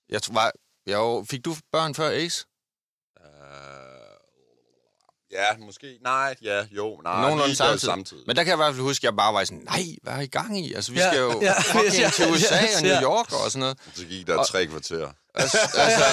[0.09, 0.51] jeg var,
[0.87, 2.45] jeg fik du børn før Ace?
[5.35, 5.87] Ja, måske.
[6.03, 7.21] Nej, ja, jo, nej.
[7.21, 7.81] Nogenlunde samtidig.
[7.81, 8.23] samtidig.
[8.27, 10.13] Men der kan jeg i hvert fald huske, at jeg bare var sådan, nej, hvad
[10.13, 10.73] er I gang i?
[10.73, 13.09] Altså, vi Ja, skal jo ja, fucking ja, til USA ja, og New.
[13.11, 13.77] York og sådan noget.
[13.95, 15.09] Så gik der tre kvarter.
[15.37, 16.03] Altså, altså,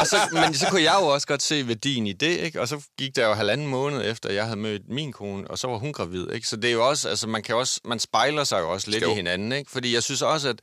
[0.00, 2.60] og så, men så kunne jeg jo også godt se værdien i det, ikke?
[2.60, 5.66] Og så gik der jo halvanden måned efter, jeg havde mødt min kone, og så
[5.68, 6.48] var hun gravid, ikke?
[6.48, 9.02] Så det er jo også, altså man kan også, man spejler sig jo også lidt
[9.02, 9.10] Jo.
[9.10, 9.70] i hinanden, ikke?
[9.70, 10.56] Fordi jeg synes også, at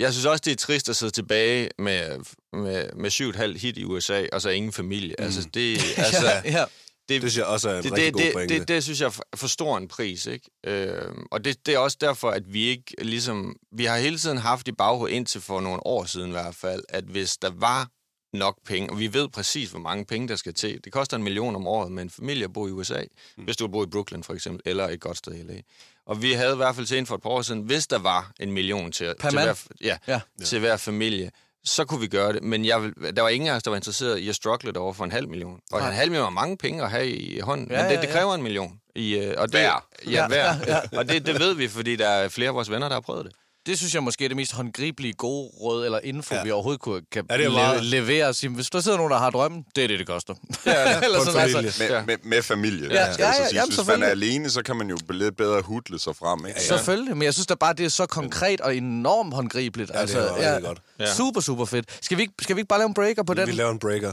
[0.00, 2.18] jeg synes også, det er trist at sidde tilbage med,
[2.52, 5.14] med, med syv et halvt hit i USA, og så ingen familie.
[5.18, 5.24] Mm.
[5.24, 6.64] Altså, det, altså, ja, ja.
[7.08, 8.58] Det, Det synes jeg også er en det, rigtig det, god det, pointe.
[8.58, 10.50] det, det synes jeg er for- stor en pris, ikke?
[10.66, 13.56] Øh, og det, det er også derfor, at vi ikke ligesom...
[13.72, 16.82] Vi har hele tiden haft i baghovedet indtil for nogle år siden i hvert fald,
[16.88, 17.88] at hvis der var
[18.32, 20.80] nok penge, og vi ved præcis, hvor mange penge, der skal til.
[20.84, 23.02] Det koster en million om året med en familie at bo i USA,
[23.36, 23.44] mm.
[23.44, 25.60] hvis du bor i Brooklyn for eksempel, eller et godt sted i LA.
[26.06, 27.98] Og vi havde i hvert fald til en for et par år siden, hvis der
[27.98, 29.98] var en million til, Per til, hver, Ja.
[30.08, 30.20] ja.
[30.44, 31.30] til hver familie,
[31.64, 32.42] så kunne vi gøre det.
[32.42, 35.04] Men jeg der var ingen af os, der var interesseret i at struggle over for
[35.04, 35.60] en halv million.
[35.72, 35.88] Og Nej.
[35.88, 38.00] en halv million er mange penge at have i hånden, Ja, ja, men det, ja,
[38.02, 38.12] det ja.
[38.12, 38.72] kræver en million.
[38.96, 39.86] I, øh, og det, Hver.
[40.10, 40.44] Ja, hver.
[40.66, 40.98] Ja, ja.
[40.98, 43.24] Og det, det ved vi, fordi der er flere af vores venner, der har prøvet
[43.24, 43.32] det.
[43.66, 46.38] Det synes jeg måske er det mest håndgribelige gode råd eller info, ja.
[46.38, 46.44] Ja.
[46.44, 48.34] vi overhovedet kunne, kan Ja, det le- meget- levere.
[48.34, 50.34] Sige, hvis der sidder nogen, der har drømmen, det er det, det koster.
[50.66, 51.00] Ja, ja.
[51.04, 51.72] eller sådan, familie.
[51.78, 52.04] Med, Ja.
[52.06, 52.88] med, med familie.
[52.92, 55.36] Ja, ja, det så ja, jamen, Hvis man er alene, så kan man jo lidt
[55.36, 56.46] bedre hudle sig frem.
[56.46, 56.60] Ikke?
[56.62, 59.90] Selvfølgelig, men jeg synes da bare, det er så konkret og enormt håndgribeligt.
[59.94, 60.78] Ja, det er godt.
[60.98, 61.14] Ja.
[61.14, 61.98] Super, super fedt.
[62.04, 63.46] Skal vi, ikke, skal vi ikke bare lave en breaker på den?
[63.46, 64.12] Vi laver en breaker.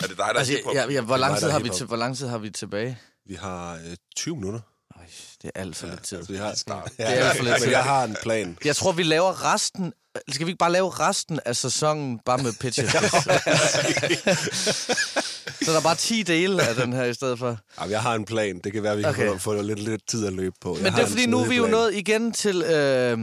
[0.00, 1.96] Er det dig, der Altså, er ja, ja, hvor, lang tid har vi til, hvor
[1.96, 2.98] lang tid har vi tilbage?
[3.28, 4.60] Vi har øh, 20 minutter.
[4.96, 5.02] Øj,
[5.42, 6.18] det er alt for lidt tid.
[6.18, 6.92] Altså, vi har, Start.
[6.98, 7.70] ja, Det er alt for lidt tid.
[7.70, 8.58] jeg har en plan.
[8.64, 9.92] Jeg tror, vi laver resten...
[10.28, 12.90] Skal vi ikke bare lave resten af sæsonen bare med pitches?
[15.64, 17.58] så der er bare 10 dele af den her i stedet for.
[17.80, 18.60] Ja, jeg har en plan.
[18.64, 19.28] Det kan være, vi kan Okay.
[19.28, 20.74] få, få lidt, lidt tid at løbe på.
[20.74, 23.18] Jeg Men det er fordi, nu er vi jo nået igen til, øh,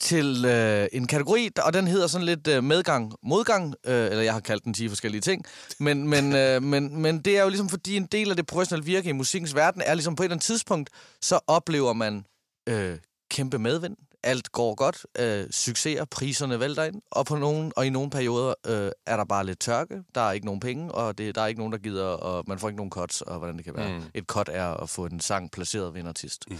[0.00, 4.32] til øh, en kategori, og den hedder sådan lidt øh, medgang, modgang, øh, eller jeg
[4.32, 5.44] har kaldt den 10 forskellige ting.
[5.78, 8.86] Men, men, øh, men, men det er jo ligesom fordi, en del af det professionelle
[8.86, 10.90] virke i musikkens verden er ligesom på et eller andet tidspunkt,
[11.22, 12.24] så oplever man
[12.68, 12.98] øh,
[13.30, 13.96] kæmpe medvind.
[14.22, 18.54] Alt går godt, øh, succeser, priserne vælter ind, og, på nogen, og i nogle perioder
[18.66, 21.46] øh, er der bare lidt tørke, der er ikke nogen penge, og det, der er
[21.46, 23.98] ikke nogen, der gider, og man får ikke nogen cuts, og hvordan det kan være.
[23.98, 24.04] Mm.
[24.14, 26.44] Et cut er at få en sang placeret ved en artist.
[26.50, 26.58] Mm.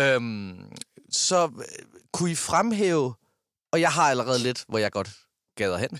[0.00, 0.58] Øhm,
[1.10, 3.14] så øh, kunne I fremhæve,
[3.72, 5.10] og jeg har allerede lidt, hvor jeg godt
[5.56, 5.90] gader hen.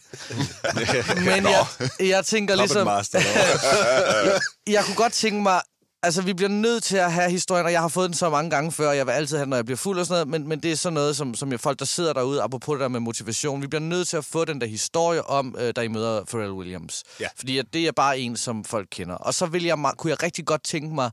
[1.28, 1.66] Men jeg,
[2.00, 3.20] jeg tænker ligesom, Master.
[4.74, 5.60] jeg kunne godt tænke mig,
[6.02, 8.50] altså vi bliver nødt til at have historien, og jeg har fået den så mange
[8.50, 10.40] gange før, og jeg vil altid have den, når jeg bliver fuld og sådan noget,
[10.40, 12.80] men, men det er sådan noget, som, som jeg, folk, der sidder derude, apropos det
[12.80, 15.80] der med motivation, vi bliver nødt til at få den der historie om, øh, da
[15.80, 17.02] I møder Pharrell Williams.
[17.20, 17.28] Ja.
[17.36, 19.14] Fordi at det er bare en, som folk kender.
[19.14, 21.10] Og så vil jeg, kunne jeg rigtig godt tænke mig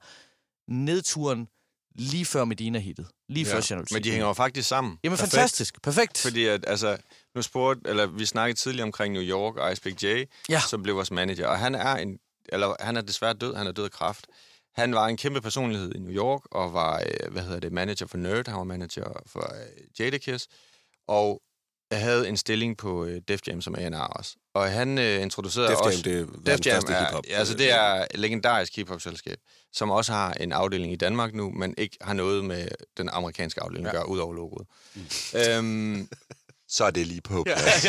[0.67, 1.47] nedturen
[1.95, 3.07] lige før Medina-hittet.
[3.29, 4.99] Lige ja, før Channel Men de hænger jo faktisk sammen.
[5.03, 5.33] Jamen Perfekt.
[5.33, 6.17] fantastisk, perfekt.
[6.21, 6.97] Fordi at, altså,
[7.35, 10.59] nu spurgte, eller vi snakkede tidligere omkring New York og Ice Big J, Ja.
[10.69, 11.47] som blev vores manager.
[11.47, 12.19] Og han er en,
[12.49, 14.27] eller han er desværre død, han er død af kræft.
[14.75, 18.07] Han var en kæmpe personlighed i New York, og var, øh, hvad hedder det, manager
[18.07, 20.47] for Nerd, han var manager for øh, Jadakiss,
[21.07, 21.41] og
[21.91, 24.35] havde en stilling på øh, Def Jam som A&R også.
[24.53, 26.01] Og han øh, introducerede Def Jam, også...
[26.01, 27.23] det er Def Jam er, hiphop.
[27.29, 29.37] ja, altså det er et legendarisk hiphop-selskab,
[29.73, 32.67] som også har en afdeling i Danmark nu, men ikke har noget med
[32.97, 34.67] den amerikanske afdeling at gøre, ud over logoet.
[34.95, 35.01] Mm.
[35.39, 36.07] Øhm,
[36.69, 37.85] Så er det lige på plads.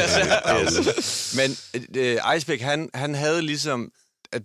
[0.79, 1.37] yes.
[1.37, 1.57] Men
[1.97, 3.93] øh, Iceberg, han, han havde ligesom,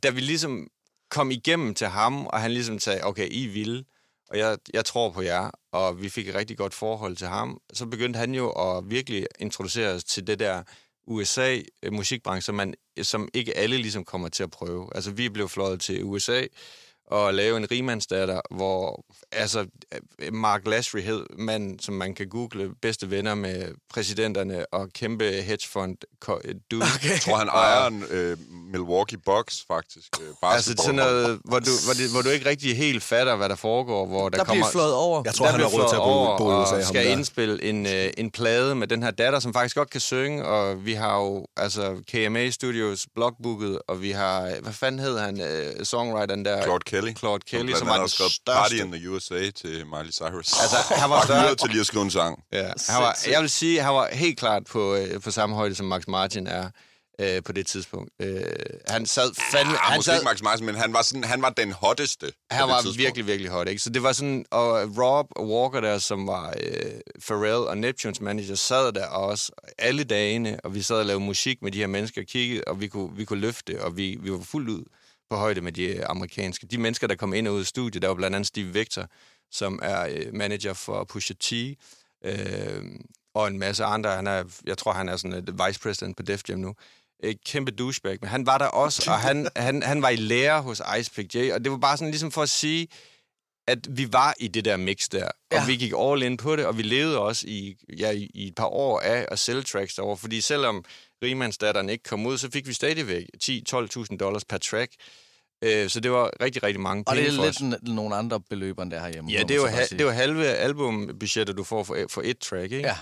[0.03, 0.67] da vi ligesom
[1.11, 3.83] kom igennem til ham, og han ligesom sagde, okay, I vilde,
[4.33, 7.59] og jeg, jeg tror på jer, og vi fik et rigtig godt forhold til ham,
[7.73, 10.63] så begyndte han jo at virkelig introducere os til det der
[11.07, 14.89] USA-musikbranche, som, man, som ikke alle ligesom kommer til at prøve.
[14.95, 16.41] Altså, vi blev fløjet til USA,
[17.07, 19.67] og lave en rimandsdatter, hvor altså,
[20.31, 25.97] Mark Lasry hed mand, som man kan google, bedste venner med præsidenterne og kæmpe hedgefund
[26.19, 26.83] ko- dude.
[26.95, 27.09] Okay.
[27.09, 28.37] Jeg tror, han ejer en øh,
[28.73, 30.07] Milwaukee Bucks, faktisk.
[30.21, 33.49] Øh, Altså sådan noget, hvor du, hvor, det, hvor du ikke rigtig helt fatter, hvad
[33.49, 34.63] der foregår, hvor der, der kommer...
[34.63, 35.21] bliver flået over.
[35.25, 36.75] Jeg tror, der han har bliver råd til at bo, over bo i USA.
[36.75, 37.11] og skal der.
[37.11, 40.85] indspille en, øh, en plade med den her datter, som faktisk godt kan synge, og
[40.85, 45.85] vi har jo altså KMA Studios blogbooket, og vi har, hvad fanden hed han, øh,
[45.85, 46.61] songwriteren der?
[46.63, 47.13] Claude Kelly.
[47.17, 48.85] Claude Kelly, som, som var den skrevet Party største.
[48.85, 50.53] in the USA til Miley Cyrus.
[50.61, 52.43] Altså, han var større- til lige at skrive en sang.
[52.53, 55.55] Ja, han var, jeg vil sige, at han var helt klart på, øh, på samme
[55.55, 56.69] højde, som Max Martin er
[57.19, 58.11] øh, på det tidspunkt.
[58.21, 58.43] Øh,
[58.87, 59.73] han sad fandme...
[59.73, 62.33] Ah, han, måske sad, ikke Max Martin, men han var, sådan, han var den hotteste.
[62.51, 62.97] han var tidspunkt.
[62.97, 63.81] virkelig, virkelig hot, ikke?
[63.81, 64.45] Så det var sådan...
[64.51, 66.91] Og Rob Walker der, som var øh,
[67.27, 71.61] Pharrell og Neptunes manager, sad der også alle dagene, og vi sad og lavede musik
[71.61, 74.31] med de her mennesker og kiggede, og vi kunne, vi kunne løfte, og vi, vi
[74.31, 74.83] var fuldt ud
[75.29, 76.67] på højde med de øh, amerikanske.
[76.67, 79.07] De mennesker, der kom ind og ud af studiet, der var blandt andet Steve Victor,
[79.51, 81.53] som er øh, manager for Pusha T,
[82.25, 82.83] øh,
[83.35, 84.09] og en masse andre.
[84.15, 86.75] Han er, jeg tror, han er sådan et vice president på Def Jam nu.
[87.23, 90.61] Et kæmpe douchebag, men han var der også, og han, han, han var i lære
[90.61, 92.87] hos Ice Pick J, og det var bare sådan ligesom for at sige,
[93.67, 95.65] at vi var i det der mix der, og Ja.
[95.65, 98.55] vi gik all in på det, og vi levede også i, ja, i, i et
[98.55, 100.85] par år af at sælge tracks derovre, fordi selvom
[101.23, 104.91] Rimandsdatteren ikke kom ud, så fik vi stadigvæk 10-12.000 dollars per track,
[105.63, 108.39] øh, så det var rigtig, rigtig mange Og penge det er lidt n- nogle andre
[108.49, 109.31] beløb, end der herhjemme.
[109.31, 112.93] Ja, det bare ha- det jo halve albumbudgettet, du får for, for et track, ikke?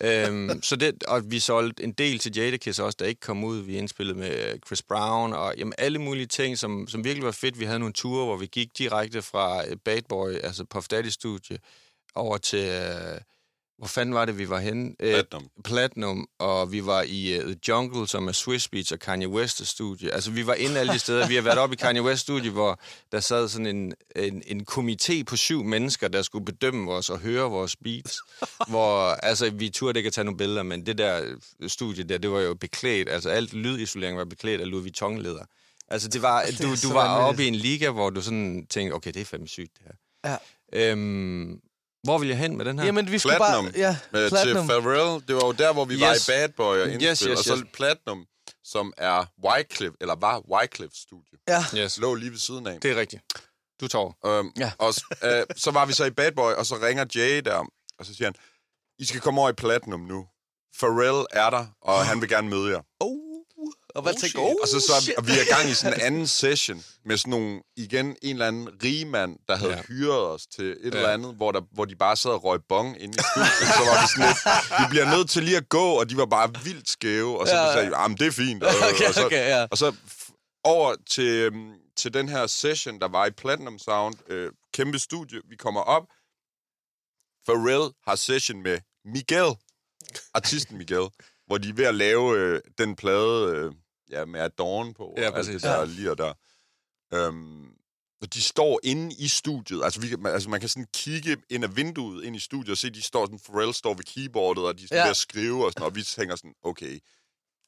[0.00, 0.26] Ja.
[0.28, 3.58] øhm, så det, og vi solgte en del til Jadakiss også, der ikke kom ud.
[3.58, 7.60] Vi indspillede med Chris Brown, og jamen, alle mulige ting, som, som virkelig var fedt.
[7.60, 11.08] Vi havde nogle ture, hvor vi gik direkte fra øh, Bad Boy, altså Puff Daddy
[11.08, 11.58] studie,
[12.14, 13.20] over til, øh,
[13.78, 14.94] hvor fanden var det, vi var henne?
[15.00, 15.48] Øh, Platinum.
[15.64, 19.64] Platinum, og vi var i uh, The Jungle, som er Swiss Beats og Kanye West's
[19.64, 20.10] studie.
[20.10, 21.28] Altså, vi var inde alle de steder.
[21.28, 22.80] Vi har været oppe i Kanye West's studie, hvor
[23.12, 27.18] der sad sådan en, en, en komité på syv mennesker, der skulle bedømme os og
[27.18, 28.18] høre vores beats.
[28.68, 32.18] hvor, altså, vi turde ikke at tage nogle billeder, men det der øh, studie der,
[32.18, 33.08] det var jo beklædt.
[33.08, 35.44] Altså, alt lydisolering var beklædt af Louis Vuitton-leder.
[35.88, 39.12] Altså, det var, du, du var oppe i en liga, hvor du sådan tænkte, okay,
[39.12, 39.94] det er fandme sygt, det her.
[40.30, 40.36] Ja.
[40.90, 41.60] Øhm,
[42.04, 42.86] hvor vil jeg hen med den her?
[42.86, 43.64] Jamen, vi skulle Platinum.
[43.64, 43.72] bare...
[43.80, 44.66] Ja, til Platinum.
[44.68, 46.00] Pharrell, det var jo der, hvor vi yes.
[46.00, 46.26] var i Yes.
[46.26, 47.64] Bad Boy og Yes, indspil, yes, og så yes.
[47.74, 48.26] Platinum,
[48.64, 51.38] som er Wycliffe, eller var Wycliffe's studie.
[51.48, 51.64] Ja.
[51.76, 51.98] Yes.
[51.98, 52.80] Lå lige ved siden af.
[52.80, 53.22] Det er rigtigt.
[53.80, 54.38] Du tager over.
[54.38, 54.72] Øhm, Ja.
[54.78, 54.94] og
[55.24, 57.64] øh, så var vi så i Bad Boy, og så ringer Jay der,
[57.98, 58.34] og så siger han,
[58.98, 60.26] I skal komme over i Platinum nu.
[60.80, 62.80] Pharrell er der, og han vil gerne møde jer.
[63.00, 63.16] Oh.
[63.94, 64.58] Og hvad tænker du?
[64.62, 66.84] Og så, så er vi, og vi er i gang i sådan en anden session
[67.04, 69.76] med sådan nogle, igen, en eller anden rigmand, der havde Ja.
[69.76, 69.82] ja.
[69.82, 70.86] hyret os til et ja.
[70.86, 71.12] eller Ja.
[71.14, 73.74] andet, hvor, der, hvor de bare sad og røg bong inde i studiet.
[73.76, 76.26] så var vi sådan lidt, vi bliver nødt til lige at gå, og de var
[76.26, 77.40] bare vildt skæve.
[77.40, 77.72] Og så Ja, ja, ja.
[77.74, 78.62] sagde vi, ah, men det er fint.
[78.62, 79.66] Og, Okay, og så, okay, ja.
[79.70, 84.14] og så f- over til, øhm, til den her session, der var i Platinum Sound,
[84.28, 85.40] øh, kæmpe studie.
[85.48, 86.04] Vi kommer op.
[87.46, 89.54] Pharrell har session med Miguel,
[90.34, 91.08] artisten Miguel,
[91.46, 93.72] hvor de er ved at lave øh, den plade øh,
[94.18, 95.14] ja, med Adorn på.
[95.16, 95.84] Ja, og alt det der Ja.
[95.84, 96.32] lige og der.
[97.14, 97.66] Øhm,
[98.20, 99.84] og de står inde i studiet.
[99.84, 102.70] Altså, vi, kan- man- altså, man kan sådan kigge ind af vinduet ind i studiet
[102.70, 105.00] og se, de står sådan, Pharrell står ved keyboardet, og de er sådan Ja.
[105.00, 105.04] ja.
[105.06, 106.98] ved at skrive og sådan, og vi tænker sådan, okay,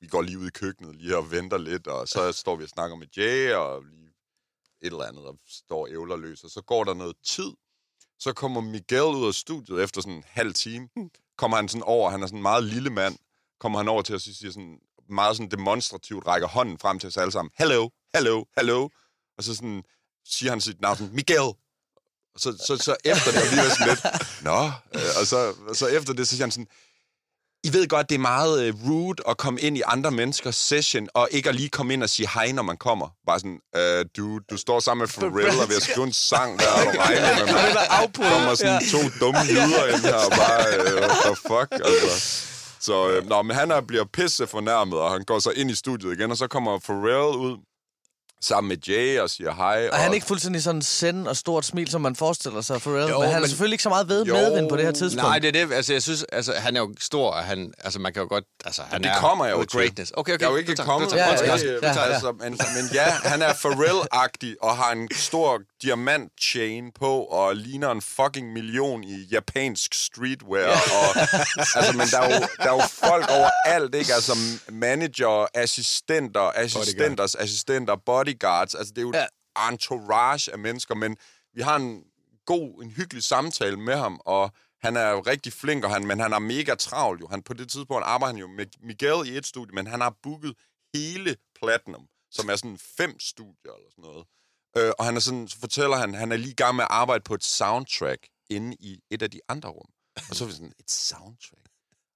[0.01, 2.69] vi går lige ud i køkkenet lige og venter lidt, og så står vi og
[2.69, 4.07] snakker med Jay, og lige
[4.83, 7.51] et eller andet, og står ævler løs, og så går der noget tid,
[8.19, 10.89] så kommer Miguel ud af studiet efter sådan en halv time,
[11.39, 13.19] kommer han sådan over, han er sådan en meget lille mand,
[13.61, 14.79] kommer han over til os og siger sådan,
[15.11, 18.89] meget sådan demonstrativt, rækker hånden frem til os alle sammen, hello, hello, hello,
[19.39, 19.83] og så sådan,
[20.29, 21.41] siger han sit navn sådan, Miguel,
[22.35, 24.03] og så, så, så efter det, og vi var sådan lidt,
[24.43, 26.67] nå, øh, og så, så efter det, så siger han sådan,
[27.65, 31.09] I ved godt, det er meget øh, rude at komme ind i andre menneskers session,
[31.15, 33.09] og ikke at lige komme ind og sige hej, når man kommer.
[33.27, 36.59] Bare sådan, øh, du, du står sammen med Pharrell og ved at skrive en sang
[36.59, 37.75] der, og regner med mig.
[37.75, 42.46] Der kommer sådan to dumme lyder ind her, og bare, øh, what the fuck, altså.
[42.81, 45.75] Så, øh, nå, men han er, bliver pisse fornærmet, og han går så ind i
[45.75, 47.57] studiet igen, og så kommer Pharrell ud
[48.43, 49.89] sammen med Jay og siger hej.
[49.93, 53.09] Og han er ikke fuldstændig sådan send og stort smil, som man forestiller sig Pharrell,
[53.11, 54.35] Jo, men han er men- selvfølgelig ikke så meget ved Jo.
[54.35, 55.23] medvind på det her tidspunkt.
[55.29, 55.73] Nej, det er det.
[55.75, 58.45] Altså, jeg synes, altså, han er jo stor, og han, altså, man kan jo godt...
[58.65, 59.79] Altså, han det er kommer jeg jo til.
[59.81, 60.13] greatness.
[60.17, 60.41] Okay, okay.
[60.41, 61.11] Jeg er jo ikke tager- kommet.
[61.11, 61.79] tager- Ja, ja, undskyld.
[61.83, 61.93] ja.
[61.93, 67.57] Tager- Altså, men, men ja, han er Pharrell-agtig og har en stor diamant-chain på og
[67.57, 70.69] ligner en fucking million i japansk streetwear.
[70.71, 71.09] Og,
[71.77, 74.15] altså, men der er, jo, der er jo folk overalt, ikke?
[74.15, 74.33] Altså
[74.73, 78.75] manager, assistenter, assistenters assistenter, bodyguards.
[78.75, 79.27] Altså, det er jo Ja.
[79.59, 79.69] ja.
[79.71, 81.17] entourage af mennesker, men
[81.55, 82.03] vi har en
[82.47, 84.51] god, en hyggelig samtale med ham, og
[84.83, 87.29] han er jo rigtig flink, og han, men han er mega travlt jo.
[87.31, 90.15] Han, på det tidspunkt arbejder han jo med Miguel i et studie, men han har
[90.23, 90.55] booket
[90.95, 94.25] hele Platinum, som er sådan fem studier eller sådan noget.
[94.77, 96.89] Øh, og han er sådan, så fortæller han, han er lige i gang med at
[96.91, 98.21] arbejde på et soundtrack
[98.51, 99.87] inde i et af de andre rum.
[100.31, 101.63] Og så er vi sådan, et soundtrack?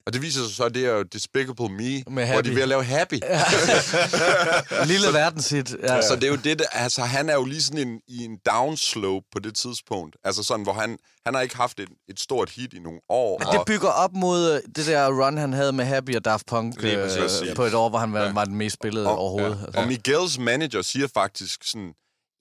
[0.06, 2.62] Og det viser sig så, at det er jo Despicable Me, hvor de er ved
[2.62, 3.14] at lave Happy.
[4.92, 5.76] Lille verdenshit.
[5.82, 6.02] Ja.
[6.02, 8.38] Så det er jo det, der, altså han er jo lige sådan en, i en
[8.46, 10.16] downslope på det tidspunkt.
[10.24, 13.38] Altså sådan, hvor han, han har ikke haft et, et stort hit i nogle år.
[13.38, 16.46] Men det bygger op mod øh, det der run, han havde med Happy og Daft
[16.46, 17.08] Punk øh,
[17.56, 19.70] på et år, hvor han var, var den mest spillede Og- overhovedet.
[19.74, 19.80] Ja.
[19.80, 21.92] Og Miguels manager siger faktisk sådan,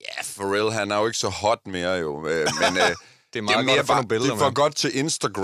[0.01, 2.77] ja, Pharrell, han er jo ikke så hot mere jo, øh, men...
[2.77, 2.95] Øh,
[3.33, 4.55] Det er meget godt at få bare, nogle billeder det er for med.
[4.55, 5.43] godt til Instagram,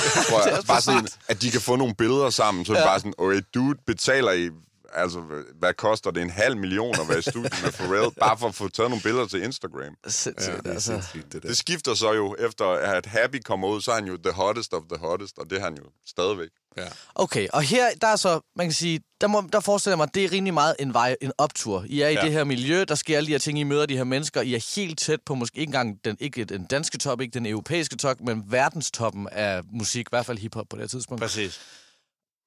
[0.28, 0.62] tror jeg.
[0.66, 2.64] Bare sådan, at de kan få nogle billeder sammen.
[2.64, 4.50] Så er det bare sådan, okay, dude, betaler I...
[4.94, 5.20] Altså,
[5.58, 6.22] hvad koster det?
[6.22, 9.02] En halv million at være i studiet med Pharrell, bare for at få taget nogle
[9.02, 9.94] billeder til Instagram.
[10.06, 10.92] Sindssygt, Det altså.
[10.92, 11.48] sindssygt, det der.
[11.48, 14.72] Det skifter så jo, efter at Happy kommer ud, så er han jo the hottest
[14.74, 16.48] of the hottest, og det er han jo stadigvæk.
[16.76, 16.82] Ja.
[17.14, 20.14] Okay, og her, der er så, man kan sige, der, må, der forestiller jeg mig,
[20.14, 21.84] det er rimelig meget en vej, en optur.
[21.88, 22.20] I er i Ja.
[22.24, 24.54] det her miljø, der sker alle de her ting, I møder de her mennesker, I
[24.54, 27.96] er helt tæt på, måske ikke engang den, ikke den danske top, ikke den europæiske
[27.96, 31.22] top, men verdenstoppen af musik, i hvert fald hiphop på det her tidspunkt.
[31.22, 31.60] Præcis.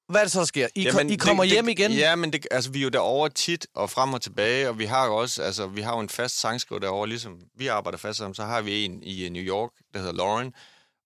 [0.10, 0.68] Hvad er det så, der sker?
[0.76, 1.92] I, Jamen, I kommer det, hjem det, igen?
[1.92, 4.86] Ja, men det, altså, vi er jo derovre tit og frem og tilbage, og vi
[4.86, 8.18] har jo også, altså, vi har jo en fast sangskriver derovre, ligesom vi arbejder fast
[8.18, 10.54] sammen, så har vi en i øh, New York, der hedder Lauren,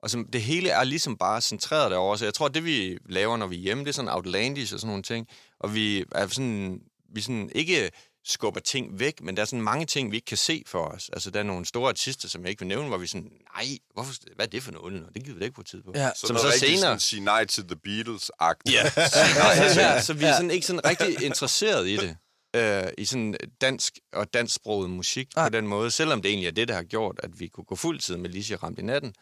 [0.04, 3.38] og som, det hele er ligesom bare centreret derovre, så jeg tror, det vi laver,
[3.38, 5.28] når vi er hjemme, det er sådan outlandish og sådan nogle ting,
[5.60, 6.80] og vi er sådan,
[7.16, 7.90] vi sådan ikke
[8.26, 11.10] skubber ting væk, men der er sådan mange ting, vi ikke kan se for os.
[11.14, 13.78] Altså, der er nogle store artister, som jeg ikke vil nævne, hvor vi sådan, nej,
[13.94, 15.06] hvorfor, hvad er det for noget?
[15.14, 15.92] Det gider vi da ikke på tid på.
[15.96, 16.12] Ja.
[16.16, 16.78] Så Som så senere...
[16.78, 18.74] Sådan, sige nej til The Beatles-agtigt.
[18.74, 18.84] Ja.
[19.76, 19.94] Ja.
[19.94, 20.02] ja.
[20.02, 22.18] Så vi er sådan ikke sådan rigtig interesseret i det.
[22.56, 25.50] Øh, I sådan dansk og dansksproget musik Nej.
[25.50, 27.76] på den måde, selvom det egentlig er det, der har gjort, at vi kunne gå
[27.76, 29.14] fuld tid med Lizzie ramt i natten.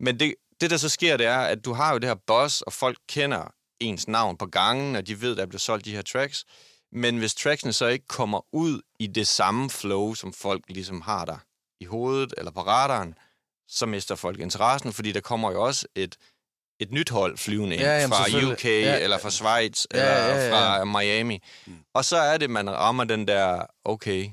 [0.00, 2.62] Men det, det, der så sker, det er, at du har jo det her boss,
[2.62, 6.02] og folk kender ens navn på gangen, og de ved, der bliver solgt de her
[6.02, 6.44] tracks.
[6.92, 11.24] Men hvis tracksene så ikke kommer ud i det samme flow, som folk ligesom har
[11.24, 11.38] der
[11.80, 13.14] i hovedet eller på radaren,
[13.68, 16.16] så mister folk interessen, fordi der kommer jo også et,
[16.80, 18.52] et nyt hold flyvende ind Ja, jamen, fra.
[18.52, 18.98] UK, Ja.
[18.98, 20.78] eller fra Schweiz, Ja, eller ja, ja.
[20.78, 21.42] fra Miami.
[21.94, 24.30] Og så er det, man rammer den der, okay,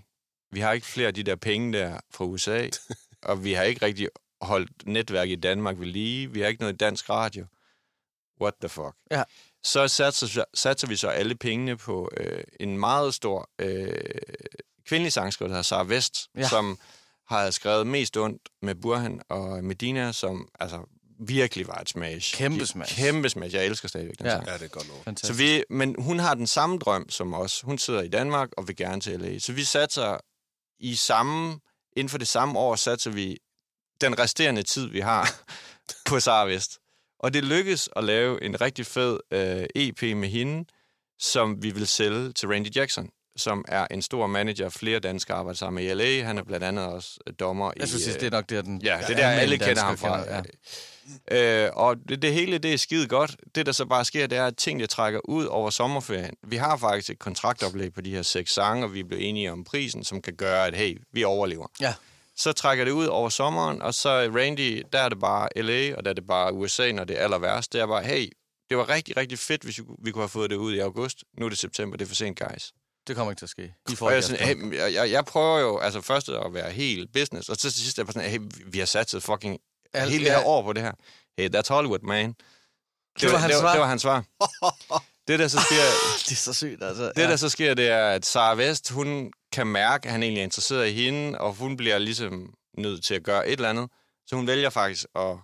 [0.51, 2.67] vi har ikke flere af de der penge der fra USA,
[3.29, 4.07] og vi har ikke rigtig
[4.41, 7.45] holdt netværk i Danmark ved lige, vi har ikke noget dansk radio.
[8.41, 8.95] What the fuck?
[9.11, 9.23] Ja.
[9.67, 13.93] Så satser, satser vi så alle pengene på øh, en meget stor øh,
[14.87, 16.47] kvindelig sangskriver, der hedder Sara Vest, Ja.
[16.47, 16.79] som
[17.27, 20.79] har skrevet mest ondt med Burhan og Medina, som altså
[21.19, 22.35] virkelig var et smash.
[22.37, 22.95] Kæmpe smash.
[22.95, 23.55] Kæmpe smash.
[23.55, 24.31] Jeg elsker stadigvæk den Ja.
[24.31, 24.47] sang.
[24.47, 24.97] Ja, det er godt nok.
[24.97, 25.39] Så Fantastisk.
[25.39, 27.61] vi, men hun har den samme drøm som os.
[27.61, 29.39] Hun sidder i Danmark og vil gerne til LA.
[29.39, 30.17] Så vi satser
[30.79, 31.59] i samme,
[31.97, 33.37] inden for det samme år, satser vi
[34.01, 35.35] den resterende tid, vi har
[36.09, 36.79] på Sara Vest.
[37.19, 40.65] Og det lykkes at lave en rigtig fed øh, EP med hende,
[41.19, 45.57] som vi vil sælge til Randy Jackson, som er en stor manager, flere danskere arbejder
[45.57, 46.23] sammen med i LA.
[46.23, 48.11] Han er blandt andet også øh, dommer Jeg synes, i...
[48.11, 48.81] det er nok der, den...
[48.81, 50.23] Ja, det er der, alle kender ham fra.
[50.25, 50.41] Ja.
[51.31, 53.35] Øh, og det, det hele, det er skide godt.
[53.55, 56.33] Det, der så bare sker, det er, at tingene trækker ud over sommerferien.
[56.47, 59.63] Vi har faktisk et kontraktoplæg på de her seks sange, og vi blev enige om
[59.63, 61.67] prisen, som kan gøre, at hey, vi overlever.
[61.79, 61.93] Ja.
[62.37, 66.03] Så trækker det ud over sommeren, og så Randy, der er det bare LA, og
[66.05, 67.73] der er det bare USA, når det er aller værst.
[67.73, 68.29] Det er bare, hey,
[68.69, 71.23] det var rigtig, rigtig fedt, hvis vi, kunne have fået det ud i august.
[71.37, 72.73] Nu er det september, det er for sent, guys.
[73.07, 73.73] Det kommer ikke til at ske.
[73.89, 76.71] I får Og jeg, sådan, hey, jeg, jeg, jeg prøver jo altså først at være
[76.71, 79.59] helt business, og så til sidst er jeg sådan, hey, vi har satset fucking
[79.93, 80.45] Alt- hele det her ja.
[80.45, 80.91] år på det her.
[81.37, 82.35] Hey, that's Hollywood, man.
[83.21, 83.71] Det, var hans det, svar?
[83.71, 84.23] det var hans svar.
[85.27, 85.75] det, der så sker,
[86.25, 87.11] det er så sygt, altså.
[87.15, 90.39] det, der så sker, det er, at Sara Vest, hun kan mærke, at han egentlig
[90.39, 93.89] er interesseret i hende, og hun bliver ligesom nødt til at gøre et eller andet.
[94.27, 95.37] Så hun vælger faktisk at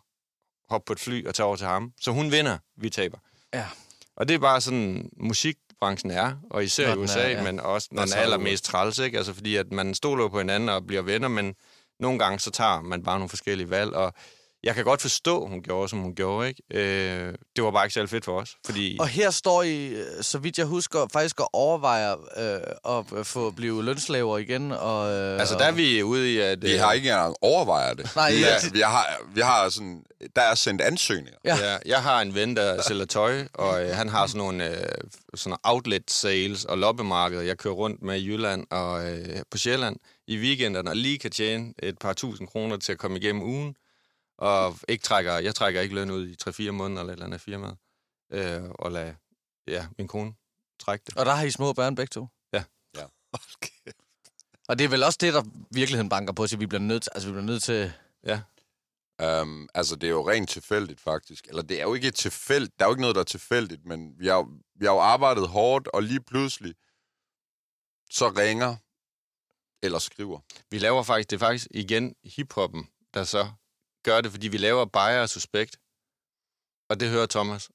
[0.69, 1.93] hoppe på et fly og tage over til ham.
[2.01, 3.17] Så hun vinder, vi taber.
[3.53, 3.65] Ja.
[4.15, 7.43] Og det er bare sådan, musikbranchen er, og især i USA, er, ja.
[7.43, 9.17] men også når den er allermest træls, ikke?
[9.17, 11.55] Altså fordi, at man stoler på hinanden og bliver venner, men
[11.99, 14.13] nogle gange så tager man bare nogle forskellige valg, og
[14.63, 16.63] jeg kan godt forstå, hun gjorde, som hun gjorde, ikke?
[16.73, 18.97] Øh, det var bare ikke særlig fedt for os, fordi...
[18.99, 23.51] Og her står I, øh, så vidt jeg husker, faktisk og overvejer øh, at få
[23.51, 24.71] blive lønslaver igen.
[24.71, 26.61] Og, øh, altså, der er vi ude i, at...
[26.61, 28.15] Vi øh, har ikke engang overvejet det.
[28.15, 30.03] Nej, vi, ja, er, det- vi, har, vi har sådan...
[30.35, 31.39] Der er sendt ansøgninger.
[31.45, 31.55] Ja.
[31.57, 34.85] Ja, jeg har en ven, der sælger tøj, og øh, han har sådan nogle øh,
[35.35, 39.95] sådan outlet sales og loppemarkeder, jeg kører rundt med i Jylland og øh, på Sjælland
[40.27, 43.75] i weekenderne, og lige kan tjene et par tusind kroner til at komme igennem ugen,
[44.43, 46.35] og ikke trækker, jeg trækker ikke løn ud i
[46.67, 47.75] 3-4 måneder eller et eller andet firma,
[48.31, 49.15] øh, og lade
[49.67, 50.33] ja, min kone
[50.79, 51.17] trække det.
[51.17, 52.27] Og der har I små børn begge to?
[52.53, 52.63] Ja.
[52.97, 53.05] Ja.
[54.67, 57.11] Og det er vel også det, der virkeligheden banker på, så vi bliver nødt til,
[57.15, 58.41] altså, vi bliver nødt til Ja,
[59.23, 61.47] Um, altså, det er jo rent tilfældigt, faktisk.
[61.47, 62.79] Eller det er jo ikke tilfældigt.
[62.79, 64.99] Der er jo ikke noget, der er tilfældigt, men vi har, jo- vi har jo
[64.99, 66.75] arbejdet hårdt, og lige pludselig,
[68.11, 68.75] så ringer
[69.83, 70.39] eller skriver.
[70.69, 73.51] vi laver faktisk, det er faktisk igen hiphoppen, der så
[74.03, 75.75] gør det, fordi vi laver Bayer og Suspekt,
[76.89, 77.69] og det hører Thomas,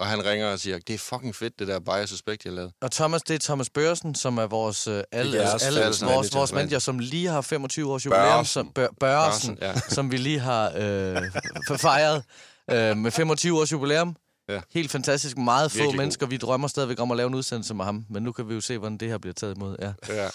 [0.00, 2.72] og han ringer og siger, det er fucking fedt, det der Bayer Suspekt, jeg lavede.
[2.82, 6.36] Og Thomas, det er Thomas Børsen, som er vores, øh, alle, jeres alle, vores, manager.
[6.38, 9.74] vores manager, som lige har 25 års jubilæum, som, Bør, Børsen, Ja.
[9.80, 11.22] som vi lige har øh,
[11.78, 12.24] fejret
[12.70, 14.16] øh, med 25 års jubilæum.
[14.48, 14.60] Ja.
[14.70, 15.36] Helt fantastisk.
[15.38, 15.98] Meget få Virkelig god.
[16.02, 16.26] mennesker.
[16.26, 18.60] Vi drømmer stadigvæk om at lave en udsendelse med ham, men nu kan vi jo
[18.60, 19.76] se, hvordan det her bliver taget imod.
[19.80, 19.92] Ja.
[20.08, 20.28] Ja.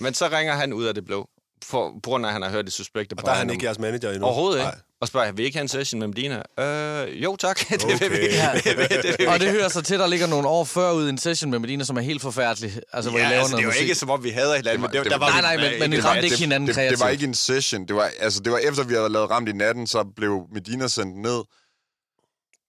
[0.00, 1.28] Men så ringer han ud af det blå,
[1.64, 3.64] for, på grund af, at han har hørt det suspekte Og der er han ikke
[3.64, 4.26] jeres manager endnu.
[4.26, 4.64] Overhovedet ikke.
[4.64, 4.78] Nej.
[5.00, 6.42] Og spørger, vil I ikke have en session med Medina?
[6.60, 8.16] Øh, jo tak, det vil vi.
[8.16, 8.32] Okay.
[8.32, 8.50] Ja.
[8.64, 9.26] det vil, det vil vi.
[9.26, 11.58] Og det hører sig til, der ligger nogle år før ud i en session med
[11.58, 12.72] Medina, som er helt forfærdelig.
[12.92, 13.82] Altså, hvor I ja, laver altså, det var musik.
[13.82, 15.70] ikke, som om vi havde hinanden, men det, det der var- var Nej, vi- nej,
[15.70, 17.00] men- men I det ramte var- ikke hinanden det, det kreativt.
[17.00, 17.88] var ikke en session.
[17.88, 20.88] Det var, altså, det var efter, vi havde lavet Ramt i natten, så blev Medina
[20.88, 21.40] sendt ned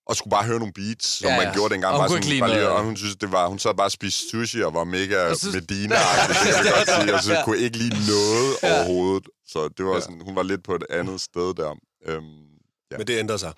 [0.05, 1.45] og skulle bare høre nogle beats, som Ja, ja, ja.
[1.45, 1.93] man gjorde dengang.
[1.93, 3.59] Og hun Bare kunne ikke sådan, lide bare lige, og hun synes, det var, hun
[3.59, 7.13] sad bare og spiste sushi og var mega så- medina det kan jeg godt sige,
[7.15, 7.43] og så Ja.
[7.45, 8.77] kunne ikke lide noget Ja.
[8.77, 9.25] overhovedet.
[9.47, 9.99] Så det var Ja.
[10.01, 11.71] sådan, hun var lidt på et andet sted der.
[12.07, 12.23] Øhm,
[12.91, 12.97] Ja.
[12.97, 13.53] Men det ændrer sig.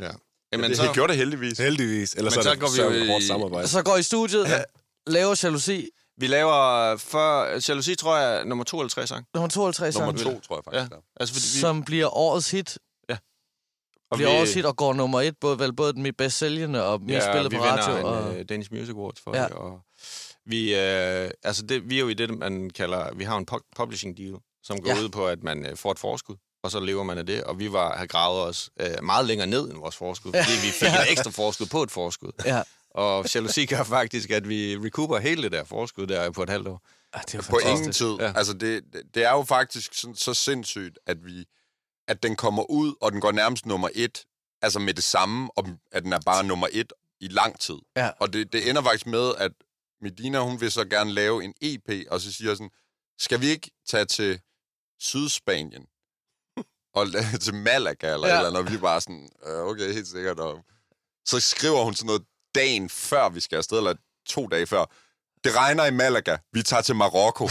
[0.00, 0.02] Ja.
[0.02, 0.10] men
[0.52, 1.58] Jamen, det, så, det gjorde det heldigvis.
[1.58, 2.12] Heldigvis.
[2.14, 3.68] Ellers Men så så det går vi så jo i- samarbejde.
[3.68, 4.60] Så går I studiet, ja.
[5.06, 5.88] laver jalousi,
[6.20, 9.26] vi laver for Jalousi, tror jeg, nummer 2 eller 3 sang.
[9.34, 10.90] nummer 52 Nummer sang, to, tror jeg faktisk.
[10.92, 10.96] Ja.
[10.96, 11.00] Ja.
[11.20, 12.78] Altså, fordi vi, som bliver årets hit.
[14.10, 17.02] Og Bliver årets hit og går nummer et, både, vel, både den bedst sælgende og
[17.02, 17.94] mest ja, spillet vi på radio.
[17.96, 18.30] vinder Og...
[18.32, 19.42] en uh, Danish Music Awards for Ja.
[19.42, 19.48] ja.
[19.48, 19.80] det, og
[20.46, 23.70] vi, øh, altså det, vi er jo i det, man kalder, vi har en pu-
[23.76, 24.96] publishing deal, som går Ja.
[24.96, 25.02] ja.
[25.02, 27.58] ud på, at man øh, får et forskud, og så lever man af det, og
[27.58, 30.88] vi var, har gravet os øh, meget længere ned end vores forskud, fordi vi fik
[31.06, 32.30] et ekstra forskud på et forskud.
[32.44, 32.62] Ja.
[32.90, 36.68] Og jalousi gør faktisk, at vi recouper hele det der forskud der på et halvt
[36.68, 36.82] år.
[37.12, 37.98] Ah, det er På ingen fantastisk.
[37.98, 38.16] tid.
[38.20, 38.24] Ja.
[38.24, 38.32] Ja.
[38.36, 38.80] Altså, det,
[39.14, 41.44] det er jo faktisk sådan, så sindssygt, at vi
[42.08, 44.24] at den kommer ud, og den går nærmest nummer et
[44.62, 47.76] altså med det samme, og at den er bare nummer et i lang tid.
[47.96, 48.10] Ja.
[48.20, 49.52] Og det, det ender faktisk med, at
[50.00, 52.70] Medina, hun vil så gerne lave en EP, og så siger sådan,
[53.18, 54.40] skal vi ikke tage til
[55.00, 55.86] Sydspanien?
[56.94, 57.06] og
[57.44, 58.36] til Malaga eller Ja.
[58.36, 60.40] eller andet, og vi bare sådan, øh, okay, helt sikkert.
[60.40, 60.64] Og
[61.26, 62.22] så skriver hun sådan noget
[62.54, 63.94] dagen før vi skal afsted, eller
[64.26, 64.84] to dage før.
[65.48, 66.36] Det regner i Malaga.
[66.52, 67.44] Vi tager til Marokko.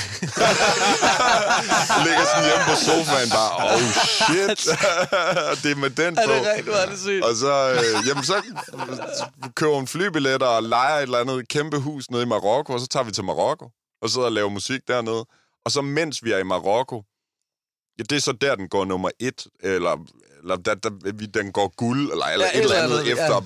[2.06, 3.82] Ligger sådan hjemme på sofaen bare, oh
[4.18, 4.62] shit.
[5.64, 6.22] det er med den på.
[6.22, 7.24] rigtigt, hvor er det sygt?
[7.26, 8.36] Og så, øh, jamen, så
[9.56, 12.88] køber hun flybilletter og leger et eller andet kæmpe hus nede i Marokko, og så
[12.88, 13.70] tager vi til Marokko
[14.02, 15.26] og sidder og laver musik dernede.
[15.66, 17.04] Og så mens vi er i Marokko,
[18.00, 19.98] ja, det er så der, den går nummer et, eller,
[20.42, 23.12] eller der, der, vi- den går guld, eller, eller Ja, et eller andet, ja.
[23.12, 23.42] efter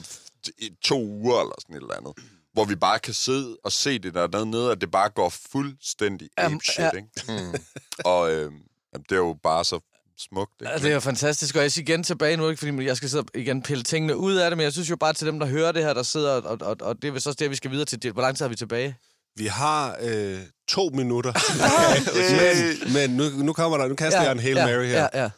[0.84, 2.14] to uger, eller sådan et eller andet.
[2.54, 6.30] Hvor vi bare kan sidde og se det der nede, at det bare går fuldstændig
[6.39, 6.91] Jamen, ape shit, ja.
[6.91, 7.10] ikke?
[7.28, 7.54] Mm.
[8.12, 8.52] Og øh,
[8.93, 9.80] det er jo bare så
[10.18, 10.72] smukt, ikke?
[10.72, 13.10] Ja, det er jo fantastisk, og jeg siger igen tilbage nu, ikke fordi jeg skal
[13.10, 15.39] sidde og igen pille tingene ud af det, men jeg synes jo bare til dem,
[15.39, 17.56] der hører det her, der sidder, og, og, og det er vist også det, vi
[17.56, 18.12] skal videre til.
[18.12, 18.97] Hvor lang tid er vi tilbage?
[19.36, 21.34] Vi har øh, to minutter.
[22.93, 25.10] Men men nu, nu kommer der, nu kaster jeg en Hail ja, Mary her.
[25.14, 25.30] Ja, ja.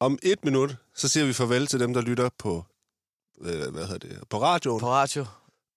[0.00, 2.64] Om et minut, så siger vi farvel til dem, der lytter på,
[3.40, 4.80] øh, hvad hedder det, på radioen.
[4.80, 5.26] På radio.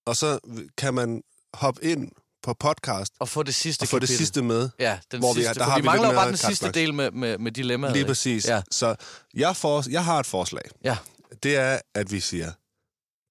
[0.06, 0.40] Og så
[0.78, 1.24] kan man
[1.54, 2.12] hoppe ind
[2.44, 4.18] på podcast Og få det sidste og få det kapitel.
[4.18, 4.70] sidste med.
[4.80, 5.54] Ja, den hvor vi sidste.
[5.54, 7.94] der for har vi vi mangler jo bare den sidste del med, med, med dilemmaet.
[7.94, 8.08] Lige ikke?
[8.08, 8.48] præcis.
[8.48, 8.62] Ja.
[8.72, 8.96] Så
[9.34, 10.64] jeg, for, jeg har et forslag.
[10.84, 10.98] Ja.
[11.44, 12.52] Det er, at vi siger,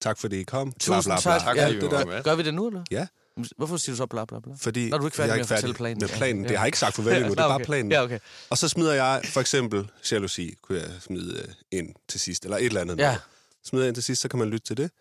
[0.01, 0.71] tak fordi I kom.
[0.71, 1.31] Tusind bla, bla, bla.
[1.31, 1.41] tak.
[1.41, 2.05] Tak, Ja, vi det der.
[2.05, 2.23] med.
[2.23, 2.83] Gør vi det nu, eller?
[2.91, 3.07] Ja.
[3.57, 4.53] Hvorfor siger du så bla bla bla?
[4.59, 5.97] Fordi Nå, du er ikke jeg færdig er med at fortælle planen.
[6.01, 6.43] Med planen.
[6.43, 6.49] Ja.
[6.49, 7.29] Det har jeg ikke sagt farvel endnu.
[7.33, 7.91] Det er bare planen.
[7.91, 8.19] Ja, okay.
[8.49, 12.57] Og så smider jeg for eksempel jalousi, kunne jeg smide øh, ind til sidst, eller
[12.57, 12.97] et eller andet.
[12.99, 13.05] Ja.
[13.05, 13.19] nummer.
[13.65, 14.91] Smider jeg ind til sidst, så kan man lytte til det.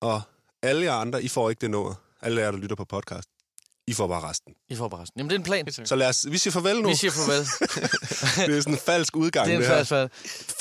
[0.00, 0.22] Og
[0.64, 1.94] alle jer andre, I får ikke det nummer.
[2.22, 3.28] Alle jer, der lytter på podcast,
[3.86, 4.54] I får bare resten.
[4.68, 5.18] I får bare resten.
[5.18, 5.86] Jamen, det er en plan.
[5.86, 6.88] Så lad os, vi siger farvel nu.
[6.88, 7.44] Vi siger farvel.
[8.48, 9.78] det er sådan en falsk udgang, Det det, er en her.
[9.78, 10.08] fast fald.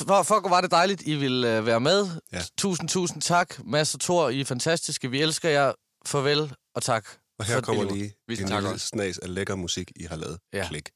[0.07, 2.07] For, for var det dejligt, I vil øh, være med.
[2.33, 2.41] Ja.
[2.57, 3.65] Tusind, tusind tak.
[3.65, 5.09] Mads og Thor, I er fantastiske.
[5.09, 5.71] Vi elsker jer.
[6.05, 7.07] Farvel og tak.
[7.39, 7.93] Og her kommer det.
[7.93, 8.87] lige Vi en også.
[8.87, 10.37] snas af lækker musik, I har lavet.
[10.53, 10.67] Ja.
[10.67, 10.89] Klik.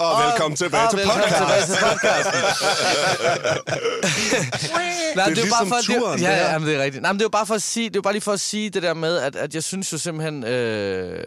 [0.00, 1.38] Og velkommen tilbage og til velkommen podcast.
[1.38, 2.42] tilbage til podcasten.
[5.16, 7.02] Nej, Det er jo ligesom for, turen, det, det ja, ja, men det er rigtigt.
[7.02, 8.32] Nej, men det er jo bare for at sige, det er jo bare lige for
[8.32, 11.24] at sige det der med, at, at jeg synes jo simpelthen, øh,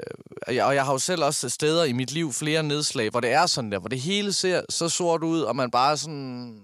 [0.48, 3.20] og jeg- og jeg har jo selv også steder i mit liv flere nedslag, hvor
[3.20, 6.60] det er sådan der, hvor det hele ser så sort ud, og man bare sådan...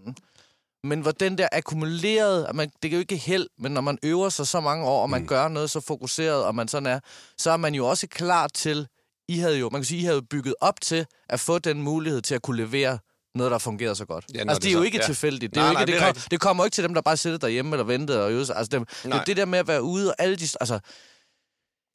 [0.84, 3.97] Men hvor den der akkumulerede, at man, det er jo ikke held, men når man
[4.03, 5.28] øver sig så mange år, og man mm.
[5.28, 6.99] gør noget så fokuseret, og man sådan er,
[7.38, 8.88] så er man jo også klar til,
[9.30, 12.21] I havde jo, man kan sige, I havde bygget op til at få den mulighed
[12.21, 12.97] til at kunne levere
[13.36, 14.25] noget, der fungerer så godt.
[14.34, 15.05] Ja, altså, det det er jo så- ikke ja.
[15.05, 15.53] tilfældigt.
[15.55, 16.93] Det, er Nej, jo nej, ikke, det det, er kom, det kommer ikke til dem,
[16.93, 18.55] der bare sidder derhjemme eller venter og øver sig.
[18.55, 19.23] Altså, det, det, Nej.
[19.23, 20.47] det der med at være ude, og alle de...
[20.61, 20.80] Altså,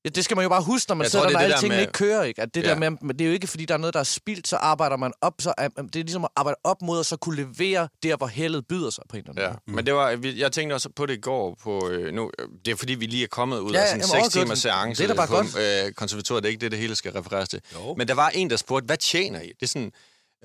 [0.04, 1.56] ja, det skal man jo bare huske, når man Jeg sidder tror, der, er når
[1.56, 2.22] tingene med- ikke kører.
[2.22, 2.42] Ikke?
[2.42, 2.68] At det, Ja.
[2.68, 4.56] der med, men det er jo ikke, fordi der er noget, der er spildt, så
[4.56, 5.34] arbejder man op.
[5.38, 8.26] Så, er- det er ligesom at arbejde op mod at så kunne levere der, hvor
[8.26, 9.76] heldet byder sig på en eller anden Ja, måde.
[9.76, 12.30] men det var, jeg tænkte også på det i går, på, øh, nu,
[12.64, 14.46] det er fordi, vi lige er kommet ud Ja, af sådan en jamen, 6 overgodt.
[14.46, 15.86] timers seance Det er da bare på godt.
[15.86, 17.60] Øh, konservatoriet, det er ikke det, det hele skal refereres til.
[17.74, 17.94] Jo.
[17.94, 19.46] Men der var en, der spurgte, hvad tjener I?
[19.48, 19.92] Det er sådan,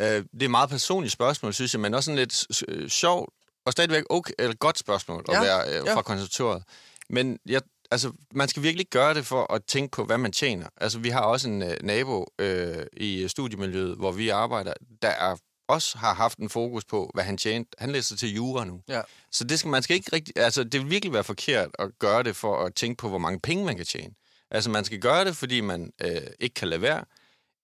[0.02, 3.30] øh, det er et meget personligt spørgsmål, synes jeg, men også sådan lidt øh, sjovt,
[3.66, 5.96] og stadigvæk okay, eller godt spørgsmål at Ja, være øh, ja.
[5.96, 6.64] fra konservatoriet.
[7.10, 10.68] Men jeg, altså, man skal virkelig gøre det for at tænke på, hvad man tjener.
[10.78, 15.36] Altså, vi har også en øh, nabo øh, i studiemiljøet, hvor vi arbejder, der er
[15.68, 17.72] også har haft en fokus på, hvad han tjente.
[17.80, 18.82] Han læser til jura nu.
[18.88, 19.02] Ja.
[19.32, 22.24] Så det skal, man skal ikke rigtig, altså det vil virkelig være forkert at gøre
[22.24, 24.14] det for at tænke på, hvor mange penge man kan tjene.
[24.52, 27.06] Altså man skal gøre det, fordi man øh, ikke kan lade være,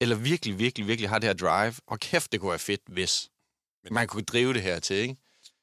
[0.01, 1.73] eller virkelig, virkelig, virkelig har det her drive.
[1.88, 3.30] Og kæft, det kunne være fedt, hvis
[3.91, 5.15] man kunne drive det her til, ikke?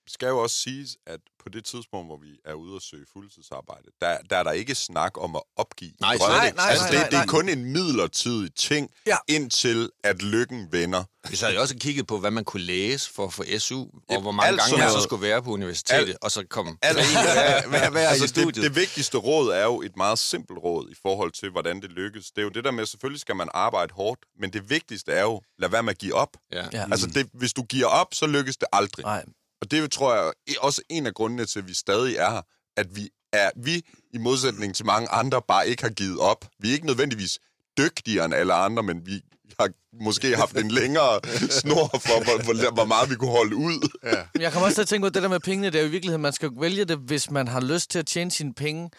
[0.09, 3.89] Skal jo også siges, at på det tidspunkt, hvor vi er ude og søge fuldtidsarbejde,
[4.01, 6.37] der, der er der ikke snak om at opgive Nej, drømmen.
[6.39, 6.57] slet ikke.
[6.57, 7.27] Nej, altså, nej, det, nej, det er nej.
[7.27, 9.17] kun en midlertidig ting, Ja.
[9.29, 11.05] indtil at lykken vender.
[11.31, 13.89] Vi havde jo også kigget på, hvad man kunne læse for at få SU, og
[14.11, 16.77] Ja, hvor mange alt gange man så skulle være på universitetet, Alt- og så komme
[16.83, 18.55] alt- hvad, hvad, hvad Altså, i studiet?
[18.55, 21.91] det, det vigtigste råd er jo et meget simpelt råd i forhold til, hvordan det
[21.91, 22.27] lykkes.
[22.31, 25.23] Det er jo det der med, selvfølgelig skal man arbejde hårdt, men det vigtigste er
[25.23, 26.37] jo, lad være med at give op.
[26.53, 26.67] ja.
[26.73, 26.85] Ja.
[26.91, 29.05] Altså, det, hvis du giver op, så lykkes det aldrig.
[29.05, 29.25] Nej.
[29.63, 32.43] Og det tror jeg er også en af grundene til, at vi stadig er her.
[32.77, 33.83] At vi er, vi
[34.13, 36.45] i modsætning til mange andre, bare ikke har givet op.
[36.59, 37.39] Vi er ikke nødvendigvis
[37.79, 39.21] dygtigere end alle andre, men vi
[39.61, 39.71] har
[40.05, 43.89] måske haft en længere snor for, hvor, hvor, hvor meget vi kunne holde ud.
[44.05, 44.25] Ja.
[44.35, 45.83] Men Jeg kommer også til at tænke på, at det der med pengene, det er
[45.83, 48.55] jo i virkeligheden, man skal vælge det, hvis man har lyst til at tjene sine
[48.55, 48.91] penge,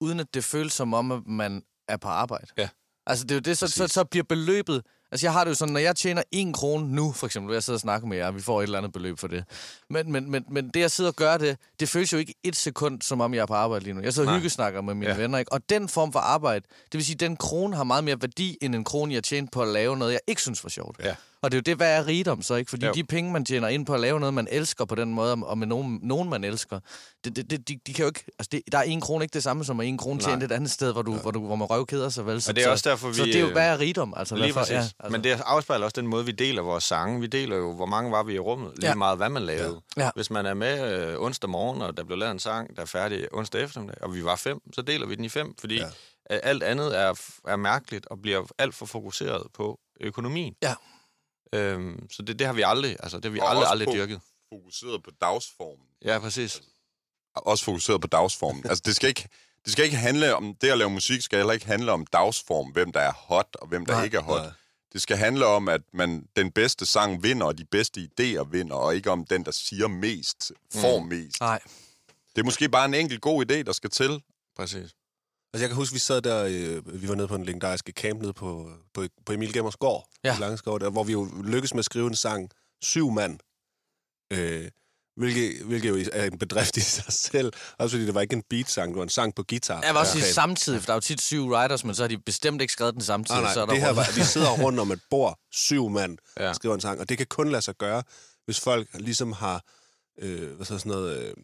[0.00, 2.46] uden at det føles som om, at man er på arbejde.
[2.58, 2.68] Ja.
[3.06, 4.82] Altså, det er jo det, så, så, så bliver beløbet...
[5.12, 7.54] Altså, jeg har det jo sådan, når jeg tjener en krone nu, for eksempel, vil
[7.54, 9.44] jeg sidder og snakker med jer, vi får et eller andet beløb for det.
[9.90, 12.56] Men, men, men, men det, jeg sidder og gør det, det føles jo ikke et
[12.56, 14.00] sekund, som om jeg er på arbejde lige nu.
[14.02, 14.38] Jeg sidder og Nej.
[14.38, 15.16] hyggesnakker med mine Ja.
[15.16, 15.52] venner, ikke?
[15.52, 18.58] Og den form for arbejde, det vil sige, at den krone har meget mere værdi,
[18.62, 20.96] end en krone, jeg tjente på at lave noget, jeg ikke synes var sjovt.
[21.04, 21.14] Ja.
[21.46, 22.70] Og det er jo det, hvad er rigdom så, ikke?
[22.70, 22.92] Fordi Jo.
[22.92, 25.58] de penge, man tjener ind på at lave noget, man elsker på den måde, og
[25.58, 26.80] med nogen, nogen man elsker,
[27.24, 28.24] det, det, det, de, de kan jo ikke...
[28.38, 30.70] Altså, det, der er en krone ikke det samme som en krone tjent et andet
[30.70, 32.42] sted, hvor, du, hvor, du, hvor man røvkeder sig, vel?
[32.42, 33.78] Så, Og det er så, også derfor, Så vi, det er jo, øh, hvad er
[33.80, 34.14] rigdom?
[34.16, 34.72] Altså, Lige præcis.
[34.72, 34.94] Ja, altså.
[35.10, 37.20] Men det afspejler også den måde, vi deler vores sange.
[37.20, 38.94] Vi deler jo, hvor mange var vi i rummet, lige Ja.
[38.94, 39.80] meget hvad man lavede.
[39.96, 40.10] Ja.
[40.14, 42.86] Hvis man er med øh, onsdag morgen, og der blev lavet en sang, der er
[42.86, 45.86] færdig onsdag eftermiddag, og vi var fem, så deler vi den i fem, fordi Ja.
[46.30, 46.36] ja.
[46.42, 47.14] alt andet er,
[47.48, 50.54] er mærkeligt og bliver alt for fokuseret på økonomien.
[50.62, 50.74] Ja.
[51.52, 53.92] Øhm, så det, det har vi aldrig, altså det har vi Og aldrig, aldrig på-
[53.94, 54.20] dyrket.
[54.52, 55.86] Fokuseret på dagsformen.
[56.04, 56.62] Ja, præcis.
[57.36, 58.62] Også fokuseret på dagsformen.
[58.68, 59.28] altså, det skal ikke...
[59.64, 62.66] Det skal ikke handle om, det at lave musik skal heller ikke handle om dagsform,
[62.72, 64.42] hvem der er hot og hvem der Nej, ikke er hot.
[64.42, 64.52] nej.
[64.92, 68.74] Det skal handle om, at man den bedste sang vinder, og de bedste idéer vinder,
[68.76, 71.06] og ikke om den, der siger mest, får mm.
[71.08, 71.40] mest.
[71.40, 71.60] Nej.
[72.36, 74.22] Det er måske bare en enkelt god idé, der skal til.
[74.56, 74.94] præcis.
[75.52, 78.20] Altså, jeg kan huske, vi sad der, øh, vi var nede på en legendariske camp
[78.20, 80.36] nede på, på, på Emil Gemmers gård, Ja.
[80.36, 82.50] i Langeskov, der, hvor vi jo lykkedes med at skrive en sang,
[82.82, 83.38] syv mand,
[84.32, 84.68] øh,
[85.16, 88.42] hvilket, hvilket jo er en bedrift i sig selv, også fordi det var ikke en
[88.50, 89.80] beat-sang, det var en sang på guitar.
[89.82, 90.26] Jeg vil også Okay.
[90.32, 92.94] samtidig, for der er jo tit syv writers, men så har de bestemt ikke skrevet
[92.94, 93.40] den samtidig.
[93.42, 95.88] Nej, så er nej, der det her var, vi sidder rundt om et bord, syv
[95.88, 96.52] mand, Ja.
[96.52, 98.02] skriver en sang, og det kan kun lade sig gøre,
[98.44, 99.62] hvis folk ligesom har,
[100.18, 101.34] øh, hvad så sådan noget, øh,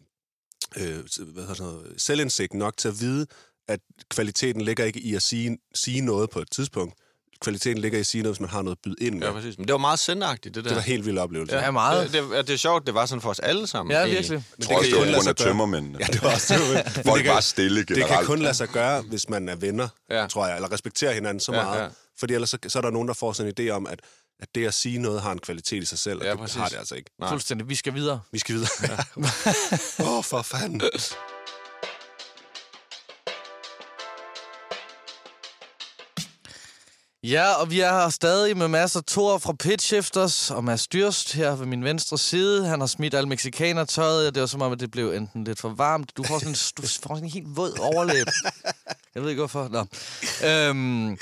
[0.77, 3.27] øh, hvad hedder sådan noget, selvindsigt nok til at vide,
[3.67, 6.93] at kvaliteten ligger ikke i at sige, sige noget på et tidspunkt.
[7.41, 9.27] Kvaliteten ligger i at sige noget, hvis man har noget at byde ind med.
[9.27, 9.57] Ja, præcis.
[9.57, 10.69] Men det var meget sendagtigt, det der.
[10.69, 11.55] det var en helt vild oplevelse.
[11.55, 12.13] Ja, meget.
[12.13, 13.91] Det, det, det er sjovt, det var sådan for os alle sammen.
[13.95, 14.31] Ja, virkelig.
[14.31, 15.47] Men Jeg tror også, det kun var lade grund sig af gøre.
[15.47, 15.97] tømmermændene.
[16.01, 16.53] Ja, det var også
[16.85, 17.03] det.
[17.05, 18.07] Folk det, kan, var stille det generelt.
[18.17, 20.21] kan kun lade sig gøre, hvis man er venner, Ja.
[20.21, 20.27] ja.
[20.27, 21.79] tror jeg, eller respekterer hinanden så Ja, meget.
[21.81, 21.87] ja.
[22.19, 23.99] Fordi ellers så, så er der nogen, der får sådan en idé om, at,
[24.39, 26.55] at det at sige noget har en kvalitet i sig selv, og Ja, det præcis.
[26.57, 27.09] har det altså ikke.
[27.19, 27.29] Nej.
[27.29, 27.69] Fuldstændig.
[27.69, 28.19] Vi skal videre.
[28.31, 28.69] Vi skal videre.
[29.99, 30.81] Åh, oh, for fanden.
[37.23, 41.33] Ja, og vi er her stadig med masser af Thor fra Pitchifters og Mads Dyrst
[41.33, 42.67] her ved min venstre side.
[42.67, 45.59] Han har smidt al mexikanertøjet, og det var som om, at det blev enten lidt
[45.59, 46.17] for varmt.
[46.17, 48.27] Du får sådan en, du får sådan en helt våd overlæb.
[49.15, 49.67] Jeg ved ikke hvorfor.
[49.71, 49.85] Nå.
[50.47, 51.17] Øhm,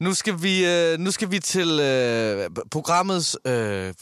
[0.00, 3.94] nu skal vi, øh, nu skal vi til øh, programmets øh,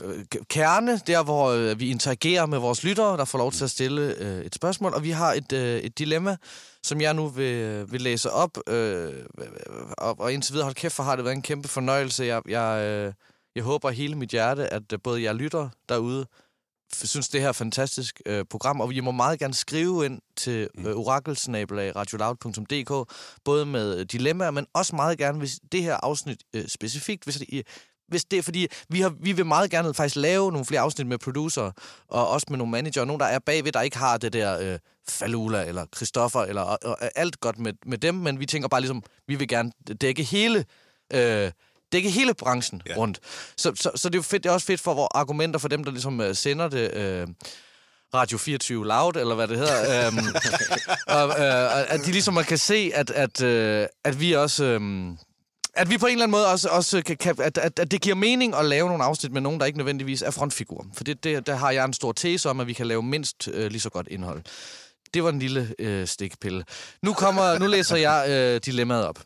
[0.48, 4.14] kerne, der hvor øh, vi interagerer med vores lyttere, der får lov til at stille
[4.18, 4.94] øh, et spørgsmål.
[4.94, 6.36] Og vi har et, øh, et dilemma,
[6.82, 8.58] som jeg nu vil, øh, vil læse op.
[8.68, 9.12] Øh,
[9.98, 12.24] og, og indtil videre, hold kæft, for har det været en kæmpe fornøjelse.
[12.24, 13.12] Jeg, jeg, øh,
[13.56, 16.26] jeg håber hele mit hjerte, at øh, både jeg lytter derude,
[16.94, 20.68] synes, det her er fantastisk øh, program, og I må meget gerne skrive ind til
[20.78, 23.14] øh, orakelsnabelag radioloud.dk,
[23.44, 27.36] både med øh, dilemmaer, men også meget gerne, hvis det her afsnit øh, specifikt, hvis
[27.36, 27.62] det,
[28.08, 31.06] hvis det er fordi, vi, har, vi vil meget gerne faktisk lave nogle flere afsnit
[31.06, 31.70] med producer,
[32.08, 34.78] og også med nogle manager, nogen der er bagved, der ikke har det der øh,
[35.08, 38.80] Falula eller Christoffer, eller og, og, alt godt med, med dem, men vi tænker bare
[38.80, 40.64] ligesom, vi vil gerne dække hele...
[41.14, 41.50] Øh,
[41.92, 42.94] dække hele branchen ja.
[42.96, 43.20] Rundt.
[43.56, 45.68] Så, så, så det er jo fedt, det er også fedt for vores argumenter for
[45.68, 47.28] dem, der ligesom øh, sender det, øh,
[48.14, 50.06] Radio 24 Loud, eller hvad det hedder.
[50.06, 50.18] øhm,
[51.18, 54.64] og, øh, at de ligesom man kan se, at, at, øh, at vi også...
[54.64, 54.80] Øh,
[55.74, 58.00] at vi på en eller anden måde også, også kan, kan at, at, at det
[58.00, 60.84] giver mening at lave nogle afsnit med nogen, der ikke nødvendigvis er frontfigurer.
[60.94, 63.48] For det, det, der har jeg en stor tese om, at vi kan lave mindst
[63.48, 64.42] øh, lige så godt indhold.
[65.14, 66.64] Det var en lille øh, stikpille.
[67.02, 69.20] Nu, kommer, nu læser jeg øh, dilemmaet op.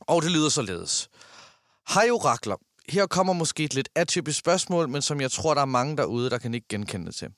[0.00, 1.08] Og det lyder således.
[1.94, 2.56] Hej orakler.
[2.88, 6.30] Her kommer måske et lidt atypisk spørgsmål, men som jeg tror, der er mange derude,
[6.30, 7.28] der kan ikke genkende det til.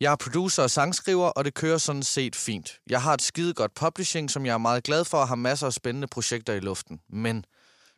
[0.00, 2.78] Jeg er producer og sangskriver, og det kører sådan set fint.
[2.90, 5.66] Jeg har et skide godt publishing, som jeg er meget glad for, og har masser
[5.66, 7.00] af spændende projekter i luften.
[7.08, 7.44] Men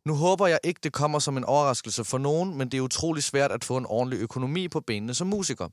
[0.07, 3.23] nu håber jeg ikke, det kommer som en overraskelse for nogen, men det er utrolig
[3.23, 5.69] svært at få en ordentlig økonomi på benene som musiker.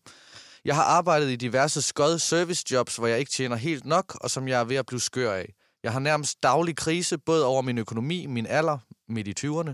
[0.66, 4.32] Jeg har arbejdet i diverse skød service jobs, hvor jeg ikke tjener helt nok, og
[4.32, 5.54] som jeg er ved at blive skør af.
[5.84, 8.78] Jeg har nærmest daglig krise, både over min økonomi, min alder,
[9.10, 9.74] midt i 20'erne,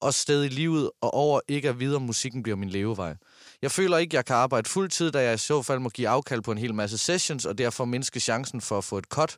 [0.00, 3.14] og sted i livet, og over ikke at vide, om musikken bliver min levevej.
[3.62, 6.42] Jeg føler ikke, jeg kan arbejde fuldtid, da jeg i så fald må give afkald
[6.42, 9.36] på en hel masse sessions, og derfor mindske chancen for at få et cut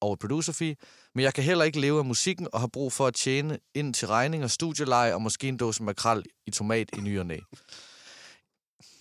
[0.00, 0.76] og producer fee.
[1.14, 3.94] Men jeg kan heller ikke leve af musikken, og har brug for at tjene ind
[3.94, 7.38] til regning og studieleje, og måske en dåse makrel i tomat i ny og næ.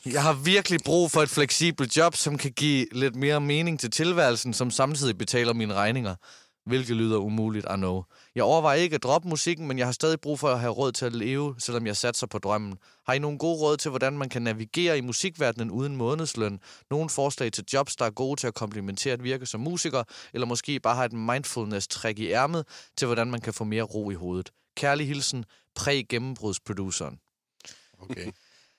[0.05, 3.91] Jeg har virkelig brug for et fleksibelt job, som kan give lidt mere mening til
[3.91, 6.15] tilværelsen, som samtidig betaler mine regninger.
[6.65, 8.03] Hvilket lyder umuligt, I know.
[8.35, 10.91] Jeg overvejer ikke at droppe musikken, men jeg har stadig brug for at have råd
[10.91, 12.77] til at leve, selvom jeg satser på drømmen.
[13.05, 16.59] Har I nogle gode råd til, hvordan man kan navigere i musikverdenen uden månedsløn?
[16.89, 20.03] Nogle forslag til jobs, der er gode til at komplementere at virke som musiker,
[20.33, 22.67] eller måske bare have et mindfulness-træk i ærmet
[22.97, 24.51] til, hvordan man kan få mere ro i hovedet.
[24.75, 27.19] Kærlig hilsen, præg gennembrudsproduceren.
[27.99, 28.31] Okay.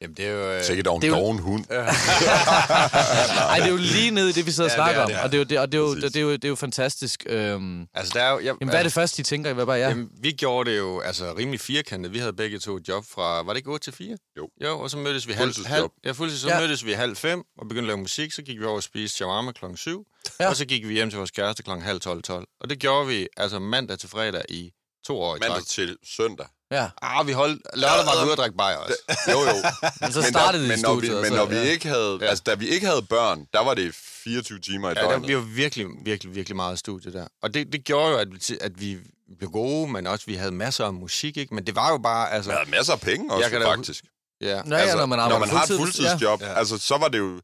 [0.02, 0.52] Jamen, det er jo...
[0.52, 1.64] Øh, Sikkert dog en det er jo- doven hund.
[1.70, 5.10] Ej, det er jo lige nede i det, vi sidder og Ja, snakker er om.
[5.10, 5.20] det.
[5.20, 6.54] Og det er jo, det, og det er jo, det er jo, det er jo
[6.54, 7.22] fantastisk.
[7.26, 8.38] Øhm, altså, der er jo...
[8.38, 9.52] Jeg, jamen, hvad er det første, de tænker?
[9.52, 9.88] Hvad bare, ja.
[9.88, 12.12] Jamen, vi gjorde det jo altså rimelig firkantet.
[12.12, 14.16] Vi havde begge to et job fra, var det ikke 8 til 4?
[14.38, 14.48] Jo.
[14.64, 16.60] Jo, og så mødtes vi halv, halv, ja, fuldtids, så Ja.
[16.60, 18.32] mødtes vi halv fem og begyndte at lave musik.
[18.32, 20.04] Så gik vi over og spiste shawarma klokken 7.
[20.40, 20.48] Ja.
[20.48, 22.46] Og så gik vi hjem til vores kæreste klokken halv 12, 12.
[22.60, 24.70] Og det gjorde vi altså mandag til fredag i
[25.06, 25.48] to år i træk.
[25.48, 26.46] Mandag til søndag.
[26.72, 26.88] Ja.
[27.02, 27.62] Ah, vi holdt...
[27.74, 28.94] Lørdag var vi ude at drikke bajer også.
[29.32, 29.54] Jo, jo.
[30.00, 31.22] Men så men startede der, men når vi, studiet.
[31.22, 31.62] men når vi ja.
[31.62, 32.26] ikke havde, Ja.
[32.26, 35.28] altså da vi ikke havde børn, der var det 24 timer i Ja, der, døgnet.
[35.28, 37.26] vi var virkelig, virkelig, virkelig meget i studiet der.
[37.42, 38.98] Og det, det gjorde jo, at, vi- at vi
[39.38, 41.54] blev gode, men også vi havde masser af musik, ikke?
[41.54, 42.50] Men det var jo bare, altså...
[42.50, 44.04] Vi havde masser af penge også, Jeg kan da- faktisk.
[44.40, 44.62] Ja.
[44.64, 46.48] Nå, ja, når man når man har et fuldtids, fuldtidsjob, Ja.
[46.50, 46.58] ja.
[46.58, 47.40] altså, så var det jo...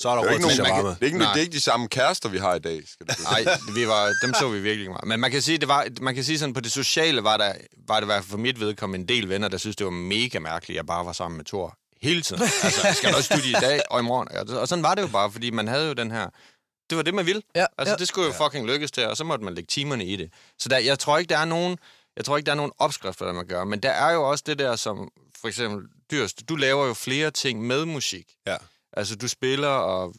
[0.00, 0.88] Så er der Det er, ikke til nogen, shawarma.
[0.88, 2.82] det er ikke, det er ikke de samme kærester, vi har i dag.
[2.88, 3.44] Skal det Nej,
[3.74, 5.04] vi var, dem så vi virkelig meget.
[5.04, 7.52] Men man kan sige, det var, man kan sige sådan, på det sociale var der,
[7.88, 9.90] var det i hvert fald for mit vedkommende en del venner, der synes det var
[9.90, 12.42] mega mærkeligt, at jeg bare var sammen med Thor hele tiden.
[12.64, 14.28] Altså, skal du også studie i dag og i morgen?
[14.50, 16.28] Og- Og sådan var det jo bare, fordi man havde jo den her...
[16.90, 17.42] Det var det, man ville.
[17.54, 17.96] Ja, Altså, ja.
[17.96, 20.30] det skulle jo fucking lykkes til, og så måtte man lægge timerne i det.
[20.58, 21.78] Så der, jeg tror ikke, der er nogen...
[22.16, 24.44] Jeg tror ikke, der er nogen opskrifter, der man gør, men der er jo også
[24.46, 25.08] det der, som
[25.40, 28.26] for eksempel Dyrst, du laver jo flere ting med musik.
[28.46, 28.56] Ja.
[28.92, 30.14] Altså, du spiller, og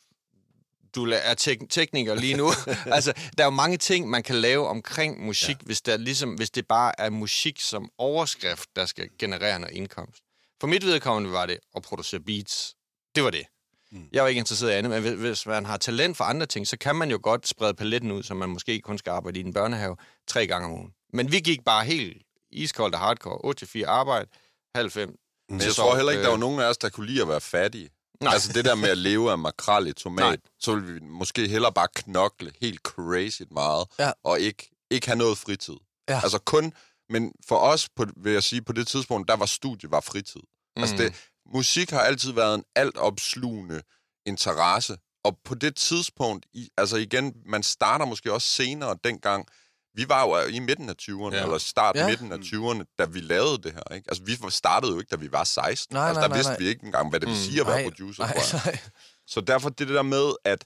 [0.95, 2.49] du er tek- tekniker lige nu.
[2.95, 5.65] altså, der er jo mange ting, man kan lave omkring musik, ja.
[5.65, 10.23] hvis, der ligesom, hvis det bare er musik som overskrift, der skal generere noget indkomst.
[10.61, 12.75] For mit vedkommende var det at producere beats.
[13.15, 13.43] Det var det.
[13.91, 14.07] Mm.
[14.11, 16.67] Jeg var ikke interesseret i andet, men hvis- hvis man har talent for andre ting,
[16.67, 19.43] så kan man jo godt sprede paletten ud, så man måske kun skal arbejde i
[19.43, 19.95] en børnehave
[20.27, 20.91] tre gange om ugen.
[21.13, 23.83] Men vi gik bare helt iskoldt og hardcore.
[23.83, 24.29] 8-4 arbejde,
[24.75, 25.09] halv fem.
[25.49, 27.41] Men jeg tror heller ikke, der var nogen af os, der kunne lide at være
[27.41, 27.89] fattige.
[28.23, 28.33] Nej.
[28.33, 30.37] Altså det der med at leve af makrel i tomat, Nej.
[30.59, 34.11] så ville vi måske hellere bare knokle helt crazy meget, Ja.
[34.23, 35.73] og ikke, ikke have noget fritid.
[36.09, 36.19] Ja.
[36.23, 36.73] Altså kun,
[37.09, 40.41] men for os, på, vil jeg sige, på det tidspunkt, der var studie var fritid.
[40.75, 40.81] Mm.
[40.81, 41.15] Altså det,
[41.53, 43.81] musik har altid været en altopslugende
[44.25, 49.47] interesse, og på det tidspunkt, i, altså igen, man starter måske også senere dengang,
[49.93, 51.43] vi var jo i midten af 20'erne, Ja.
[51.43, 52.07] eller start Ja.
[52.07, 53.95] midten af 20'erne, da vi lavede det her.
[53.95, 54.05] Ikke?
[54.09, 55.95] Altså, vi startede jo ikke, da vi var 16.
[55.95, 56.59] Nej, altså, der nej, vidste nej.
[56.59, 58.61] vi ikke engang, hvad det vil sige at være producer, nej, tror jeg.
[58.65, 58.79] nej.
[59.27, 60.65] Så derfor det der med, at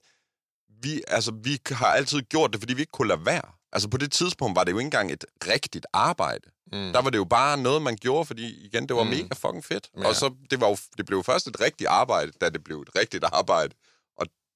[0.81, 3.51] vi, altså, vi har altid gjort det, fordi vi ikke kunne lade være.
[3.71, 6.49] Altså på det tidspunkt var det jo ikke engang et rigtigt arbejde.
[6.71, 6.93] Mm.
[6.93, 9.09] Der var det jo bare noget, man gjorde, fordi igen, det var mm.
[9.09, 9.89] mega fucking fedt.
[9.97, 10.07] Ja.
[10.07, 12.79] Og så det, var jo, det blev jo først et rigtigt arbejde, da det blev
[12.81, 13.75] et rigtigt arbejde.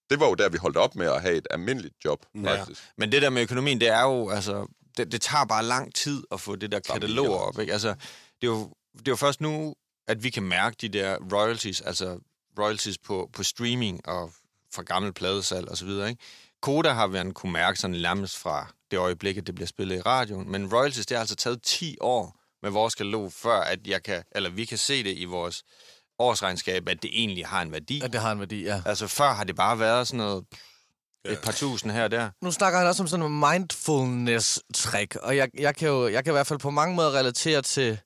[0.09, 2.59] Det var jo der, vi holdt op med at have et almindeligt job, Ja.
[2.59, 2.83] faktisk.
[2.97, 6.23] Men det der med økonomien, det er jo, altså, det, det tager bare lang tid
[6.31, 7.73] at få det der katalog op, ikke?
[7.73, 7.87] Altså,
[8.41, 9.75] det er, jo, det er jo først nu,
[10.07, 12.19] at vi kan mærke de der royalties, altså
[12.59, 14.31] royalties på, på streaming og
[14.73, 16.21] fra gammel pladesalg og så videre, ikke?
[16.61, 20.01] Koda har man kunne mærke sådan nærmest fra det øjeblik, at det bliver spillet i
[20.01, 24.03] radioen, men royalties, det har altså taget 10 år med vores katalog, før at jeg
[24.03, 25.63] kan, eller vi kan se det i vores
[26.19, 28.01] årsregnskab, at det egentlig har en værdi.
[28.01, 28.81] At det har en værdi, ja.
[28.85, 30.45] Altså før har det bare været sådan noget,
[31.25, 32.29] et par tusind her og der.
[32.41, 36.31] Nu snakker han også om sådan en mindfulness-trick, og jeg, jeg, kan jo jeg kan
[36.31, 37.99] i hvert fald på mange måder relatere til...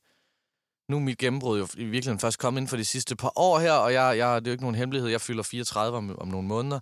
[0.89, 3.59] Nu er mit gennembrud jo i virkeligheden først kommet inden for de sidste par år
[3.59, 6.27] her, og jeg, jeg, det er jo ikke nogen hemmelighed, jeg fylder 34 om, om
[6.27, 6.79] nogle måneder.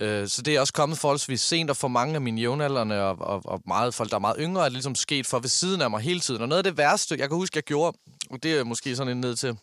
[0.00, 3.16] Øh, så det er også kommet forholdsvis sent, og for mange af mine jævnaldrende og,
[3.20, 5.82] og, og meget folk, der er meget yngre, er det ligesom sket for ved siden
[5.82, 6.42] af mig hele tiden.
[6.42, 7.98] Og noget af det værste, jeg kan huske, jeg gjorde,
[8.30, 9.58] og det er måske sådan en ned til...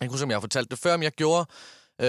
[0.00, 1.46] Jeg kan huske, om jeg har fortalt det før, men jeg gjorde,
[2.00, 2.06] øh,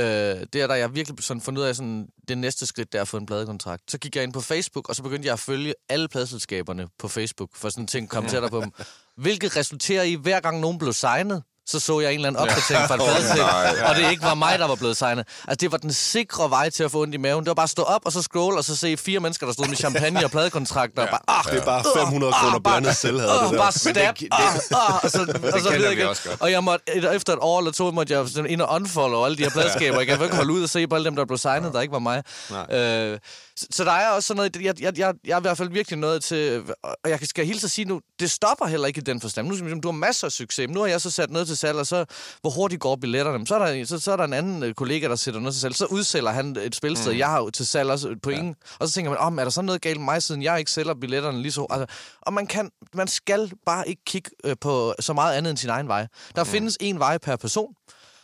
[0.54, 3.02] det er, da jeg virkelig sådan fundet ud af, sådan, det næste skridt, der er
[3.02, 3.92] at få en pladekontrakt.
[3.92, 7.08] Så gik jeg ind på Facebook, og så begyndte jeg at følge alle pladeselskaberne på
[7.08, 8.72] Facebook, for sådan ting kom tættere på dem.
[9.24, 12.88] Hvilket resulterer i, hver gang nogen blev signet, så så jeg en eller anden opdatering
[12.88, 13.46] fra et pladeselskab,
[13.90, 15.28] og det ikke var mig, der var blevet signet.
[15.48, 17.44] Altså, det var den sikre vej til at få ondt i maven.
[17.44, 19.54] Det var bare at stå op, og så scroll, og så se fire mennesker, der
[19.54, 23.30] stod med champagne og pladekontrakter, og bare, ah, Det er bare 500 kroner blandet selvhed.
[23.30, 23.58] Åh, det der.
[23.58, 25.20] bare stab, det- ah, ah, og så,
[25.54, 26.06] og så videre vi igen.
[26.08, 26.28] godt.
[26.40, 29.26] Og jeg måtte, et- efter et år eller to, måtte jeg sådan ind og unfollow
[29.26, 29.98] alle de her pladskaber.
[29.98, 31.92] Jeg kan ikke holde ud og se på alle dem, der blev signet, der ikke
[31.92, 32.24] var mig.
[32.72, 33.20] Øh,
[33.58, 35.70] så, så der er også sådan noget, jeg, jeg, jeg, jeg er i hvert fald
[35.70, 39.04] virkelig noget til, og jeg skal hilse at sige nu, det stopper heller ikke i
[39.04, 39.48] den forstand.
[39.48, 41.78] Nu, du har masser af succes, men nu har jeg så sat noget til salg,
[41.78, 42.06] og så,
[42.42, 43.48] hvor hurtigt går billetterne?
[43.48, 45.62] Så er der, så, så er der en anden øh, kollega, der sætter noget til
[45.62, 47.20] salg, så udsælger han et spilsted, mm.
[47.20, 49.62] jeg har til salg også på ingen, og så tænker man, om er der så
[49.62, 52.72] noget galt med mig, siden jeg ikke sælger billetterne lige så altså, Og man, kan,
[52.94, 56.08] man skal bare ikke kigge øh, på så meget andet end sin egen vej.
[56.36, 56.50] Der mm.
[56.50, 57.74] findes en vej per person,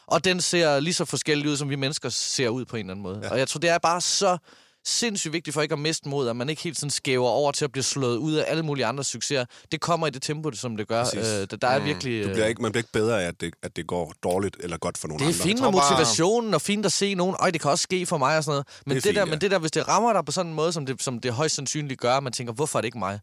[0.08, 2.94] og den ser lige så forskellig ud, som vi mennesker ser ud på en eller
[2.94, 3.20] anden måde.
[3.24, 3.30] Ja.
[3.30, 4.38] Og jeg tror, det er bare så
[4.86, 7.66] sindssygt vigtigt for ikke at miste mod, at man ikke helt sådan skæver over til
[7.66, 9.46] at blive slået ud af alle mulige andre succeser.
[9.72, 11.02] Det kommer i det tempo, som det gør.
[11.16, 12.24] Øh, der, der er virkelig...
[12.24, 14.78] Du bliver ikke, man bliver ikke bedre af, at det, at det går dårligt eller
[14.78, 15.44] godt for nogle det er andre.
[15.44, 18.18] fint med bare- motivationen, og fint at se nogen, øj, det kan også ske for
[18.18, 18.68] mig og sådan noget.
[18.86, 19.36] Men det, Det det, der, fint, ja.
[19.36, 21.34] men det der, hvis det rammer dig på sådan en måde, som det, som det
[21.34, 23.20] højst sandsynligt gør, man tænker, hvorfor er det ikke mig?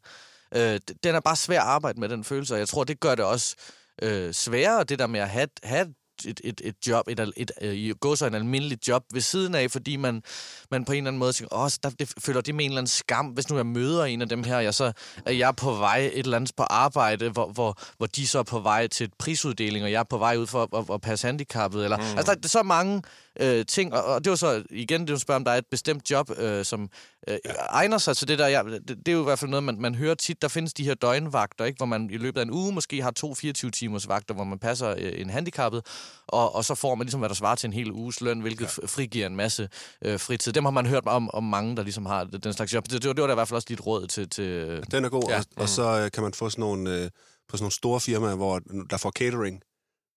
[0.54, 3.14] Øh, den er bare svær at arbejde med, den følelse, og jeg tror, det gør
[3.14, 3.56] det også
[4.02, 5.86] øh, sværere, det der med at have, have
[6.26, 9.54] et et, et, job, et, et, et, et gå så en almindelig job ved siden
[9.54, 10.22] af, fordi man,
[10.70, 12.70] man på en eller anden måde tænker, åh, så der, det føler det med en
[12.70, 14.92] eller anden skam, hvis nu jeg møder en af dem her, jeg så
[15.26, 18.42] er jeg på vej et eller andet på arbejde, hvor, hvor, hvor de så er
[18.42, 21.00] på vej til et prisuddeling, og jeg er på vej ud for at, at, at
[21.00, 21.84] passe handicappet.
[21.84, 22.16] Eller, mm.
[22.16, 23.02] Altså, der er så mange
[23.40, 25.66] øh, ting, og, og det var så, igen, det jo spørge, om der er et
[25.70, 26.90] bestemt job, øh, som
[27.28, 27.52] øh, ja.
[27.70, 28.46] egner sig til det der.
[28.46, 30.42] Ja, det, det er jo i hvert fald noget, man, man hører tit.
[30.42, 33.10] Der findes de her døgnvagter, ikke, hvor man i løbet af en uge måske har
[33.10, 35.86] to 24-timers vagter, hvor man passer øh, en handicappet,
[36.26, 38.78] og, og så får man ligesom, hvad der svarer til en hel uges løn, hvilket
[38.78, 38.86] ja.
[38.86, 39.68] frigiver en masse
[40.04, 40.52] øh, fritid.
[40.52, 42.84] Dem har man hørt om, om mange, der ligesom har den slags job.
[42.84, 44.30] Det, det, var, det var da i hvert fald også dit råd til...
[44.30, 45.38] til Den er god, ja.
[45.38, 47.10] og, og så øh, kan man få sådan nogle, øh,
[47.48, 48.60] på sådan nogle store firmaer, hvor
[48.90, 49.62] der får catering.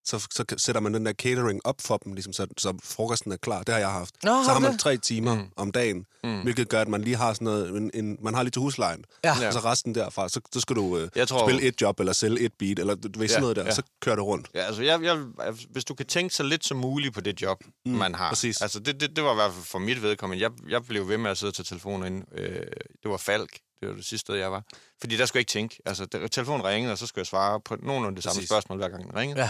[0.06, 3.38] Så, så sætter man den der catering op for dem, ligesom, så, så frokosten er
[3.38, 3.64] klar.
[3.64, 4.16] Det har jeg haft.
[4.24, 4.80] Nå, så har man det?
[4.80, 5.48] tre timer Mm.
[5.56, 6.42] om dagen, Mm.
[6.42, 9.06] hvilket gør, at man lige har sådan noget, en, en, man har lige til huslejen.
[9.24, 9.48] Ja.
[9.48, 12.14] Og så resten derfra, så, så skal du øh, Jeg tror- spille et job, eller
[12.14, 13.74] sælge et beat, eller du ved sådan Ja, noget der, ja.
[13.74, 14.48] så kører det rundt.
[14.56, 17.42] Ja, altså, jeg, jeg, altså, hvis du kan tænke så lidt som muligt på det
[17.42, 18.30] job, mm, man har.
[18.30, 18.62] præcis.
[18.62, 20.44] Altså, det, det, det var i hvert fald for mit vedkommende.
[20.44, 22.26] Jeg, jeg blev ved med at sidde til telefonen inde.
[22.38, 22.60] Øh,
[23.04, 23.60] det var Falk.
[23.80, 24.64] Det var det sidste sted, jeg var.
[25.02, 25.80] Fordi der skulle jeg ikke tænke.
[25.86, 28.50] Altså, der, telefonen ringede, og så skulle jeg svare på nogenlunde det samme Præcis.
[28.50, 29.42] spørgsmål, hver gang den ringede.
[29.42, 29.50] Ja.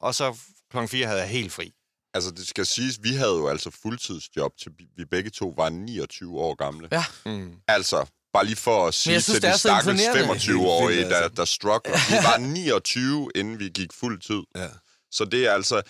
[0.00, 0.36] Og så
[0.70, 1.72] klokken 4 havde jeg helt fri.
[2.14, 6.38] Altså, det skal siges, vi havde jo altså fuldtidsjob, til vi- begge to var 29
[6.40, 6.88] år gamle.
[6.92, 7.04] Ja.
[7.26, 7.54] Mm.
[7.68, 10.34] Altså, bare lige for at sige synes, til det de stakkels imponerende.
[10.34, 11.34] 25-årige, Helt vildt, der, altså.
[11.36, 11.96] der struggler.
[12.10, 14.42] Vi var 29, inden vi gik fuld tid.
[14.56, 14.68] Ja.
[15.10, 15.82] Så det er altså...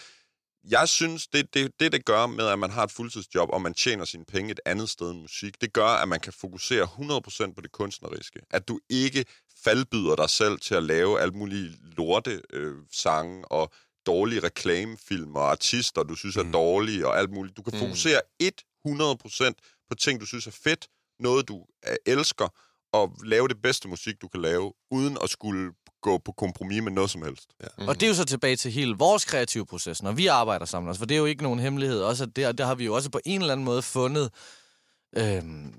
[0.69, 3.75] Jeg synes, det, det, det, det gør med, at man har et fuldtidsjob, og man
[3.75, 7.55] tjener sine penge et andet sted end musik, det gør, at man kan fokusere 100%
[7.55, 8.41] på det kunstneriske.
[8.51, 9.25] At du ikke
[9.65, 13.73] faldbyder dig selv til at lave alt mulige lorte øh, sange og
[14.07, 16.53] dårlige reklamefilm og artister, du synes er Mm.
[16.53, 17.57] dårlige og alt muligt.
[17.57, 17.79] Du kan Mm.
[17.81, 19.55] fokusere 100%
[19.89, 20.89] på ting, du synes er fedt,
[21.21, 22.49] noget du øh, elsker,
[22.93, 25.73] og lave det bedste musik, du kan lave, uden at skulle
[26.03, 27.49] gå på kompromis med noget som helst.
[27.63, 27.67] Ja.
[27.79, 27.89] Mm.
[27.89, 30.89] Og det er jo så tilbage til hele vores kreative proces, når vi arbejder sammen.
[30.89, 32.01] Altså, for det er jo ikke nogen hemmelighed.
[32.03, 34.31] Også at der, der har vi jo også på en eller anden måde fundet...
[35.17, 35.75] Øhm,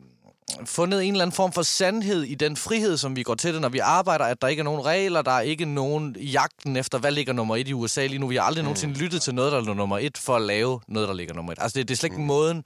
[0.66, 3.62] fundet en eller anden form for sandhed i den frihed, som vi går til det,
[3.62, 6.98] når vi arbejder, at der ikke er nogen regler, der er ikke nogen jagten efter,
[6.98, 8.28] hvad ligger nummer et i USA lige nu.
[8.28, 8.66] Vi har aldrig mm.
[8.66, 11.52] nogensinde lyttet til noget, der er nummer et, for at lave noget, der ligger nummer
[11.52, 11.58] et.
[11.62, 12.28] Altså, det, det er slet ikke mm.
[12.28, 12.64] måden,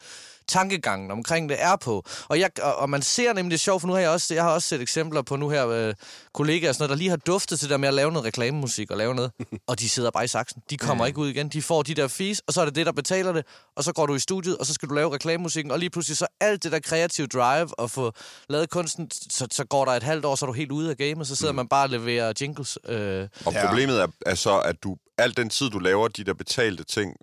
[0.48, 2.06] tankegangen omkring det er på.
[2.28, 4.44] Og, jeg, og, og man ser nemlig det sjovt, for nu har jeg også, jeg
[4.44, 5.94] har også set eksempler på nu her øh,
[6.34, 8.92] kollegaer, og sådan noget, der lige har duftet til der med at lave noget reklamemusik
[8.92, 9.32] og lave noget,
[9.68, 10.62] og de sidder bare i saksen.
[10.70, 11.08] De kommer mm.
[11.08, 11.50] ikke ud igen.
[11.50, 13.94] De får de der fees, og så er det det, der betaler det, og så
[13.94, 16.64] går du i studiet, og så skal du lave reklamemusikken, og lige pludselig så alt
[16.64, 18.12] det der kreative drive og få
[18.50, 20.98] lavet kunsten, så, så går der et halvt år, så er du helt ude af
[20.98, 21.56] gamet, så sidder mm.
[21.56, 22.78] man bare og leverer jingles.
[22.88, 23.68] Øh, Og ja.
[23.68, 27.16] problemet er, er så, at du al den tid, du laver de der betalte ting,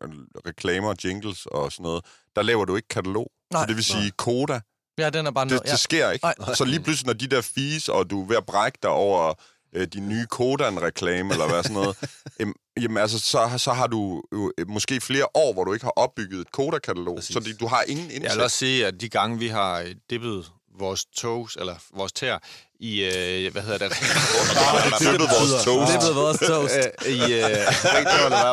[0.47, 2.05] reklamer, jingles og sådan noget,
[2.37, 3.31] der laver du ikke katalog.
[3.53, 3.63] Nej.
[3.63, 4.61] så det vil sige, koda,
[4.99, 5.71] ja, den er bare det, noget.
[5.71, 6.25] det sker ikke.
[6.25, 6.55] Nej.
[6.55, 9.35] Så lige pludselig, når de der fees, og du er ved at brække dig over
[9.75, 11.97] øh, de nye Kodan-reklame, eller hvad sådan noget,
[12.41, 15.85] jamen, jamen altså, så, så har du jo øh, måske flere år, hvor du ikke
[15.85, 18.35] har opbygget et Koda-katalog, så det, du har ingen Jeg indsigt.
[18.35, 22.39] vil også sige, at de gange, vi har øh, dippet vores toes, eller vores tær,
[22.81, 23.91] i, øh, hvad hedder det?
[25.01, 25.65] Dyppet vores
[25.95, 26.77] er blevet vores toast.
[27.07, 27.57] Øh, I, øh,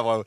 [0.03, 0.25] vrøvl.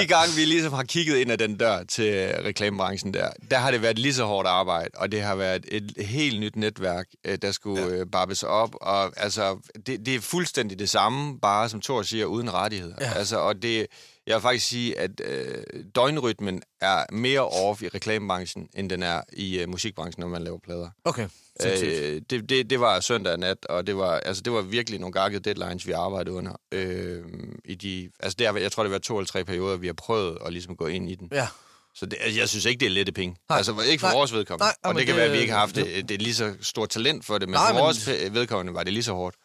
[0.00, 3.70] De gange, vi ligesom har kigget ind ad den dør til reklamebranchen der, der har
[3.70, 7.38] det været lige så hårdt arbejde, og det har været et helt nyt netværk, øh,
[7.42, 7.88] der skulle ja.
[7.88, 12.26] øh, barbes op, og altså, det, det er fuldstændig det samme, bare som Thor siger,
[12.26, 12.94] uden rettigheder.
[13.00, 13.12] Ja.
[13.16, 13.86] Altså, og det,
[14.26, 15.64] jeg vil faktisk sige, at øh,
[15.94, 20.58] døgnrytmen er mere off i reklamebranchen, end den er i øh, musikbranchen, når man laver
[20.58, 20.90] plader.
[21.04, 21.28] Okay.
[21.64, 25.12] Øh, det, det, det var søndag nat, og det var, altså, det var virkelig nogle
[25.12, 26.52] gakkede deadlines, vi arbejdede under.
[26.72, 27.24] Øh,
[27.64, 29.94] i de, altså, det har, jeg tror, det var to eller tre perioder, vi har
[29.94, 31.28] prøvet at ligesom gå ind i den.
[31.32, 31.48] Ja.
[31.94, 33.36] Så det, altså, jeg synes ikke, det er lette penge.
[33.48, 33.56] Nej.
[33.56, 34.16] Altså, ikke for Nej.
[34.16, 34.64] vores vedkommende.
[34.64, 36.18] Nej, og men det kan det- være, at vi ikke har haft det, det er
[36.18, 39.02] lige så stort talent for det, men Nej, for men- vores vedkommende var det lige
[39.02, 39.36] så hårdt.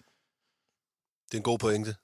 [1.25, 1.95] Det er en god pointe.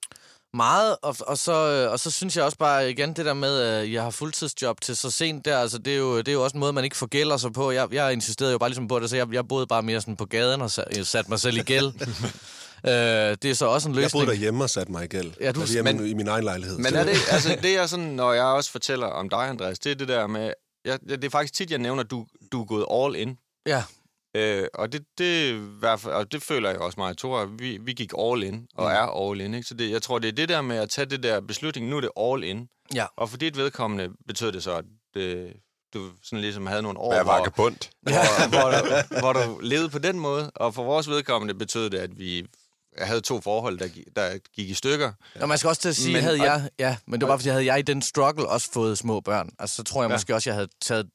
[0.54, 3.58] Meget, og, og, så, øh, og så synes jeg også bare igen det der med,
[3.60, 6.44] at jeg har fuldtidsjob til så sent der, altså det er jo, det er jo
[6.44, 7.70] også en måde, man ikke forgælder sig på.
[7.70, 10.16] Jeg, jeg insisterede jo bare ligesom på det, så jeg, jeg boede bare mere sådan
[10.16, 11.86] på gaden og sat, sat mig selv i gæld.
[12.88, 14.12] øh, det er så også en Jeg løsning.
[14.24, 15.32] boede derhjemme og satte mig i gæld.
[15.40, 16.78] Ja, du- Altså hjemme men- i min egen lejlighed.
[16.78, 19.92] Men er det, altså, det er sådan, når jeg også fortæller om dig, Andreas, det
[19.92, 20.52] er det der med,
[20.84, 23.36] jeg, det er faktisk tit, jeg nævner, at du, du er gået all in.
[23.66, 23.82] Ja,
[24.38, 25.60] Øh, og det, det,
[26.04, 27.44] og det føler jeg også mig, Thor.
[27.44, 28.92] Vi, vi gik all in, og Mm.
[28.94, 29.54] er all in.
[29.54, 29.68] Ikke?
[29.68, 31.88] Så det, jeg tror, det er det der med at tage det der beslutning.
[31.88, 32.68] Nu er det all in.
[32.94, 33.06] Ja.
[33.16, 34.84] Og for dit vedkommende betød det så, at
[35.14, 35.52] det,
[35.94, 37.32] du sådan ligesom havde nogle år, Hvad hvor,
[38.48, 40.50] hvor, hvor, du, hvor du levede på den måde.
[40.54, 42.46] Og for vores vedkommende betød det, at vi
[42.98, 45.12] havde to forhold, der, der gik i stykker.
[45.40, 47.32] og man skal også til at sige, Men- havde og- jeg, ja, men det var
[47.32, 50.08] bare, fordi havde jeg i den struggle også fået små børn, altså så tror jeg
[50.10, 50.14] ja.
[50.14, 51.06] måske også, jeg havde taget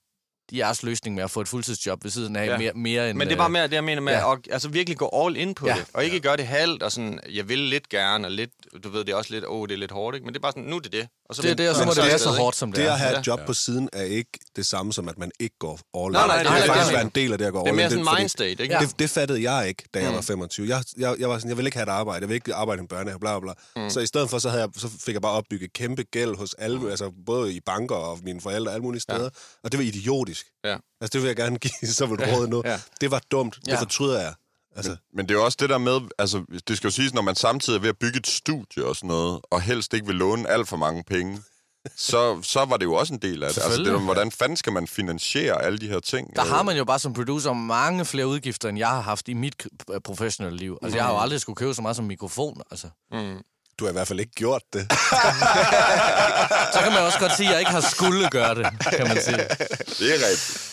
[0.51, 2.51] jeres løsning med at få et fuldtidsjob ved siden af ja.
[2.51, 2.57] Ja.
[2.57, 3.17] mere, mere end...
[3.17, 4.19] Men det er bare mere det, jeg mener med ja.
[4.29, 4.33] ja.
[4.33, 5.73] at altså, virkelig gå all in på Ja.
[5.73, 5.79] ja.
[5.79, 5.87] det.
[5.93, 8.49] Og ikke gøre det halvt, og sådan, jeg vil lidt gerne, og lidt,
[8.83, 10.25] du ved, det er også lidt, åh, oh, det er lidt hårdt, ikke?
[10.25, 11.07] Men det er bare sådan, nu er det det.
[11.29, 12.77] Og så det er det, og så må det er være så hårdt, som det,
[12.77, 12.91] Det er.
[12.93, 13.19] at have Ja.
[13.19, 16.11] et job på siden er ikke det samme som, at man ikke går all in.
[16.11, 17.59] Nej, nej, det det er det, faktisk jeg være en del af det at gå
[17.59, 17.91] Det er all mere in.
[18.05, 18.73] sådan mindstate, ikke?
[18.73, 18.79] Ja.
[18.79, 20.15] Det, det fattede jeg ikke, da jeg Mm.
[20.15, 20.67] var 25.
[20.67, 22.21] Jeg, jeg, jeg var sådan, jeg vil ikke have et arbejde.
[22.21, 23.83] Jeg vil ikke arbejde i en børnehave, bla bla bla.
[23.83, 23.89] Mm.
[23.89, 26.53] Så i stedet for, så, havde jeg, så fik jeg bare opbygget kæmpe gæld hos
[26.53, 29.29] alle, altså både i banker og mine forældre alle mulige steder.
[29.63, 30.32] Og det var idiotisk.
[30.63, 30.77] Ja.
[31.01, 32.61] Altså det vil jeg gerne give som et råd nu.
[32.65, 32.79] Ja.
[33.01, 33.55] Det var dumt.
[33.65, 33.79] Det Ja.
[33.81, 34.33] fortryder jeg.
[34.75, 37.21] Altså, Men det er jo også det der med, altså det skal jo siges, når
[37.21, 40.15] man samtidig er ved at bygge et studie og sådan noget, og helst ikke vil
[40.15, 41.41] låne alt for mange penge,
[41.97, 43.63] så, så var det jo også en del af det.
[43.63, 46.35] Altså, det er, hvordan fanden skal man finansiere alle de her ting?
[46.35, 49.33] Der har man jo bare som producer mange flere udgifter, end jeg har haft i
[49.33, 49.67] mit
[50.03, 50.77] professionelle liv.
[50.81, 52.61] Altså, jeg har jo aldrig skulle købe så meget som mikrofon.
[52.71, 52.89] Altså.
[53.11, 53.37] Mm.
[53.79, 54.81] Du har i hvert fald ikke gjort det.
[56.73, 58.67] Så kan man også godt sige, at jeg ikke har skulle gøre det,
[58.97, 59.37] kan man sige.
[59.99, 60.69] Det er rigtigt.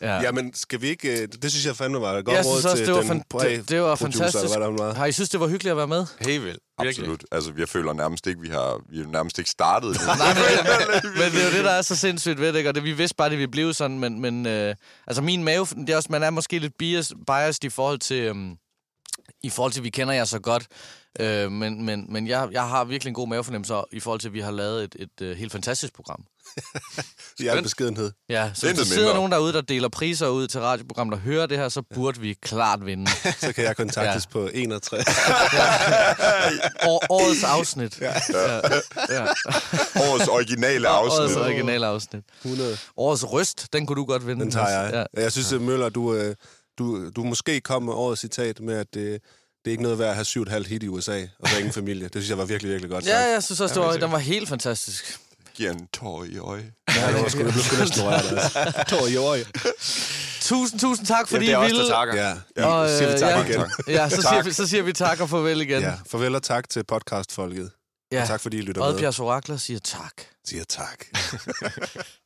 [0.00, 0.20] Ja.
[0.20, 1.22] Jamen, skal vi ikke...
[1.22, 3.22] øh, Det synes jeg fandme var et godt Jeg råd også, til det var, den
[3.34, 4.44] fan- det, det var fantastisk.
[4.44, 4.94] hvad der var.
[4.94, 6.06] Har I synes, det var hyggeligt at være med?
[6.20, 6.58] Helt vildt.
[6.78, 7.24] Absolut.
[7.32, 9.96] Altså, jeg føler nærmest ikke, vi har, vi er nærmest ikke startet.
[10.06, 12.70] Nej, men, men det er jo det, der er så sindssygt ved det, ikke?
[12.70, 14.74] og det, vi vidste bare, det ville blive sådan, men, men øh,
[15.06, 18.16] altså min mave, det er også, man er måske lidt bias, biased i forhold til,
[18.22, 18.54] øhm,
[19.42, 20.66] i forhold til, at vi kender jer så godt,
[21.20, 24.34] øh, men, men, men jeg, jeg har virkelig en god mavefornemmelse i forhold til, at
[24.34, 26.24] vi har lavet et, et, et helt fantastisk program.
[27.38, 28.12] I al beskedenhed.
[28.28, 29.14] Ja, så hvis der sidder mindre.
[29.14, 32.32] nogen derude, der deler priser ud til radioprogram, der hører det her, så burde vi
[32.42, 33.10] klart vinde.
[33.40, 35.06] Så kan jeg kontaktes på 61.
[36.86, 38.00] År, årets afsnit.
[38.00, 38.12] Ja.
[38.32, 38.54] Ja.
[39.10, 39.24] Ja.
[40.10, 41.38] Årets originale Årets afsnit.
[41.38, 42.24] originale afsnit.
[42.44, 42.76] 100.
[42.96, 44.40] Årets røst, den kunne du godt vinde.
[44.42, 44.90] Den tager jeg.
[44.92, 44.98] Ja.
[44.98, 45.22] Ja.
[45.22, 45.58] Jeg synes, ja.
[45.58, 46.34] Møller, du, øh,
[46.78, 49.20] du, du måske kom med årets citat med, at det,
[49.64, 51.48] det er ikke noget værd at have syv og et halvt hit i USA, og
[51.48, 52.04] så ingen familie.
[52.04, 53.14] Det synes jeg var virkelig, virkelig godt sagt.
[53.14, 55.18] Ja, jeg synes også, det var, den var helt fantastisk.
[55.54, 56.72] Giver en tår i øje.
[56.96, 58.84] Ja, det var sgu, jeg blev sgu næsten rørt, altså.
[58.96, 59.44] Tår i øje.
[60.40, 62.14] Tusind, tusind tak, fordi Jamen, det er I os, takker.
[62.56, 63.54] Ja, Og, og, siger vi øh, tak ja.
[63.54, 63.70] igen.
[63.88, 65.82] Ja, så siger, vi, så siger vi tak og farvel igen.
[65.82, 67.70] Ja, farvel og tak til podcastfolket.
[68.12, 68.22] Ja.
[68.22, 68.88] Og tak fordi I lytter med.
[68.88, 70.12] Oddbjergs Orakler siger tak.
[70.46, 71.04] Siger tak.